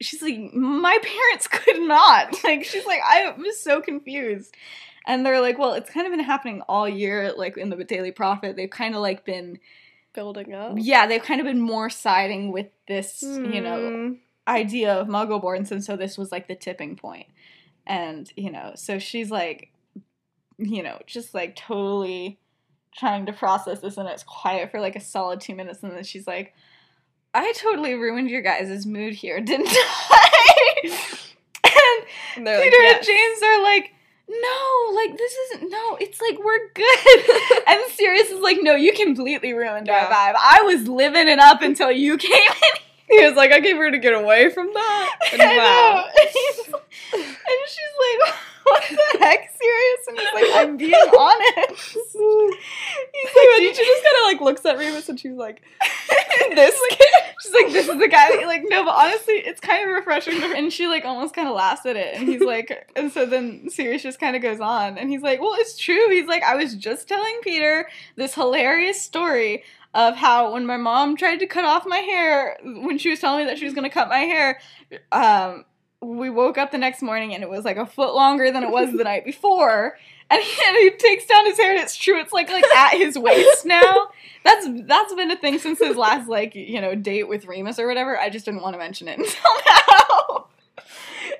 She's 0.00 0.22
like, 0.22 0.52
"My 0.54 0.98
parents 1.02 1.48
could 1.48 1.80
not." 1.80 2.34
Like, 2.44 2.64
she's 2.64 2.86
like, 2.86 3.00
"I 3.04 3.32
was 3.36 3.60
so 3.60 3.80
confused." 3.80 4.54
And 5.06 5.24
they're 5.24 5.40
like, 5.40 5.58
"Well, 5.58 5.74
it's 5.74 5.90
kind 5.90 6.06
of 6.06 6.10
been 6.12 6.20
happening 6.24 6.62
all 6.68 6.88
year, 6.88 7.32
like 7.36 7.56
in 7.56 7.70
the 7.70 7.84
Daily 7.84 8.10
Prophet. 8.10 8.56
They've 8.56 8.70
kind 8.70 8.94
of 8.94 9.00
like 9.02 9.24
been." 9.24 9.58
Building 10.14 10.54
up. 10.54 10.72
Yeah, 10.78 11.06
they've 11.06 11.22
kind 11.22 11.40
of 11.40 11.46
been 11.46 11.60
more 11.60 11.90
siding 11.90 12.50
with 12.50 12.68
this, 12.88 13.22
you 13.22 13.60
know, 13.60 13.90
Hmm. 13.90 14.12
idea 14.48 14.94
of 14.94 15.08
Muggleborns, 15.08 15.70
and 15.70 15.84
so 15.84 15.94
this 15.96 16.16
was 16.16 16.32
like 16.32 16.48
the 16.48 16.54
tipping 16.54 16.96
point. 16.96 17.26
And 17.86 18.30
you 18.36 18.50
know, 18.50 18.72
so 18.76 18.98
she's 18.98 19.30
like, 19.30 19.70
you 20.58 20.82
know, 20.82 20.98
just 21.06 21.34
like 21.34 21.54
totally 21.54 22.38
trying 22.96 23.26
to 23.26 23.32
process 23.34 23.80
this, 23.80 23.98
and 23.98 24.08
it's 24.08 24.22
quiet 24.22 24.70
for 24.70 24.80
like 24.80 24.96
a 24.96 25.00
solid 25.00 25.40
two 25.40 25.54
minutes, 25.54 25.82
and 25.82 25.92
then 25.92 26.02
she's 26.02 26.26
like, 26.26 26.54
"I 27.34 27.52
totally 27.52 27.92
ruined 27.94 28.30
your 28.30 28.40
guys' 28.40 28.86
mood 28.86 29.12
here, 29.12 29.38
didn't 29.42 29.68
I?" 29.70 30.80
and 31.64 32.06
And 32.38 32.46
they're 32.46 32.56
like, 32.58 32.64
Peter 32.70 32.82
"Yes." 32.82 32.96
and 32.96 33.06
James 33.06 33.42
are 33.42 33.62
like, 33.62 33.92
no, 34.28 34.92
like 34.94 35.16
this 35.16 35.32
isn't. 35.32 35.70
No, 35.70 35.96
it's 36.00 36.20
like 36.20 36.38
we're 36.42 36.68
good. 36.74 37.62
and 37.66 37.80
Sirius 37.92 38.30
is 38.30 38.40
like, 38.40 38.58
no, 38.60 38.74
you 38.74 38.92
completely 38.92 39.52
ruined 39.52 39.88
our 39.88 40.06
vibe. 40.06 40.34
I 40.36 40.62
was 40.64 40.88
living 40.88 41.28
it 41.28 41.38
up 41.38 41.62
until 41.62 41.90
you 41.92 42.16
came 42.18 42.32
in. 42.32 42.80
He 43.08 43.24
was 43.24 43.36
like, 43.36 43.52
I 43.52 43.60
came 43.60 43.76
here 43.76 43.90
to 43.90 43.98
get 43.98 44.14
away 44.14 44.50
from 44.50 44.66
that. 44.74 45.18
And 45.32 45.40
wow. 45.40 45.46
know. 45.56 46.04
And, 46.20 46.30
he's- 46.30 46.70
and 47.14 47.58
she's 47.68 48.24
like, 48.24 48.34
what 48.66 48.84
the 48.88 49.18
heck, 49.20 49.50
Sirius? 49.56 50.08
And 50.08 50.18
he's 50.18 50.34
like, 50.34 50.44
I'm 50.54 50.76
being 50.76 50.92
honest. 51.18 51.92
He's 51.92 52.14
like, 53.36 53.74
She 53.74 53.84
just 53.84 54.04
kind 54.04 54.16
of 54.16 54.24
like 54.24 54.40
looks 54.40 54.64
at 54.64 54.78
Remus 54.78 55.08
and 55.08 55.18
she's 55.18 55.36
like, 55.36 55.62
this 56.54 56.80
kid. 56.90 57.08
She's 57.42 57.52
like, 57.52 57.72
this 57.72 57.88
is 57.88 57.98
the 57.98 58.08
guy 58.08 58.30
that 58.30 58.40
you 58.40 58.46
like. 58.46 58.64
No, 58.68 58.84
but 58.84 58.94
honestly, 58.94 59.34
it's 59.34 59.60
kind 59.60 59.88
of 59.88 59.94
refreshing 59.94 60.34
to 60.34 60.48
her. 60.48 60.54
And 60.54 60.72
she 60.72 60.86
like 60.86 61.04
almost 61.04 61.34
kind 61.34 61.48
of 61.48 61.54
laughs 61.54 61.86
at 61.86 61.96
it. 61.96 62.14
And 62.16 62.28
he's 62.28 62.40
like, 62.46 62.90
and 62.96 63.12
so 63.12 63.26
then 63.26 63.68
Sirius 63.70 64.02
just 64.02 64.18
kind 64.18 64.34
of 64.34 64.42
goes 64.42 64.60
on. 64.60 64.98
And 64.98 65.10
he's 65.10 65.22
like, 65.22 65.40
well, 65.40 65.54
it's 65.54 65.76
true. 65.76 66.10
He's 66.10 66.26
like, 66.26 66.42
I 66.42 66.56
was 66.56 66.74
just 66.74 67.08
telling 67.08 67.38
Peter 67.42 67.88
this 68.16 68.34
hilarious 68.34 69.00
story 69.00 69.62
of 69.94 70.14
how 70.16 70.52
when 70.52 70.66
my 70.66 70.76
mom 70.76 71.16
tried 71.16 71.38
to 71.38 71.46
cut 71.46 71.64
off 71.64 71.86
my 71.86 71.98
hair, 71.98 72.58
when 72.62 72.98
she 72.98 73.10
was 73.10 73.20
telling 73.20 73.44
me 73.44 73.50
that 73.50 73.58
she 73.58 73.64
was 73.64 73.74
going 73.74 73.88
to 73.88 73.94
cut 73.94 74.08
my 74.08 74.18
hair, 74.18 74.60
um, 75.12 75.64
we 76.06 76.30
woke 76.30 76.58
up 76.58 76.70
the 76.70 76.78
next 76.78 77.02
morning 77.02 77.34
and 77.34 77.42
it 77.42 77.50
was 77.50 77.64
like 77.64 77.76
a 77.76 77.86
foot 77.86 78.14
longer 78.14 78.50
than 78.50 78.62
it 78.62 78.70
was 78.70 78.92
the 78.92 79.04
night 79.04 79.24
before. 79.24 79.98
And 80.30 80.42
he, 80.42 80.62
and 80.66 80.76
he 80.76 80.90
takes 80.90 81.26
down 81.26 81.46
his 81.46 81.58
hair 81.58 81.72
and 81.72 81.80
it's 81.80 81.96
true, 81.96 82.20
it's 82.20 82.32
like 82.32 82.48
like 82.50 82.64
at 82.64 82.92
his 82.94 83.18
waist 83.18 83.66
now. 83.66 84.08
That's 84.44 84.66
that's 84.84 85.14
been 85.14 85.30
a 85.30 85.36
thing 85.36 85.58
since 85.58 85.80
his 85.80 85.96
last 85.96 86.28
like, 86.28 86.54
you 86.54 86.80
know, 86.80 86.94
date 86.94 87.28
with 87.28 87.46
Remus 87.46 87.78
or 87.78 87.88
whatever. 87.88 88.18
I 88.18 88.30
just 88.30 88.44
didn't 88.44 88.62
want 88.62 88.74
to 88.74 88.78
mention 88.78 89.08
it 89.08 89.18
until 89.18 89.50
now. 89.88 90.46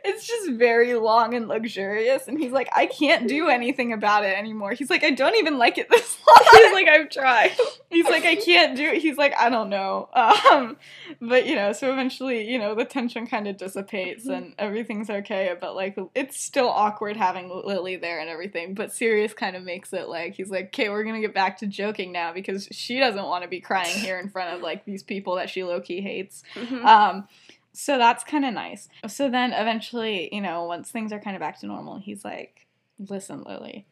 It's 0.05 0.27
just 0.27 0.51
very 0.53 0.95
long 0.95 1.35
and 1.35 1.49
luxurious, 1.49 2.29
and 2.29 2.39
he's 2.39 2.53
like, 2.53 2.69
I 2.75 2.87
can't 2.87 3.29
do 3.29 3.49
anything 3.49 3.93
about 3.93 4.25
it 4.25 4.37
anymore. 4.37 4.73
He's 4.73 4.91
like, 4.91 5.05
I 5.05 5.11
don't 5.11 5.37
even 5.37 5.59
like 5.59 5.79
it 5.79 5.89
this 5.91 6.19
long. 6.27 6.47
He's 6.53 6.73
like, 6.73 6.89
I've 6.89 7.11
tried. 7.11 7.53
He's 7.91 8.07
like, 8.07 8.25
I 8.25 8.35
can't 8.37 8.77
do 8.77 8.85
it. 8.85 9.03
He's 9.03 9.17
like, 9.17 9.35
I 9.39 9.49
don't 9.51 9.69
know. 9.71 10.09
Um, 10.13 10.77
but 11.21 11.47
you 11.47 11.55
know, 11.55 11.73
so 11.73 11.93
eventually, 11.93 12.51
you 12.51 12.59
know, 12.59 12.75
the 12.75 12.85
tension 12.85 13.27
kind 13.27 13.47
of 13.49 13.57
dissipates 13.57 14.27
and 14.27 14.55
everything's 14.59 15.09
okay. 15.09 15.55
But 15.61 15.75
like, 15.77 15.97
it's 16.15 16.41
still 16.41 16.69
awkward 16.69 17.17
having 17.17 17.49
Lily 17.49 17.97
there 17.97 18.21
and 18.21 18.29
everything. 18.29 18.75
But 18.75 18.93
Sirius 18.93 19.33
kind 19.35 19.57
of 19.57 19.63
makes 19.63 19.93
it 19.93 20.09
like 20.09 20.35
he's 20.35 20.51
like, 20.51 20.67
okay, 20.67 20.89
we're 20.89 21.05
gonna 21.05 21.21
get 21.21 21.35
back 21.35 21.59
to 21.59 21.67
joking 21.67 22.13
now 22.13 22.33
because 22.33 22.69
she 22.71 22.99
doesn't 22.99 23.25
want 23.25 23.43
to 23.45 23.49
be 23.49 23.61
crying 23.61 23.97
here 23.99 24.19
in 24.19 24.29
front 24.29 24.55
of 24.55 24.63
like 24.63 24.85
these 24.85 25.03
people 25.03 25.37
that 25.37 25.49
she 25.51 25.65
low 25.65 25.81
key 25.81 26.01
hates. 26.01 26.43
Mhm. 26.55 26.85
Um, 26.85 27.29
so 27.77 27.99
that's 27.99 28.25
kind 28.25 28.45
of 28.47 28.55
nice. 28.55 28.89
So 29.07 29.29
then 29.29 29.53
eventually, 29.53 30.35
you 30.35 30.41
know, 30.41 30.65
once 30.65 30.91
things 30.91 31.13
are 31.13 31.21
kind 31.21 31.37
of 31.37 31.41
back 31.41 31.61
to 31.61 31.67
normal, 31.67 31.99
he's 31.99 32.25
like, 32.25 32.67
"Listen, 32.99 33.45
Lily, 33.47 33.87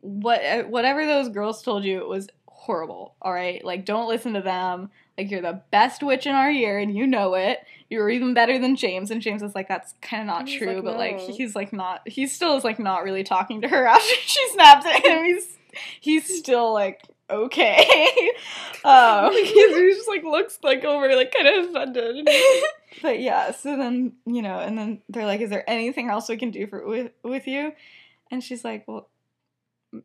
what 0.00 0.44
uh, 0.44 0.64
whatever 0.64 1.06
those 1.06 1.28
girls 1.28 1.62
told 1.62 1.84
you, 1.84 1.98
it 1.98 2.08
was 2.08 2.28
horrible. 2.48 3.14
All 3.22 3.32
right, 3.32 3.64
like 3.64 3.84
don't 3.84 4.08
listen 4.08 4.32
to 4.34 4.40
them. 4.40 4.90
Like 5.16 5.30
you're 5.30 5.42
the 5.42 5.62
best 5.70 6.02
witch 6.02 6.26
in 6.26 6.34
our 6.34 6.50
year, 6.50 6.78
and 6.78 6.96
you 6.96 7.06
know 7.06 7.34
it. 7.34 7.60
You're 7.88 8.10
even 8.10 8.34
better 8.34 8.58
than 8.58 8.74
James." 8.74 9.12
And 9.12 9.22
James 9.22 9.44
is 9.44 9.54
like, 9.54 9.68
"That's 9.68 9.94
kind 10.02 10.20
of 10.20 10.26
not 10.26 10.48
true," 10.48 10.74
like, 10.74 10.84
but 10.84 10.98
like 10.98 11.20
he's 11.20 11.54
like 11.54 11.72
not. 11.72 12.08
He 12.08 12.26
still 12.26 12.56
is 12.56 12.64
like 12.64 12.80
not 12.80 13.04
really 13.04 13.22
talking 13.22 13.60
to 13.60 13.68
her 13.68 13.86
after 13.86 14.14
she 14.24 14.48
snapped 14.50 14.86
at 14.86 15.04
him. 15.04 15.24
He's 15.24 15.56
he's 16.00 16.38
still 16.38 16.72
like 16.72 17.02
okay. 17.44 18.32
um, 18.84 19.32
he 19.32 19.92
just 19.92 20.08
like 20.08 20.24
looks 20.24 20.58
like 20.62 20.84
over 20.84 21.14
like 21.14 21.32
kind 21.34 21.48
of 21.48 21.70
offended. 21.70 22.28
but 23.02 23.20
yeah, 23.20 23.52
so 23.52 23.76
then 23.76 24.14
you 24.26 24.42
know, 24.42 24.58
and 24.58 24.76
then 24.78 25.02
they're 25.08 25.26
like, 25.26 25.40
"Is 25.40 25.50
there 25.50 25.68
anything 25.68 26.08
else 26.08 26.28
we 26.28 26.36
can 26.36 26.50
do 26.50 26.66
for 26.66 26.86
with 26.86 27.12
with 27.22 27.46
you?" 27.46 27.72
And 28.30 28.42
she's 28.42 28.64
like, 28.64 28.86
"Well, 28.86 29.08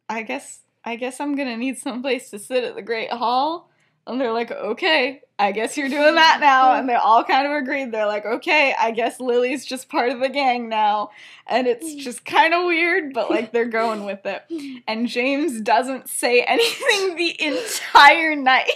I 0.07 0.23
guess 0.23 0.61
I 0.83 0.95
guess 0.95 1.19
I'm 1.19 1.35
gonna 1.35 1.57
need 1.57 1.77
someplace 1.77 2.29
to 2.31 2.39
sit 2.39 2.63
at 2.63 2.75
the 2.75 2.81
Great 2.81 3.11
Hall." 3.11 3.69
And 4.07 4.19
they're 4.19 4.33
like, 4.33 4.51
"Okay, 4.51 5.21
I 5.39 5.51
guess 5.51 5.77
you're 5.77 5.89
doing 5.89 6.15
that 6.15 6.39
now." 6.39 6.73
And 6.73 6.87
they 6.87 6.95
all 6.95 7.23
kind 7.23 7.47
of 7.47 7.53
agreed. 7.53 7.91
They're 7.91 8.05
like, 8.05 8.25
"Okay, 8.25 8.75
I 8.79 8.91
guess 8.91 9.19
Lily's 9.19 9.65
just 9.65 9.89
part 9.89 10.11
of 10.11 10.19
the 10.19 10.29
gang 10.29 10.69
now." 10.69 11.09
And 11.47 11.65
it's 11.65 11.95
just 11.95 12.25
kind 12.25 12.53
of 12.53 12.65
weird, 12.65 13.13
but 13.13 13.31
like 13.31 13.51
they're 13.51 13.65
going 13.65 14.05
with 14.05 14.25
it. 14.25 14.43
And 14.87 15.07
James 15.07 15.61
doesn't 15.61 16.09
say 16.09 16.41
anything 16.41 17.15
the 17.15 17.41
entire 17.41 18.35
night. 18.35 18.69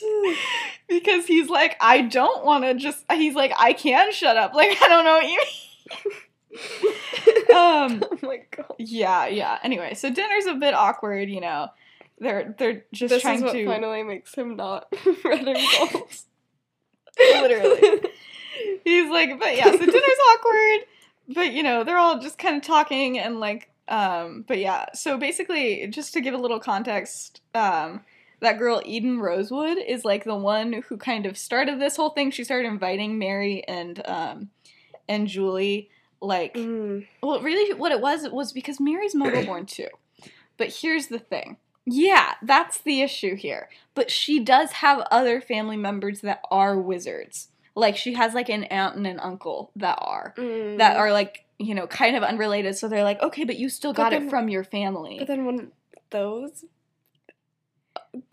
because 0.88 1.26
he's 1.26 1.48
like, 1.48 1.76
I 1.80 2.02
don't 2.02 2.44
want 2.44 2.64
to 2.64 2.74
just. 2.74 3.04
He's 3.12 3.34
like, 3.34 3.52
I 3.58 3.72
can 3.72 4.12
shut 4.12 4.36
up. 4.36 4.54
Like, 4.54 4.76
I 4.82 4.88
don't 4.88 5.04
know 5.04 5.14
what 5.14 5.28
you 5.28 5.38
mean. 5.38 6.18
um, 7.54 8.04
oh 8.10 8.18
my 8.22 8.42
god. 8.50 8.74
yeah, 8.78 9.26
yeah. 9.26 9.58
Anyway, 9.62 9.94
so 9.94 10.10
dinner's 10.10 10.46
a 10.46 10.54
bit 10.54 10.74
awkward. 10.74 11.30
You 11.30 11.40
know, 11.40 11.68
they're 12.22 12.54
they're 12.58 12.84
just 12.92 13.10
This 13.12 13.22
trying 13.22 13.38
is 13.38 13.42
what 13.42 13.52
to 13.52 13.66
finally 13.66 14.02
makes 14.02 14.34
him 14.34 14.56
not 14.56 14.92
red 15.24 15.46
and 15.46 15.58
gold. 15.78 16.02
literally. 17.18 18.00
He's 18.84 19.10
like, 19.10 19.38
but 19.38 19.56
yeah, 19.56 19.64
so 19.70 19.78
dinner's 19.78 20.20
awkward. 20.32 20.80
But 21.28 21.52
you 21.52 21.62
know, 21.62 21.84
they're 21.84 21.98
all 21.98 22.18
just 22.20 22.38
kind 22.38 22.56
of 22.56 22.62
talking 22.62 23.18
and 23.18 23.40
like, 23.40 23.70
um, 23.88 24.44
but 24.46 24.58
yeah. 24.58 24.86
So 24.94 25.18
basically, 25.18 25.86
just 25.88 26.12
to 26.14 26.20
give 26.20 26.34
a 26.34 26.38
little 26.38 26.60
context, 26.60 27.40
um, 27.54 28.00
that 28.40 28.58
girl 28.58 28.82
Eden 28.84 29.20
Rosewood 29.20 29.78
is 29.78 30.04
like 30.04 30.24
the 30.24 30.34
one 30.36 30.82
who 30.88 30.96
kind 30.96 31.26
of 31.26 31.36
started 31.38 31.80
this 31.80 31.96
whole 31.96 32.10
thing. 32.10 32.30
She 32.30 32.44
started 32.44 32.68
inviting 32.68 33.18
Mary 33.18 33.64
and 33.66 34.02
um, 34.06 34.50
and 35.08 35.26
Julie. 35.26 35.90
Like, 36.20 36.54
Mm. 36.54 37.04
well, 37.20 37.40
really, 37.40 37.74
what 37.74 37.90
it 37.90 38.00
was 38.00 38.28
was 38.30 38.52
because 38.52 38.78
Mary's 38.78 39.12
Muggle 39.14 39.44
born 39.44 39.66
too. 39.66 39.88
But 40.56 40.68
here's 40.68 41.08
the 41.08 41.18
thing. 41.18 41.56
Yeah, 41.84 42.34
that's 42.42 42.78
the 42.78 43.02
issue 43.02 43.34
here. 43.34 43.68
But 43.94 44.10
she 44.10 44.38
does 44.40 44.72
have 44.72 45.00
other 45.10 45.40
family 45.40 45.76
members 45.76 46.20
that 46.20 46.40
are 46.50 46.78
wizards. 46.78 47.48
Like 47.74 47.96
she 47.96 48.14
has 48.14 48.34
like 48.34 48.48
an 48.48 48.64
aunt 48.64 48.96
and 48.96 49.06
an 49.06 49.18
uncle 49.18 49.70
that 49.76 49.98
are 50.00 50.34
Mm. 50.36 50.78
that 50.78 50.96
are 50.96 51.12
like 51.12 51.44
you 51.58 51.74
know 51.74 51.86
kind 51.86 52.16
of 52.16 52.22
unrelated. 52.22 52.76
So 52.76 52.88
they're 52.88 53.04
like, 53.04 53.22
okay, 53.22 53.44
but 53.44 53.56
you 53.56 53.68
still 53.68 53.92
got 53.92 54.12
it 54.12 54.28
from 54.28 54.48
your 54.48 54.64
family. 54.64 55.16
But 55.18 55.28
then 55.28 55.44
wouldn't 55.46 55.72
those 56.10 56.64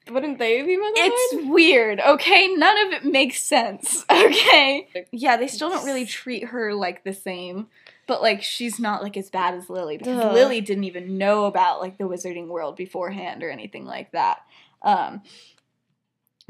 wouldn't 0.10 0.39
they 0.39 0.62
be 0.62 0.76
Muggle? 0.78 0.91
It's 0.95 1.47
weird, 1.50 2.02
okay? 2.02 2.47
None 2.54 2.88
of 2.88 2.93
it 2.93 3.06
makes 3.06 3.41
sense, 3.41 4.04
okay? 4.12 4.88
Yeah, 5.12 5.38
they 5.38 5.47
still 5.47 5.70
don't 5.70 5.86
really 5.86 6.06
treat 6.06 6.45
her 6.45 6.74
like 6.74 7.04
the 7.04 7.14
same, 7.14 7.68
but 8.10 8.24
like 8.24 8.41
she's 8.41 8.80
not 8.80 9.03
like 9.03 9.16
as 9.16 9.30
bad 9.30 9.53
as 9.53 9.70
Lily 9.70 9.95
because 9.95 10.20
Ugh. 10.20 10.34
Lily 10.34 10.62
didn't 10.62 10.86
even 10.86 11.20
know 11.20 11.45
about 11.45 11.80
like 11.80 11.99
the 11.99 12.05
wizarding 12.05 12.47
world 12.47 12.76
beforehand 12.76 13.43
or 13.43 13.51
anything 13.51 13.86
like 13.86 14.12
that. 14.14 14.39
Um 14.82 15.22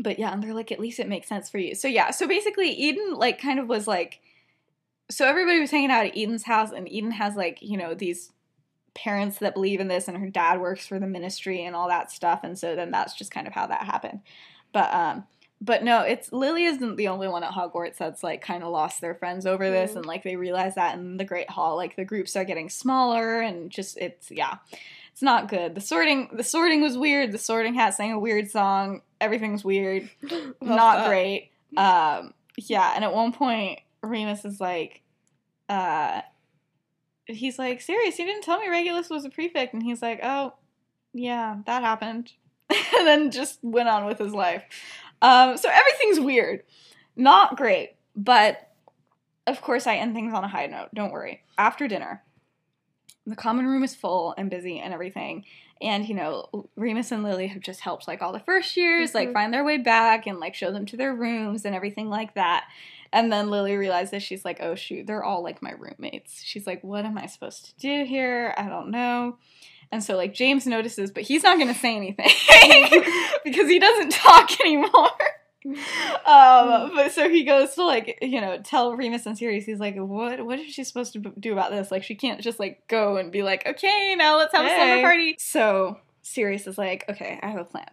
but 0.02 0.18
yeah, 0.18 0.32
and 0.32 0.42
they're 0.42 0.54
like 0.54 0.72
at 0.72 0.80
least 0.80 1.02
it 1.02 1.10
makes 1.10 1.28
sense 1.28 1.50
for 1.50 1.58
you. 1.58 1.76
So 1.76 1.90
yeah, 1.90 2.12
so 2.12 2.30
basically 2.30 2.70
Eden 2.70 3.14
like 3.14 3.42
kind 3.42 3.60
of 3.60 3.68
was 3.68 3.88
like 3.88 4.22
so 5.12 5.28
everybody 5.28 5.60
was 5.60 5.70
hanging 5.70 5.92
out 5.92 6.06
at 6.06 6.18
Eden's 6.18 6.46
house 6.46 6.72
and 6.72 6.90
Eden 6.90 7.12
has 7.12 7.36
like, 7.36 7.62
you 7.62 7.76
know, 7.76 7.94
these 7.94 8.32
parents 8.96 9.40
that 9.40 9.54
believe 9.54 9.82
in 9.82 9.90
this 9.90 10.08
and 10.08 10.18
her 10.18 10.30
dad 10.30 10.62
works 10.62 10.88
for 10.88 10.98
the 10.98 11.08
ministry 11.08 11.66
and 11.66 11.76
all 11.76 11.90
that 11.90 12.10
stuff 12.10 12.40
and 12.44 12.58
so 12.58 12.74
then 12.74 12.90
that's 12.90 13.14
just 13.14 13.32
kind 13.32 13.48
of 13.48 13.54
how 13.54 13.68
that 13.68 13.84
happened 13.84 14.20
but 14.74 14.92
um 14.94 15.26
but 15.62 15.84
no 15.84 16.02
it's 16.02 16.32
lily 16.32 16.64
isn't 16.66 16.96
the 16.96 17.08
only 17.10 17.28
one 17.28 17.44
at 17.44 17.52
hogwarts 17.52 17.98
that's 17.98 18.24
like 18.24 18.42
kind 18.42 18.64
of 18.64 18.70
lost 18.72 19.02
their 19.02 19.14
friends 19.14 19.46
over 19.46 19.70
this 19.70 19.92
Mm. 19.92 19.98
and 19.98 20.06
like 20.06 20.24
they 20.24 20.36
realize 20.36 20.76
that 20.76 20.98
in 20.98 21.18
the 21.18 21.26
great 21.26 21.50
hall 21.50 21.76
like 21.76 21.96
the 21.96 22.06
groups 22.06 22.36
are 22.36 22.46
getting 22.46 22.70
smaller 22.70 23.42
and 23.42 23.70
just 23.70 23.98
it's 23.98 24.32
yeah 24.32 24.58
it's 25.12 25.22
not 25.22 25.50
good 25.50 25.76
the 25.76 25.82
sorting 25.82 26.30
the 26.34 26.44
sorting 26.44 26.82
was 26.82 26.98
weird 26.98 27.32
the 27.34 27.38
sorting 27.38 27.74
hat 27.74 27.94
sang 27.94 28.12
a 28.14 28.20
weird 28.20 28.50
song 28.50 29.02
everything's 29.20 29.66
weird 29.66 30.10
not 30.62 30.98
that. 31.00 31.08
great. 31.10 31.52
Um, 31.78 32.34
yeah, 32.58 32.94
and 32.96 33.04
at 33.04 33.14
one 33.14 33.32
point, 33.32 33.80
Remus 34.02 34.44
is 34.44 34.60
like, 34.60 35.02
uh, 35.70 36.22
he's 37.26 37.60
like, 37.60 37.80
"Sirius? 37.82 38.18
You 38.18 38.26
didn't 38.26 38.44
tell 38.44 38.60
me 38.60 38.68
Regulus 38.70 39.10
was 39.10 39.24
a 39.24 39.30
prefect?" 39.30 39.74
And 39.74 39.84
he's 39.84 40.02
like, 40.02 40.20
"Oh, 40.24 40.54
yeah, 41.14 41.58
that 41.68 41.84
happened," 41.84 42.34
and 42.70 43.06
then 43.08 43.30
just 43.32 43.60
went 43.62 43.88
on 43.88 44.06
with 44.06 44.18
his 44.18 44.34
life. 44.34 44.64
Um, 45.22 45.58
so 45.58 45.70
everything's 45.70 46.20
weird, 46.20 46.64
not 47.16 47.58
great, 47.58 47.96
but 48.16 48.72
of 49.48 49.62
course, 49.62 49.88
I 49.88 49.96
end 49.96 50.14
things 50.14 50.34
on 50.34 50.44
a 50.44 50.48
high 50.48 50.68
note. 50.68 50.90
Don't 50.94 51.12
worry. 51.12 51.44
After 51.58 51.88
dinner, 51.88 52.24
the 53.26 53.36
common 53.36 53.66
room 53.68 53.84
is 53.84 53.96
full 53.96 54.34
and 54.38 54.50
busy 54.50 54.80
and 54.80 54.94
everything. 54.94 55.44
And 55.82 56.08
you 56.08 56.14
know, 56.16 56.68
Remus 56.76 57.12
and 57.12 57.24
Lily 57.24 57.48
have 57.48 57.62
just 57.62 57.80
helped 57.82 58.08
like 58.08 58.22
all 58.22 58.34
the 58.34 58.40
first 58.40 58.76
years, 58.78 59.16
like 59.16 59.30
Mhm. 59.30 59.34
find 59.34 59.54
their 59.54 59.64
way 59.64 59.78
back 59.78 60.28
and 60.28 60.40
like 60.40 60.56
show 60.56 60.72
them 60.72 60.86
to 60.88 60.98
their 60.98 61.14
rooms 61.14 61.66
and 61.66 61.74
everything 61.76 62.10
like 62.10 62.34
that. 62.36 62.66
And 63.12 63.32
then 63.32 63.50
Lily 63.50 63.76
realizes 63.76 64.22
she's 64.22 64.46
like, 64.46 64.60
oh 64.62 64.76
shoot, 64.76 65.08
they're 65.08 65.24
all 65.24 65.42
like 65.44 65.62
my 65.62 65.72
roommates. 65.72 66.44
She's 66.44 66.68
like, 66.68 66.84
what 66.84 67.06
am 67.06 67.18
I 67.18 67.26
supposed 67.28 67.66
to 67.66 67.76
do 67.78 68.06
here? 68.06 68.54
I 68.58 68.68
don't 68.68 68.92
know. 68.92 69.38
And 69.92 70.04
so 70.04 70.16
like 70.16 70.34
James 70.34 70.68
notices, 70.68 71.12
but 71.12 71.24
he's 71.24 71.44
not 71.44 71.58
gonna 71.58 71.74
say 71.74 71.96
anything 71.96 72.28
because 73.44 73.68
he 73.70 73.80
doesn't 73.80 74.12
talk 74.12 74.60
anymore. 74.62 75.10
um, 75.66 76.92
but 76.96 77.12
so 77.12 77.30
he 77.30 77.44
goes 77.44 77.76
to 77.76 77.86
like 77.86 78.18
you 78.22 78.40
know 78.40 78.60
tell 78.64 78.96
Remus 78.96 79.26
and 79.26 79.38
Sirius. 79.38 79.66
He's 79.66 79.80
like, 79.80 79.96
what 79.96 80.46
what 80.46 80.60
is 80.60 80.74
she 80.74 80.84
supposed 80.84 81.14
to 81.14 81.20
do 81.40 81.54
about 81.54 81.72
this? 81.72 81.92
Like 81.92 82.04
she 82.04 82.16
can't 82.16 82.40
just 82.40 82.60
like 82.60 82.88
go 82.88 83.18
and 83.18 83.32
be 83.32 83.44
like, 83.44 83.66
okay, 83.66 84.16
now 84.18 84.38
let's 84.38 84.54
have 84.54 84.66
a 84.66 84.70
slumber 84.70 85.02
party. 85.02 85.36
So 85.40 86.00
Sirius 86.22 86.68
is 86.68 86.78
like, 86.78 87.06
okay, 87.10 87.40
I 87.42 87.50
have 87.50 87.62
a 87.62 87.66
plan. 87.66 87.90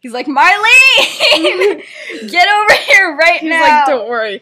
He's 0.00 0.12
like, 0.12 0.26
Marlene, 0.26 1.82
get 2.30 2.48
over 2.48 2.74
here 2.86 3.16
right 3.16 3.40
He's 3.40 3.50
now. 3.50 3.60
like, 3.60 3.86
don't 3.86 4.08
worry. 4.08 4.40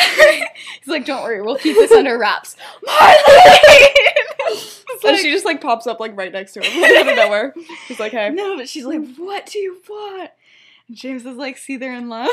He's 0.78 0.86
like, 0.88 1.04
don't 1.04 1.22
worry, 1.24 1.42
we'll 1.42 1.56
keep 1.58 1.74
this 1.76 1.90
under 1.92 2.16
wraps. 2.18 2.56
Marlene. 2.86 3.86
And 5.04 5.12
like- 5.14 5.20
she 5.20 5.32
just 5.32 5.44
like 5.44 5.60
pops 5.60 5.86
up 5.88 5.98
like 5.98 6.16
right 6.16 6.32
next 6.32 6.52
to 6.52 6.60
him, 6.62 6.84
out 6.84 7.08
of 7.08 7.16
nowhere. 7.16 7.52
He's 7.88 7.98
like, 7.98 8.12
hey. 8.12 8.30
No, 8.30 8.56
but 8.56 8.68
she's 8.68 8.84
like, 8.84 9.00
what 9.16 9.46
do 9.46 9.58
you 9.58 9.80
want? 9.88 10.30
And 10.88 10.96
James 10.96 11.26
is 11.26 11.36
like, 11.36 11.58
see, 11.58 11.76
they're 11.76 11.94
in 11.94 12.08
love. 12.08 12.28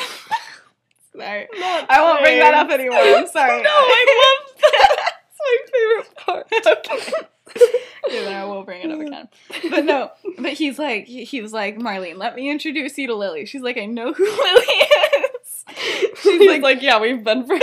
sorry. 1.17 1.47
Not 1.57 1.89
I 1.89 2.01
won't 2.03 2.22
bring 2.24 2.38
that 2.39 2.53
up 2.53 2.70
anymore. 2.70 2.99
I'm 2.99 3.28
sorry. 3.28 3.63
No, 3.63 3.70
I 3.72 4.38
love 4.45 4.61
that. 4.61 5.11
It's 5.32 5.39
my 5.41 5.57
favorite 5.74 6.15
part. 6.17 6.47
okay. 6.67 7.78
I 8.12 8.43
will 8.45 8.64
bring 8.64 8.82
it 8.82 8.91
up 8.91 8.99
again. 8.99 9.30
But 9.70 9.86
no, 9.86 10.12
but 10.38 10.53
he's 10.53 10.80
like, 10.80 11.05
he 11.05 11.24
he 11.24 11.41
was 11.41 11.53
like, 11.53 11.78
Marlene, 11.78 12.18
let 12.18 12.36
me 12.36 12.49
introduce 12.49 12.97
you 12.97 13.07
to 13.07 13.16
Lily. 13.16 13.45
She's 13.45 13.62
like, 13.62 13.78
I 13.78 13.86
know 13.86 14.14
who 14.14 14.24
Lily 14.26 14.66
is. 14.66 15.66
She's 16.24 16.47
like, 16.49 16.62
like, 16.64 16.82
yeah, 16.82 16.99
we've 16.99 17.24
been 17.24 17.45
friends. 17.45 17.62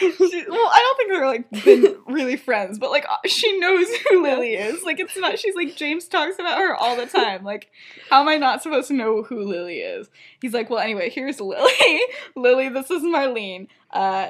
she, 0.00 0.44
well, 0.48 0.70
I 0.72 0.78
don't 0.78 0.96
think 0.96 1.10
they're 1.10 1.26
like 1.26 1.50
been 1.64 1.96
really 2.06 2.36
friends, 2.36 2.78
but 2.78 2.90
like 2.90 3.04
uh, 3.08 3.16
she 3.26 3.58
knows 3.58 3.88
who 4.08 4.22
Lily 4.22 4.54
is. 4.54 4.82
Like 4.84 5.00
it's 5.00 5.16
not. 5.16 5.38
She's 5.38 5.54
like 5.56 5.74
James 5.76 6.06
talks 6.06 6.38
about 6.38 6.58
her 6.58 6.74
all 6.74 6.96
the 6.96 7.06
time. 7.06 7.44
Like, 7.44 7.70
how 8.08 8.20
am 8.20 8.28
I 8.28 8.36
not 8.36 8.62
supposed 8.62 8.88
to 8.88 8.94
know 8.94 9.22
who 9.22 9.42
Lily 9.44 9.78
is? 9.80 10.08
He's 10.40 10.54
like, 10.54 10.70
well, 10.70 10.78
anyway, 10.78 11.10
here's 11.10 11.40
Lily. 11.40 12.00
Lily, 12.36 12.68
this 12.68 12.90
is 12.90 13.02
Marlene. 13.02 13.66
Uh, 13.90 14.28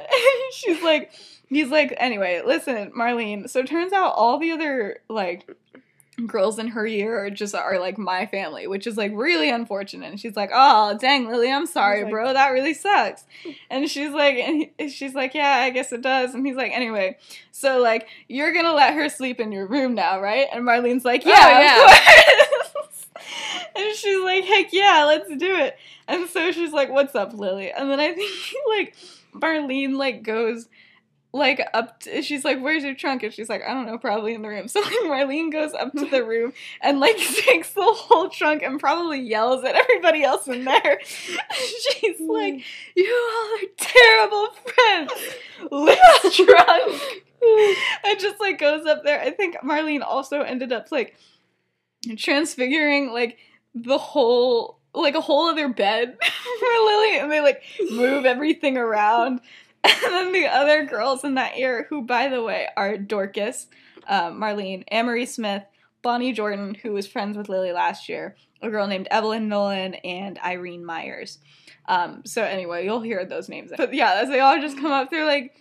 she's 0.53 0.83
like, 0.83 1.12
he's 1.51 1.68
like, 1.68 1.94
anyway, 1.98 2.40
listen, 2.44 2.92
Marlene. 2.92 3.48
So 3.51 3.61
it 3.61 3.66
turns 3.66 3.92
out 3.92 4.14
all 4.16 4.38
the 4.38 4.51
other 4.53 5.01
like 5.09 5.48
girls 6.26 6.59
in 6.59 6.68
her 6.68 6.86
year 6.86 7.24
are 7.24 7.30
just 7.30 7.55
are 7.55 7.78
like 7.78 7.96
my 7.96 8.26
family, 8.26 8.66
which 8.66 8.86
is 8.86 8.96
like 8.96 9.11
really 9.14 9.48
unfortunate. 9.51 10.11
And 10.11 10.20
she's 10.20 10.36
like, 10.36 10.51
"Oh, 10.53 10.96
dang, 10.98 11.26
Lily, 11.28 11.51
I'm 11.51 11.64
sorry, 11.66 12.03
like- 12.03 12.11
bro. 12.11 12.32
That 12.34 12.48
really 12.51 12.74
sucks." 12.74 13.24
And 13.70 13.88
she's 13.88 14.11
like, 14.12 14.36
and 14.36 14.66
he- 14.78 14.88
she's 14.90 15.14
like, 15.14 15.34
"Yeah, 15.34 15.51
I 15.51 15.70
guess 15.70 15.92
it 15.92 16.03
does." 16.03 16.34
And 16.34 16.46
he's 16.46 16.57
like, 16.57 16.72
"Anyway, 16.72 17.16
so 17.53 17.78
like 17.80 18.07
you're 18.28 18.53
gonna 18.53 18.74
let 18.74 18.92
her 18.94 19.09
sleep 19.09 19.40
in 19.40 19.51
your 19.51 19.66
room 19.66 19.94
now, 19.94 20.20
right?" 20.20 20.46
And 20.53 20.62
Marlene's 20.64 21.05
like, 21.07 21.24
"Yeah, 21.24 21.34
Oh, 21.38 21.61
yeah." 21.61 22.76
and 23.76 23.96
she's 23.96 24.22
like, 24.22 24.44
"Heck 24.44 24.72
yeah, 24.72 25.05
let's 25.07 25.28
do 25.28 25.57
it." 25.57 25.76
And 26.07 26.28
so 26.28 26.53
she's 26.53 26.72
like, 26.72 26.90
"What's 26.90 27.14
up, 27.14 27.32
Lily?" 27.32 27.70
And 27.72 27.90
then 27.90 28.01
I 28.01 28.12
think 28.12 28.30
like 28.68 28.94
Marlene 29.34 29.96
like 29.96 30.22
goes 30.22 30.68
like 31.33 31.66
up 31.74 32.01
to, 32.01 32.22
she's 32.22 32.45
like 32.45 32.61
where's 32.61 32.83
your 32.83 32.95
trunk? 32.95 33.22
And 33.22 33.33
she's 33.33 33.49
like 33.49 33.62
i 33.66 33.72
don't 33.72 33.87
know 33.87 33.99
probably 33.99 34.35
in 34.35 34.43
the 34.43 34.49
room. 34.49 34.68
So 34.68 34.81
like 34.81 34.93
marlene 35.05 35.53
goes 35.53 35.72
up 35.74 35.93
to 35.93 36.07
the 36.07 36.24
room 36.33 36.53
and 36.81 37.01
like 37.01 37.16
takes 37.47 37.72
the 37.72 37.83
whole 37.83 38.28
trunk 38.28 38.62
and 38.62 38.81
probably 38.81 39.20
yells 39.20 39.64
at 39.64 39.74
everybody 39.74 40.22
else 40.22 40.49
in 40.49 40.64
there. 40.64 41.01
She's 41.05 42.20
mm. 42.20 42.28
like 42.28 42.64
you 42.97 43.31
all 43.33 43.57
are 43.57 43.68
terrible 43.76 44.49
friends. 44.49 45.12
Lift 45.70 46.37
trunk 46.37 47.03
and 48.05 48.20
just 48.20 48.41
like 48.41 48.59
goes 48.59 48.87
up 48.87 49.05
there. 49.05 49.20
I 49.20 49.31
think 49.31 49.57
marlene 49.64 50.03
also 50.03 50.43
ended 50.43 50.72
up 50.72 50.91
like 50.91 51.16
transfiguring 52.16 53.12
like 53.12 53.39
the 53.74 53.99
whole 53.99 54.78
like 54.95 55.14
a 55.14 55.20
whole 55.20 55.49
other 55.49 55.68
bed 55.68 56.16
for 56.20 56.66
lily 56.66 57.18
and 57.18 57.31
they 57.31 57.41
like 57.41 57.62
move 57.91 58.24
everything 58.24 58.76
around 58.76 59.41
and 59.85 60.12
then 60.12 60.33
the 60.33 60.47
other 60.47 60.85
girls 60.85 61.24
in 61.24 61.35
that 61.35 61.59
year, 61.59 61.87
who 61.89 62.03
by 62.03 62.28
the 62.28 62.43
way 62.43 62.68
are 62.76 62.99
Dorcas, 62.99 63.66
um, 64.09 64.41
Marlene, 64.41 64.85
Amory 64.91 65.26
Smith, 65.26 65.62
Bonnie 66.03 66.33
Jordan, 66.33 66.74
who 66.74 66.93
was 66.93 67.07
friends 67.07 67.37
with 67.37 67.49
Lily 67.49 67.72
last 67.72 68.09
year, 68.09 68.37
a 68.62 68.70
girl 68.70 68.87
named 68.87 69.09
Evelyn 69.11 69.49
Nolan, 69.49 69.95
and 69.95 70.39
Irene 70.39 70.85
Myers. 70.85 71.39
Um, 71.87 72.22
so 72.24 72.43
anyway, 72.43 72.85
you'll 72.85 73.01
hear 73.01 73.24
those 73.24 73.49
names. 73.49 73.72
But 73.76 73.95
yeah, 73.95 74.20
as 74.22 74.28
they 74.28 74.41
all 74.41 74.61
just 74.61 74.76
come 74.76 74.93
up, 74.93 75.11
they're 75.11 75.26
like, 75.26 75.57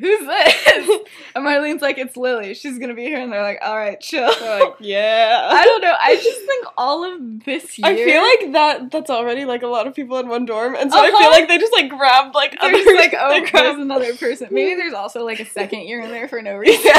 "Who's 0.00 0.20
this?" 0.26 0.88
and 1.34 1.44
Marlene's 1.44 1.82
like, 1.82 1.98
"It's 1.98 2.16
Lily. 2.16 2.54
She's 2.54 2.78
gonna 2.78 2.94
be 2.94 3.04
here." 3.04 3.18
And 3.20 3.32
they're 3.32 3.42
like, 3.42 3.58
"All 3.62 3.76
right, 3.76 4.00
chill." 4.00 4.32
They're 4.38 4.60
like, 4.64 4.74
yeah. 4.80 5.48
I 5.52 5.64
don't 5.64 5.80
know. 5.82 5.94
I 6.00 6.14
just 6.16 6.40
think 6.46 6.66
all 6.76 7.04
of 7.04 7.44
this 7.44 7.78
year. 7.78 7.86
I 7.90 7.94
feel 7.96 8.22
like 8.22 8.52
that 8.52 8.90
that's 8.90 9.10
already 9.10 9.44
like 9.44 9.62
a 9.62 9.66
lot 9.68 9.86
of 9.86 9.94
people 9.94 10.18
in 10.18 10.28
one 10.28 10.44
dorm, 10.46 10.74
and 10.74 10.90
so 10.92 10.98
I 10.98 11.08
Uh-huh. 11.08 11.18
feel 11.18 11.30
like 11.30 11.48
they 11.48 11.58
just 11.58 11.72
like 11.72 11.88
grabbed 11.90 12.34
like 12.34 12.58
They're 12.60 12.70
other 12.70 12.94
like, 12.96 13.14
oh, 13.18 13.44
there's 13.52 13.78
another 13.80 14.14
person. 14.16 14.48
Maybe 14.50 14.74
there's 14.74 14.94
also 14.94 15.24
like 15.24 15.40
a 15.40 15.46
second 15.46 15.80
year 15.82 16.00
in 16.00 16.10
there 16.10 16.28
for 16.28 16.40
no 16.42 16.56
reason. 16.56 16.92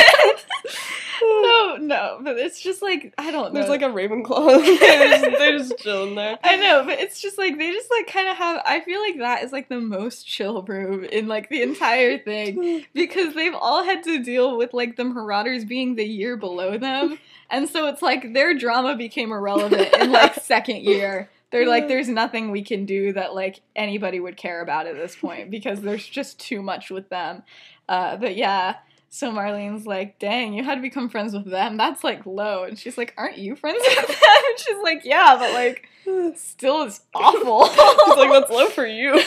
no, 1.22 1.78
no, 1.80 2.20
but 2.24 2.38
it's 2.38 2.62
just 2.62 2.82
like 2.82 3.14
I 3.18 3.32
don't 3.32 3.54
know. 3.54 3.60
There's 3.60 3.70
like 3.70 3.82
a 3.82 3.86
Ravenclaw. 3.86 4.80
they're, 4.80 5.10
just, 5.10 5.38
they're 5.38 5.58
just 5.58 5.78
chilling 5.80 6.16
there. 6.16 6.38
I 6.44 6.56
know, 6.56 6.84
but 6.86 7.00
it's 7.00 7.20
just 7.22 7.38
like 7.38 7.58
they 7.58 7.72
just 7.72 7.90
like 7.92 8.08
kind 8.08 8.28
of 8.30 8.38
have. 8.38 8.62
I 8.66 8.80
feel 8.82 9.02
like 9.02 9.18
that 9.20 9.44
is 9.44 9.52
like 9.52 9.68
the 9.70 9.80
most 9.82 10.26
chill 10.28 10.62
room 10.64 11.04
in 11.04 11.28
like 11.28 11.50
the 11.50 11.62
entire 11.62 12.18
thing 12.18 12.86
because 12.94 13.34
they've 13.36 13.56
all 13.56 13.84
had 13.84 14.04
to 14.04 14.24
deal 14.24 14.58
with 14.58 14.74
like 14.74 14.96
the 14.96 15.04
Marauders 15.04 15.66
being 15.66 15.96
the 15.96 16.06
year 16.06 16.38
below 16.38 16.78
them, 16.78 17.20
and 17.50 17.70
so 17.70 17.88
it's 17.88 18.02
like 18.02 18.34
their 18.34 18.54
drama 18.58 18.96
became 18.96 19.32
irrelevant 19.32 19.94
in 19.94 20.12
like 20.12 20.36
second 20.42 20.84
year. 20.84 21.30
They're 21.52 21.68
like, 21.68 21.88
there's 21.88 22.08
nothing 22.08 22.52
we 22.52 22.62
can 22.62 22.86
do 22.86 23.12
that 23.14 23.34
like 23.34 23.62
anybody 23.76 24.20
would 24.20 24.38
care 24.38 24.62
about 24.62 24.86
at 24.86 24.96
this 24.96 25.16
point 25.16 25.50
because 25.50 25.82
there's 25.82 26.06
just 26.06 26.40
too 26.40 26.62
much 26.62 26.92
with 26.92 27.10
them. 27.10 27.42
Uh, 27.88 28.18
but 28.18 28.36
yeah, 28.36 28.76
so 29.10 29.32
Marlene's 29.32 29.88
like, 29.88 30.20
dang, 30.20 30.54
you 30.54 30.64
had 30.64 30.76
to 30.76 30.82
become 30.82 31.10
friends 31.10 31.34
with 31.34 31.46
them. 31.46 31.78
That's 31.78 32.04
like 32.04 32.26
low. 32.28 32.64
And 32.64 32.78
she's 32.78 32.98
like, 32.98 33.16
aren't 33.18 33.40
you 33.40 33.56
friends 33.56 33.84
with 33.84 34.08
them? 34.08 34.16
And 34.50 34.60
she's 34.60 34.84
like, 34.84 35.02
yeah, 35.04 35.36
but 35.40 35.54
like, 35.54 35.88
still 36.38 36.84
is 36.84 37.02
awful. 37.16 37.66
She's 37.68 38.18
like, 38.18 38.32
that's 38.32 38.52
low 38.52 38.68
for 38.68 38.86
you. 38.86 39.20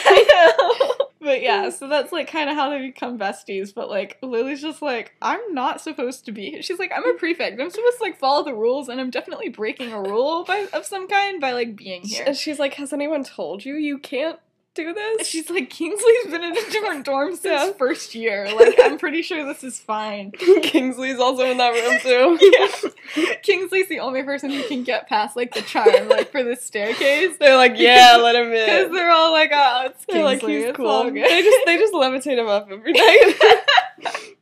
But 1.22 1.40
yeah, 1.42 1.70
so 1.70 1.88
that's 1.88 2.10
like 2.10 2.28
kind 2.28 2.50
of 2.50 2.56
how 2.56 2.70
they 2.70 2.80
become 2.80 3.18
besties. 3.18 3.72
But 3.74 3.88
like 3.88 4.18
Lily's 4.22 4.60
just 4.60 4.82
like, 4.82 5.14
I'm 5.22 5.40
not 5.54 5.80
supposed 5.80 6.24
to 6.26 6.32
be. 6.32 6.50
here. 6.50 6.62
She's 6.62 6.78
like, 6.78 6.92
I'm 6.94 7.08
a 7.08 7.14
prefect. 7.18 7.60
I'm 7.60 7.70
supposed 7.70 7.98
to 7.98 8.02
like 8.04 8.18
follow 8.18 8.44
the 8.44 8.54
rules, 8.54 8.88
and 8.88 9.00
I'm 9.00 9.10
definitely 9.10 9.48
breaking 9.48 9.92
a 9.92 10.00
rule 10.02 10.44
by 10.44 10.66
of 10.72 10.84
some 10.84 11.06
kind 11.08 11.40
by 11.40 11.52
like 11.52 11.76
being 11.76 12.02
here. 12.02 12.24
And 12.26 12.36
she's 12.36 12.58
like, 12.58 12.74
has 12.74 12.92
anyone 12.92 13.24
told 13.24 13.64
you 13.64 13.74
you 13.74 13.98
can't 13.98 14.38
do 14.74 14.92
this? 14.94 15.26
She's 15.26 15.50
like, 15.50 15.68
Kingsley's 15.70 16.26
been 16.30 16.42
in 16.42 16.52
a 16.52 16.70
different 16.70 17.04
dorm 17.04 17.32
since 17.32 17.44
Yeah. 17.44 17.72
first 17.72 18.14
year. 18.14 18.48
Like, 18.54 18.74
I'm 18.82 18.98
pretty 18.98 19.22
sure 19.22 19.44
this 19.44 19.62
is 19.62 19.78
fine. 19.78 20.30
Kingsley's 20.32 21.18
also 21.18 21.50
in 21.50 21.58
that 21.58 21.70
room 21.70 21.98
too. 22.38 22.90
Yeah. 23.20 23.34
Kingsley's 23.42 23.88
the 23.88 24.00
only 24.00 24.22
person 24.22 24.50
who 24.50 24.62
can 24.68 24.82
get 24.84 25.08
past 25.08 25.36
like 25.36 25.52
the 25.54 25.62
charm, 25.62 26.08
like 26.08 26.30
for 26.32 26.42
the 26.42 26.56
staircase. 26.56 27.36
They're 27.38 27.56
like, 27.56 27.74
yeah, 27.76 28.16
let 28.22 28.34
him 28.34 28.52
in. 28.52 28.64
Because 28.66 28.92
they're 28.92 29.10
all 29.10 29.32
like, 29.32 29.50
oh, 29.52 29.86
it's 29.86 30.04
Kingsley. 30.06 30.22
Like, 30.24 30.40
he's 30.42 30.64
it's 30.64 30.76
cool. 30.76 31.04
They 31.10 31.42
just 31.42 31.66
they 31.66 31.76
just 31.78 31.92
levitate 31.92 32.38
him 32.38 32.48
up 32.48 32.68
every 32.70 32.92
night. 32.92 34.34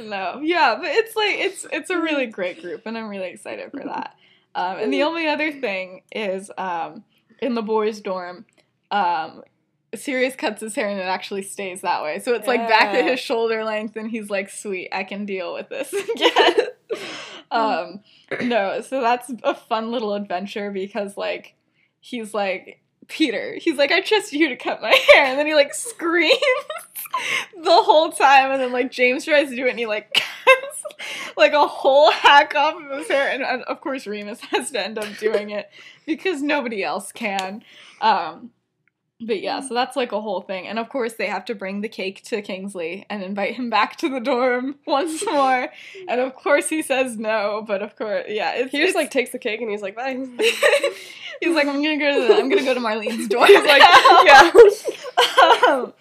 no, 0.00 0.40
yeah, 0.42 0.76
but 0.76 0.86
it's 0.90 1.14
like 1.16 1.34
it's 1.36 1.66
it's 1.72 1.90
a 1.90 1.98
really 2.00 2.26
great 2.26 2.60
group, 2.60 2.82
and 2.86 2.96
I'm 2.96 3.08
really 3.08 3.28
excited 3.28 3.70
for 3.70 3.84
that. 3.84 4.14
Um, 4.54 4.78
and 4.78 4.92
the 4.92 5.02
only 5.02 5.26
other 5.26 5.52
thing 5.52 6.02
is 6.12 6.50
um, 6.58 7.04
in 7.40 7.54
the 7.54 7.62
boys' 7.62 8.00
dorm, 8.00 8.44
um, 8.94 9.42
Sirius 9.94 10.36
cuts 10.36 10.60
his 10.60 10.74
hair 10.74 10.88
and 10.88 11.00
it 11.00 11.04
actually 11.04 11.42
stays 11.42 11.80
that 11.80 12.02
way, 12.02 12.20
so 12.20 12.34
it's 12.34 12.46
like 12.46 12.68
back 12.68 12.92
to 12.92 13.02
his 13.02 13.18
shoulder 13.18 13.64
length, 13.64 13.96
and 13.96 14.10
he's 14.10 14.30
like, 14.30 14.48
"Sweet, 14.50 14.88
I 14.92 15.02
can 15.04 15.26
deal 15.26 15.52
with 15.52 15.68
this." 15.68 15.92
again." 16.14 16.66
um, 17.50 18.00
no, 18.42 18.80
so 18.80 19.00
that's 19.00 19.32
a 19.42 19.54
fun 19.54 19.90
little 19.90 20.14
adventure 20.14 20.70
because 20.70 21.16
like 21.16 21.54
he's 22.00 22.32
like. 22.32 22.80
Peter, 23.06 23.56
he's 23.60 23.76
like, 23.76 23.92
I 23.92 24.00
trust 24.00 24.32
you 24.32 24.48
to 24.48 24.56
cut 24.56 24.80
my 24.80 24.88
hair, 25.12 25.26
and 25.26 25.38
then 25.38 25.46
he 25.46 25.54
like 25.54 25.74
screams 25.74 26.38
the 27.54 27.82
whole 27.82 28.10
time, 28.10 28.50
and 28.50 28.58
then 28.58 28.72
like 28.72 28.90
James 28.90 29.26
tries 29.26 29.50
to 29.50 29.56
do 29.56 29.66
it, 29.66 29.70
and 29.70 29.78
he 29.78 29.84
like 29.84 30.14
cuts 30.14 30.84
like 31.36 31.52
a 31.52 31.66
whole 31.66 32.10
hack 32.10 32.54
off 32.54 32.82
of 32.82 32.98
his 32.98 33.08
hair, 33.08 33.30
and, 33.30 33.42
and 33.42 33.62
of 33.64 33.82
course 33.82 34.06
Remus 34.06 34.40
has 34.52 34.70
to 34.70 34.82
end 34.82 34.98
up 34.98 35.18
doing 35.18 35.50
it 35.50 35.70
because 36.06 36.40
nobody 36.40 36.82
else 36.82 37.12
can. 37.12 37.62
Um, 38.00 38.52
but 39.20 39.40
yeah, 39.40 39.60
so 39.60 39.74
that's 39.74 39.96
like 39.96 40.12
a 40.12 40.20
whole 40.20 40.40
thing, 40.40 40.66
and 40.66 40.78
of 40.78 40.88
course 40.88 41.14
they 41.14 41.26
have 41.26 41.44
to 41.46 41.54
bring 41.54 41.80
the 41.80 41.88
cake 41.88 42.22
to 42.24 42.42
Kingsley 42.42 43.06
and 43.08 43.22
invite 43.22 43.54
him 43.54 43.70
back 43.70 43.96
to 43.98 44.08
the 44.08 44.20
dorm 44.20 44.76
once 44.86 45.24
more, 45.24 45.68
and 46.08 46.20
of 46.20 46.34
course 46.34 46.68
he 46.68 46.82
says 46.82 47.16
no, 47.16 47.64
but 47.66 47.82
of 47.82 47.96
course, 47.96 48.24
yeah, 48.28 48.52
it's 48.52 48.72
he 48.72 48.78
just 48.78 48.90
it's- 48.90 48.94
like 48.94 49.10
takes 49.10 49.30
the 49.30 49.38
cake 49.38 49.60
and 49.60 49.70
he's 49.70 49.82
like, 49.82 49.96
bye. 49.96 50.14
He's 51.40 51.52
like, 51.52 51.66
I'm 51.66 51.82
gonna 51.82 51.98
go 51.98 52.12
to 52.22 52.28
the, 52.28 52.34
I'm 52.38 52.48
gonna 52.48 52.62
go 52.62 52.74
to 52.74 52.80
Marlene's 52.80 53.26
dorm. 53.28 53.48
He's 53.48 53.64
like, 53.64 53.82
yeah. 54.24 54.52
um, 55.68 55.92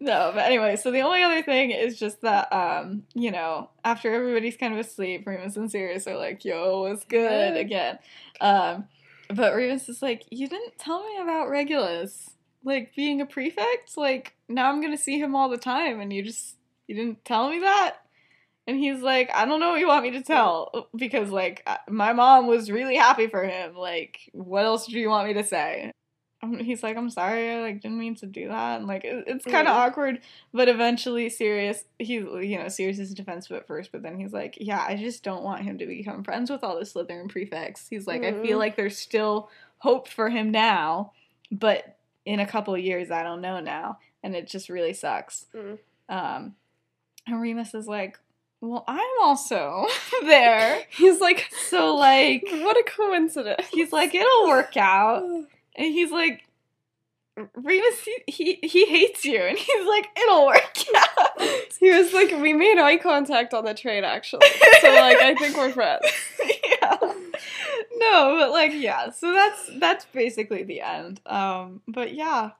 no, 0.00 0.30
but 0.32 0.44
anyway, 0.46 0.76
so 0.76 0.92
the 0.92 1.00
only 1.00 1.20
other 1.22 1.42
thing 1.42 1.72
is 1.72 1.98
just 1.98 2.20
that, 2.22 2.50
um, 2.52 3.02
you 3.12 3.32
know, 3.32 3.70
after 3.84 4.14
everybody's 4.14 4.56
kind 4.56 4.72
of 4.72 4.78
asleep, 4.78 5.26
Remus 5.26 5.56
and 5.56 5.68
Sirius 5.70 6.06
are 6.06 6.16
like, 6.16 6.44
yo, 6.44 6.82
what's 6.82 7.04
good 7.04 7.56
again. 7.56 7.98
Um, 8.40 8.86
but 9.34 9.54
Remus 9.54 9.88
is 9.88 10.00
like, 10.00 10.24
you 10.30 10.46
didn't 10.48 10.78
tell 10.78 11.04
me 11.04 11.18
about 11.20 11.50
Regulus. 11.50 12.30
Like, 12.64 12.94
being 12.94 13.20
a 13.20 13.26
prefect? 13.26 13.96
Like, 13.96 14.34
now 14.48 14.70
I'm 14.70 14.80
gonna 14.80 14.98
see 14.98 15.18
him 15.18 15.34
all 15.36 15.48
the 15.48 15.58
time, 15.58 16.00
and 16.00 16.12
you 16.12 16.22
just, 16.22 16.56
you 16.86 16.94
didn't 16.94 17.24
tell 17.24 17.48
me 17.50 17.60
that? 17.60 17.96
And 18.66 18.76
he's 18.76 19.00
like, 19.00 19.30
I 19.34 19.46
don't 19.46 19.60
know 19.60 19.70
what 19.70 19.80
you 19.80 19.88
want 19.88 20.04
me 20.04 20.10
to 20.12 20.22
tell 20.22 20.88
because 20.94 21.30
like 21.30 21.62
uh, 21.66 21.78
my 21.88 22.12
mom 22.12 22.46
was 22.46 22.70
really 22.70 22.96
happy 22.96 23.26
for 23.26 23.42
him. 23.44 23.74
Like, 23.74 24.28
what 24.32 24.66
else 24.66 24.86
do 24.86 24.98
you 24.98 25.08
want 25.08 25.26
me 25.28 25.34
to 25.34 25.44
say? 25.44 25.90
Um, 26.42 26.58
He's 26.58 26.82
like, 26.82 26.96
I'm 26.98 27.08
sorry, 27.08 27.50
I 27.50 27.60
like 27.62 27.80
didn't 27.80 27.98
mean 27.98 28.14
to 28.16 28.26
do 28.26 28.48
that. 28.48 28.78
And 28.78 28.86
like, 28.86 29.04
it, 29.04 29.24
it's 29.26 29.46
kind 29.46 29.66
of 29.66 29.72
Mhm. 29.72 29.76
awkward. 29.76 30.20
But 30.52 30.68
eventually, 30.68 31.30
Sirius, 31.30 31.84
he's 31.98 32.22
you 32.24 32.58
know 32.58 32.68
Sirius 32.68 32.98
is 32.98 33.14
defensive 33.14 33.56
at 33.56 33.66
first, 33.66 33.90
but 33.90 34.02
then 34.02 34.18
he's 34.20 34.34
like, 34.34 34.58
yeah, 34.60 34.84
I 34.86 34.96
just 34.96 35.24
don't 35.24 35.42
want 35.44 35.62
him 35.62 35.78
to 35.78 35.86
become 35.86 36.22
friends 36.22 36.50
with 36.50 36.62
all 36.62 36.78
the 36.78 36.84
Slytherin 36.84 37.30
prefects. 37.30 37.88
He's 37.88 38.06
like, 38.06 38.22
I 38.22 38.32
feel 38.34 38.56
Mhm. 38.56 38.60
like 38.60 38.76
there's 38.76 38.98
still 38.98 39.48
hope 39.78 40.08
for 40.08 40.28
him 40.28 40.50
now, 40.50 41.12
but 41.50 41.97
in 42.24 42.40
a 42.40 42.46
couple 42.46 42.74
of 42.74 42.80
years, 42.80 43.10
I 43.10 43.22
don't 43.22 43.40
know 43.40 43.60
now, 43.60 43.98
and 44.22 44.34
it 44.36 44.46
just 44.48 44.68
really 44.68 44.92
sucks. 44.92 45.46
Mm. 45.54 45.78
Um, 46.08 46.54
and 47.26 47.40
Remus 47.40 47.74
is 47.74 47.86
like, 47.86 48.18
well, 48.60 48.84
I'm 48.88 49.06
also 49.22 49.86
there. 50.22 50.82
He's 50.90 51.20
like, 51.20 51.48
So, 51.68 51.94
like, 51.96 52.42
what 52.50 52.76
a 52.76 52.84
coincidence. 52.90 53.66
he's 53.72 53.92
like, 53.92 54.14
it'll 54.14 54.48
work 54.48 54.76
out. 54.76 55.22
And 55.76 55.92
he's 55.92 56.10
like, 56.10 56.42
Remus, 57.54 58.00
he, 58.00 58.16
he, 58.26 58.54
he 58.66 58.86
hates 58.86 59.24
you. 59.24 59.40
And 59.40 59.56
he's 59.56 59.86
like, 59.86 60.08
it'll 60.20 60.44
work 60.44 60.76
out. 60.96 61.40
he 61.78 61.88
was 61.92 62.12
like, 62.12 62.32
we 62.42 62.52
made 62.52 62.78
eye 62.78 62.96
contact 62.96 63.54
on 63.54 63.64
the 63.64 63.74
train 63.74 64.02
actually. 64.02 64.48
So 64.80 64.88
like, 64.92 65.18
I 65.18 65.36
think 65.36 65.56
we're 65.56 65.70
friends. 65.70 66.04
No, 67.98 68.36
but 68.38 68.50
like 68.50 68.72
yeah, 68.74 69.10
so 69.10 69.32
that's 69.32 69.70
that's 69.78 70.04
basically 70.06 70.62
the 70.62 70.80
end. 70.80 71.20
Um 71.26 71.82
but 71.88 72.14
yeah. 72.14 72.50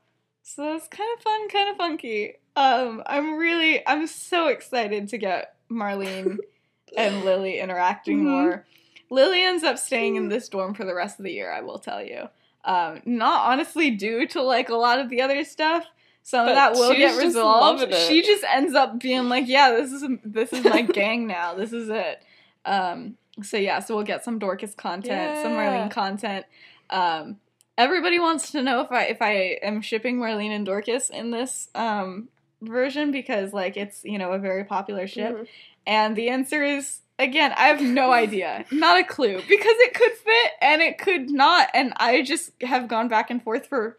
So 0.42 0.74
it's 0.76 0.88
kind 0.88 1.08
of 1.16 1.22
fun, 1.22 1.48
kind 1.48 1.68
of 1.70 1.76
funky. 1.76 2.34
Um 2.56 3.02
I'm 3.06 3.36
really 3.36 3.86
I'm 3.86 4.06
so 4.06 4.48
excited 4.48 5.08
to 5.10 5.18
get 5.18 5.54
Marlene 5.70 6.38
and 6.96 7.24
Lily 7.24 7.58
interacting 7.60 8.18
Mhm. 8.18 8.24
more. 8.30 8.66
Lily 9.10 9.42
ends 9.42 9.64
up 9.64 9.78
staying 9.78 10.16
in 10.16 10.28
this 10.28 10.48
dorm 10.48 10.74
for 10.74 10.84
the 10.84 10.94
rest 10.94 11.18
of 11.18 11.24
the 11.24 11.32
year, 11.32 11.52
I 11.52 11.60
will 11.60 11.78
tell 11.78 12.02
you. 12.02 12.28
Um 12.64 13.00
not 13.04 13.46
honestly 13.52 13.90
due 13.90 14.26
to 14.28 14.42
like 14.42 14.68
a 14.70 14.74
lot 14.76 14.98
of 14.98 15.08
the 15.08 15.20
other 15.22 15.44
stuff. 15.44 15.84
Some 16.22 16.44
But 16.46 16.50
of 16.50 16.56
that 16.56 16.72
will 16.74 16.94
get 16.94 17.16
resolved. 17.16 17.94
She 17.94 18.20
just 18.22 18.44
ends 18.44 18.74
up 18.74 18.98
being 19.00 19.30
like, 19.30 19.48
"Yeah, 19.48 19.70
this 19.70 19.92
is 19.92 20.04
this 20.22 20.52
is 20.52 20.62
my 20.62 20.82
gang 21.00 21.26
now. 21.26 21.54
This 21.54 21.72
is 21.72 21.88
it." 21.88 22.22
Um, 22.66 23.16
so 23.42 23.56
yeah, 23.56 23.78
so 23.80 23.94
we'll 23.96 24.04
get 24.04 24.24
some 24.24 24.38
Dorcas 24.38 24.74
content, 24.74 25.42
some 25.42 25.52
Marlene 25.52 25.90
content. 25.90 26.46
Um, 26.90 27.38
everybody 27.76 28.18
wants 28.18 28.50
to 28.52 28.62
know 28.62 28.80
if 28.80 28.90
I 28.92 29.04
if 29.04 29.22
I 29.22 29.58
am 29.62 29.80
shipping 29.82 30.18
Marlene 30.18 30.50
and 30.54 30.66
Dorcas 30.66 31.10
in 31.10 31.30
this 31.30 31.68
um, 31.74 32.28
version 32.62 33.12
because 33.12 33.52
like 33.52 33.76
it's 33.76 34.04
you 34.04 34.18
know 34.18 34.32
a 34.32 34.38
very 34.38 34.64
popular 34.64 35.06
ship, 35.06 35.36
Mhm. 35.36 35.46
and 35.86 36.16
the 36.16 36.28
answer 36.30 36.62
is 36.64 37.00
again 37.18 37.52
I 37.56 37.68
have 37.68 37.80
no 37.80 38.12
idea, 38.12 38.64
not 38.72 38.98
a 38.98 39.04
clue 39.04 39.36
because 39.48 39.76
it 39.78 39.94
could 39.94 40.12
fit 40.12 40.52
and 40.60 40.82
it 40.82 40.98
could 40.98 41.30
not, 41.30 41.68
and 41.74 41.92
I 41.96 42.22
just 42.22 42.50
have 42.62 42.88
gone 42.88 43.08
back 43.08 43.30
and 43.30 43.42
forth 43.42 43.66
for 43.66 43.96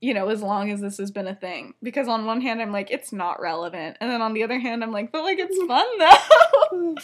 you 0.00 0.14
know, 0.14 0.28
as 0.28 0.42
long 0.42 0.70
as 0.70 0.80
this 0.80 0.98
has 0.98 1.10
been 1.10 1.26
a 1.26 1.34
thing. 1.34 1.74
Because 1.82 2.06
on 2.06 2.24
one 2.24 2.40
hand, 2.40 2.62
I'm 2.62 2.70
like, 2.70 2.90
it's 2.90 3.12
not 3.12 3.40
relevant. 3.40 3.96
And 4.00 4.10
then 4.10 4.22
on 4.22 4.32
the 4.32 4.44
other 4.44 4.58
hand, 4.58 4.84
I'm 4.84 4.92
like, 4.92 5.10
but 5.10 5.24
like, 5.24 5.38
it's 5.40 5.58
fun 5.66 5.86
though. 5.98 6.94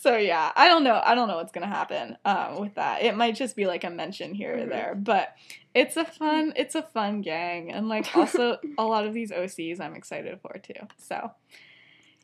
so 0.00 0.16
yeah, 0.16 0.50
I 0.56 0.66
don't 0.66 0.82
know. 0.82 1.00
I 1.04 1.14
don't 1.14 1.28
know 1.28 1.36
what's 1.36 1.52
going 1.52 1.68
to 1.68 1.74
happen 1.74 2.16
um, 2.24 2.60
with 2.60 2.74
that. 2.74 3.02
It 3.02 3.16
might 3.16 3.36
just 3.36 3.54
be 3.54 3.66
like 3.66 3.84
a 3.84 3.90
mention 3.90 4.34
here 4.34 4.58
or 4.58 4.66
there. 4.66 4.96
But 4.96 5.34
it's 5.72 5.96
a 5.96 6.04
fun, 6.04 6.52
it's 6.56 6.74
a 6.74 6.82
fun 6.82 7.20
gang. 7.20 7.70
And 7.70 7.88
like, 7.88 8.16
also, 8.16 8.58
a 8.76 8.84
lot 8.84 9.06
of 9.06 9.14
these 9.14 9.30
OCs 9.30 9.80
I'm 9.80 9.94
excited 9.94 10.40
for 10.40 10.58
too. 10.58 10.74
So. 10.98 11.30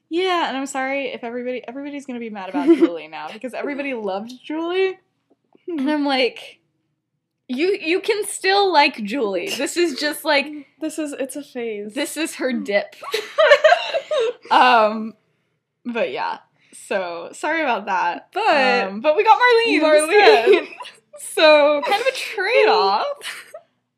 Yeah, 0.08 0.48
and 0.48 0.58
I'm 0.58 0.66
sorry 0.66 1.06
if 1.06 1.24
everybody 1.24 1.66
everybody's 1.66 2.04
gonna 2.04 2.18
be 2.18 2.28
mad 2.28 2.50
about 2.50 2.66
Julie 2.76 3.08
now 3.08 3.32
because 3.32 3.54
everybody 3.54 3.94
loved 3.94 4.30
Julie, 4.44 4.98
and 5.66 5.90
I'm 5.90 6.04
like, 6.04 6.60
you 7.48 7.76
you 7.80 8.00
can 8.00 8.24
still 8.26 8.72
like 8.72 9.02
Julie. 9.04 9.50
This 9.50 9.76
is 9.76 9.98
just 9.98 10.24
like 10.24 10.46
This 10.80 10.98
is 10.98 11.12
it's 11.12 11.36
a 11.36 11.42
phase. 11.42 11.94
this 11.94 12.16
is 12.16 12.36
her 12.36 12.52
dip. 12.70 12.94
um, 14.50 15.14
but 15.84 16.10
yeah. 16.12 16.38
So 16.74 17.30
sorry 17.32 17.62
about 17.62 17.86
that. 17.86 18.28
But- 18.32 18.84
um, 18.88 19.00
but 19.00 19.16
we 19.16 19.24
got 19.24 19.38
Marlene. 19.38 19.80
Marlene. 19.80 20.68
so 21.18 21.82
kind 21.86 22.00
of 22.00 22.06
a 22.06 22.12
trade 22.12 22.68
off. 22.68 23.06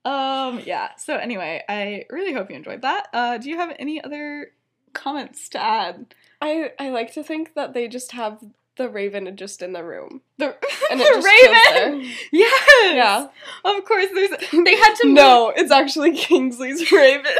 Um, 0.05 0.61
yeah. 0.67 0.91
So 0.99 1.17
anyway, 1.17 1.63
I 1.69 2.05
really 2.11 2.33
hope 2.35 2.51
you 2.51 2.57
enjoyed 2.57 2.83
that. 2.83 3.09
Uh, 3.13 3.39
do 3.39 3.49
you 3.49 3.57
have 3.57 3.75
any 3.79 4.03
other 4.03 4.49
comments 4.93 5.49
to 5.51 5.63
add? 5.63 6.15
I 6.43 6.73
I 6.79 6.91
like 6.91 7.15
to 7.15 7.23
think 7.25 7.55
that 7.55 7.73
they 7.73 7.89
just 7.89 8.13
have 8.13 8.39
the 8.77 8.89
raven 8.89 9.37
just 9.37 9.63
in 9.63 9.73
the 9.73 9.85
room 9.85 10.23
The, 10.39 10.47
and 10.91 11.01
the 11.01 11.05
it 11.05 11.85
Raven. 11.85 12.11
Yes. 12.33 12.95
Yeah. 12.95 13.27
Of 13.65 13.85
course. 13.85 14.07
There's. 14.13 14.31
They 14.65 14.77
had 14.77 14.95
to. 14.97 15.09
No, 15.13 15.53
it's 15.55 15.71
actually 15.71 16.13
Kingsley's 16.17 16.91
raven. 16.93 17.33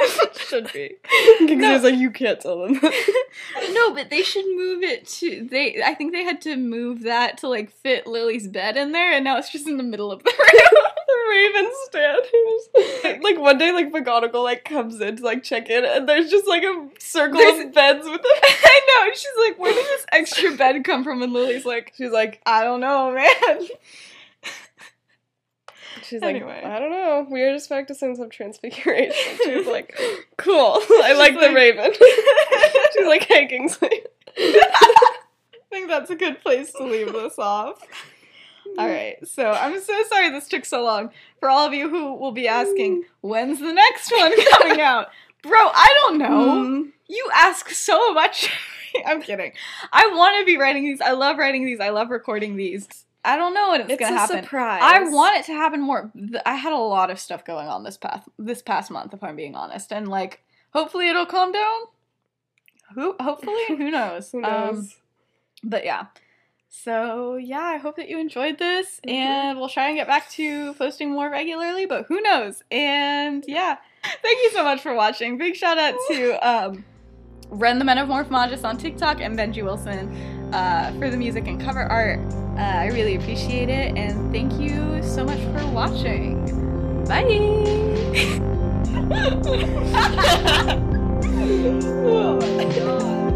It 0.00 0.36
should 0.36 0.72
be. 0.72 0.96
Kingsley's 1.38 1.82
like 1.82 1.96
you 1.96 2.10
can't 2.10 2.40
tell 2.40 2.60
them. 2.66 2.80
No, 3.70 3.92
but 3.94 4.10
they 4.10 4.22
should 4.22 4.44
move 4.46 4.82
it 4.82 5.08
to 5.08 5.48
they. 5.50 5.82
I 5.82 5.94
think 5.94 6.12
they 6.12 6.22
had 6.24 6.40
to 6.42 6.56
move 6.56 7.02
that 7.02 7.38
to 7.38 7.48
like 7.48 7.70
fit 7.70 8.06
Lily's 8.06 8.46
bed 8.46 8.76
in 8.76 8.92
there, 8.92 9.12
and 9.12 9.24
now 9.24 9.38
it's 9.38 9.50
just 9.50 9.66
in 9.66 9.76
the 9.76 9.82
middle 9.82 10.12
of 10.12 10.22
the 10.22 10.30
room. 10.38 10.77
Raven 11.28 11.70
stand. 11.84 13.22
like 13.22 13.38
one 13.38 13.58
day, 13.58 13.72
like 13.72 13.92
McGonagall 13.92 14.42
like 14.44 14.64
comes 14.64 15.00
in 15.00 15.16
to 15.16 15.22
like 15.24 15.42
check 15.42 15.68
in, 15.70 15.84
and 15.84 16.08
there's 16.08 16.30
just 16.30 16.46
like 16.48 16.62
a 16.62 16.88
circle 16.98 17.38
There's- 17.38 17.66
of 17.66 17.72
beds 17.74 18.04
with 18.04 18.22
them. 18.22 18.32
I 18.42 18.80
know. 18.88 19.08
and 19.08 19.16
She's 19.16 19.28
like, 19.48 19.58
"Where 19.58 19.72
did 19.72 19.84
this 19.84 20.06
extra 20.12 20.52
bed 20.56 20.82
come 20.84 21.04
from?" 21.04 21.22
And 21.22 21.32
Lily's 21.32 21.64
like, 21.64 21.92
She's 21.96 22.10
like, 22.12 22.40
"I 22.46 22.64
don't 22.64 22.80
know, 22.80 23.12
man." 23.12 23.68
she's 26.02 26.22
Anyway. 26.22 26.60
like, 26.62 26.64
I 26.64 26.78
don't 26.78 26.90
know. 26.90 27.26
We 27.30 27.42
are 27.42 27.52
just 27.52 27.68
practicing 27.68 28.14
some 28.16 28.30
transfiguration. 28.30 29.38
She's 29.44 29.66
like, 29.66 29.98
cool. 30.36 30.78
I 31.02 31.14
like 31.18 31.34
the 31.38 31.52
raven. 31.52 31.92
she's 32.92 33.06
like, 33.06 33.24
hey 33.24 33.46
Kingsley. 33.48 34.02
I 34.38 34.94
think 35.70 35.88
that's 35.88 36.10
a 36.10 36.16
good 36.16 36.40
place 36.40 36.72
to 36.74 36.84
leave 36.84 37.12
this 37.12 37.38
off. 37.38 37.82
All 38.78 38.88
right, 38.88 39.16
so 39.26 39.50
I'm 39.50 39.80
so 39.80 40.02
sorry 40.08 40.30
this 40.30 40.48
took 40.48 40.64
so 40.64 40.82
long. 40.84 41.10
For 41.40 41.48
all 41.50 41.66
of 41.66 41.74
you 41.74 41.88
who 41.88 42.14
will 42.14 42.32
be 42.32 42.46
asking, 42.48 43.04
when's 43.20 43.58
the 43.60 43.72
next 43.72 44.10
one 44.12 44.32
coming 44.58 44.80
out? 44.80 45.08
Bro, 45.42 45.58
I 45.58 45.94
don't 46.02 46.18
know. 46.18 46.28
Mm. 46.84 46.90
You 47.08 47.28
ask 47.34 47.70
so 47.70 48.12
much. 48.12 48.50
I'm 49.06 49.22
kidding. 49.22 49.52
I 49.92 50.08
want 50.14 50.38
to 50.40 50.44
be 50.46 50.56
writing 50.58 50.84
these. 50.84 51.00
I 51.00 51.12
love 51.12 51.38
writing 51.38 51.64
these. 51.66 51.80
I 51.80 51.90
love 51.90 52.10
recording 52.10 52.56
these. 52.56 52.88
I 53.24 53.36
don't 53.36 53.52
know 53.54 53.70
when 53.70 53.80
it's, 53.82 53.90
It's 53.90 54.00
gonna 54.00 54.16
a 54.16 54.18
happen. 54.18 54.42
surprise. 54.42 54.80
I 54.82 55.00
want 55.10 55.36
it 55.38 55.44
to 55.46 55.52
happen 55.52 55.80
more. 55.80 56.10
I 56.46 56.54
had 56.54 56.72
a 56.72 56.76
lot 56.78 57.10
of 57.10 57.18
stuff 57.18 57.44
going 57.44 57.68
on 57.68 57.82
this 57.84 57.96
past 57.96 58.28
this 58.38 58.62
past 58.62 58.90
month, 58.90 59.12
if 59.12 59.22
I'm 59.22 59.36
being 59.36 59.54
honest, 59.54 59.92
and 59.92 60.08
like 60.08 60.40
hopefully 60.72 61.08
it'll 61.08 61.26
calm 61.26 61.52
down. 61.52 61.80
Who? 62.94 63.16
Hopefully, 63.20 63.60
who 63.68 63.90
knows? 63.90 64.30
Who 64.32 64.42
Um, 64.44 64.50
knows? 64.74 64.96
but 65.62 65.84
yeah. 65.84 66.06
So 66.70 67.36
yeah, 67.36 67.62
I 67.62 67.78
hope 67.78 67.96
that 67.96 68.08
you 68.08 68.18
enjoyed 68.18 68.58
this, 68.58 69.00
Mhm. 69.06 69.10
and 69.12 69.58
we'll 69.58 69.68
try 69.68 69.88
and 69.88 69.96
get 69.96 70.06
back 70.06 70.28
to 70.32 70.74
posting 70.74 71.10
more 71.10 71.30
regularly. 71.30 71.86
But 71.86 72.06
who 72.06 72.20
knows? 72.20 72.62
And 72.70 73.44
yeah, 73.48 73.76
thank 74.22 74.38
you 74.42 74.50
so 74.52 74.62
much 74.64 74.80
for 74.80 74.94
watching. 74.94 75.38
Big 75.38 75.56
shout 75.56 75.78
out 75.78 75.94
to 76.10 76.32
um, 76.48 76.84
Wren 77.50 77.78
the 77.78 77.84
Metamorphmagus 77.84 78.64
on 78.64 78.76
TikTok 78.76 79.20
and 79.20 79.36
Benji 79.38 79.62
Wilson 79.64 80.14
uh, 80.52 80.92
for 80.98 81.08
the 81.10 81.16
music 81.16 81.46
and 81.48 81.60
cover 81.60 81.80
art. 81.84 82.20
Uh, 82.58 82.60
I 82.60 82.86
really 82.88 83.14
appreciate 83.16 83.68
it, 83.68 83.96
and 83.96 84.32
thank 84.32 84.52
you 84.60 85.02
so 85.02 85.24
much 85.24 85.38
for 85.38 85.66
watching. 85.72 86.44
Bye. 87.06 87.22
oh 92.04 92.38
my 92.56 92.64
god. 92.74 93.27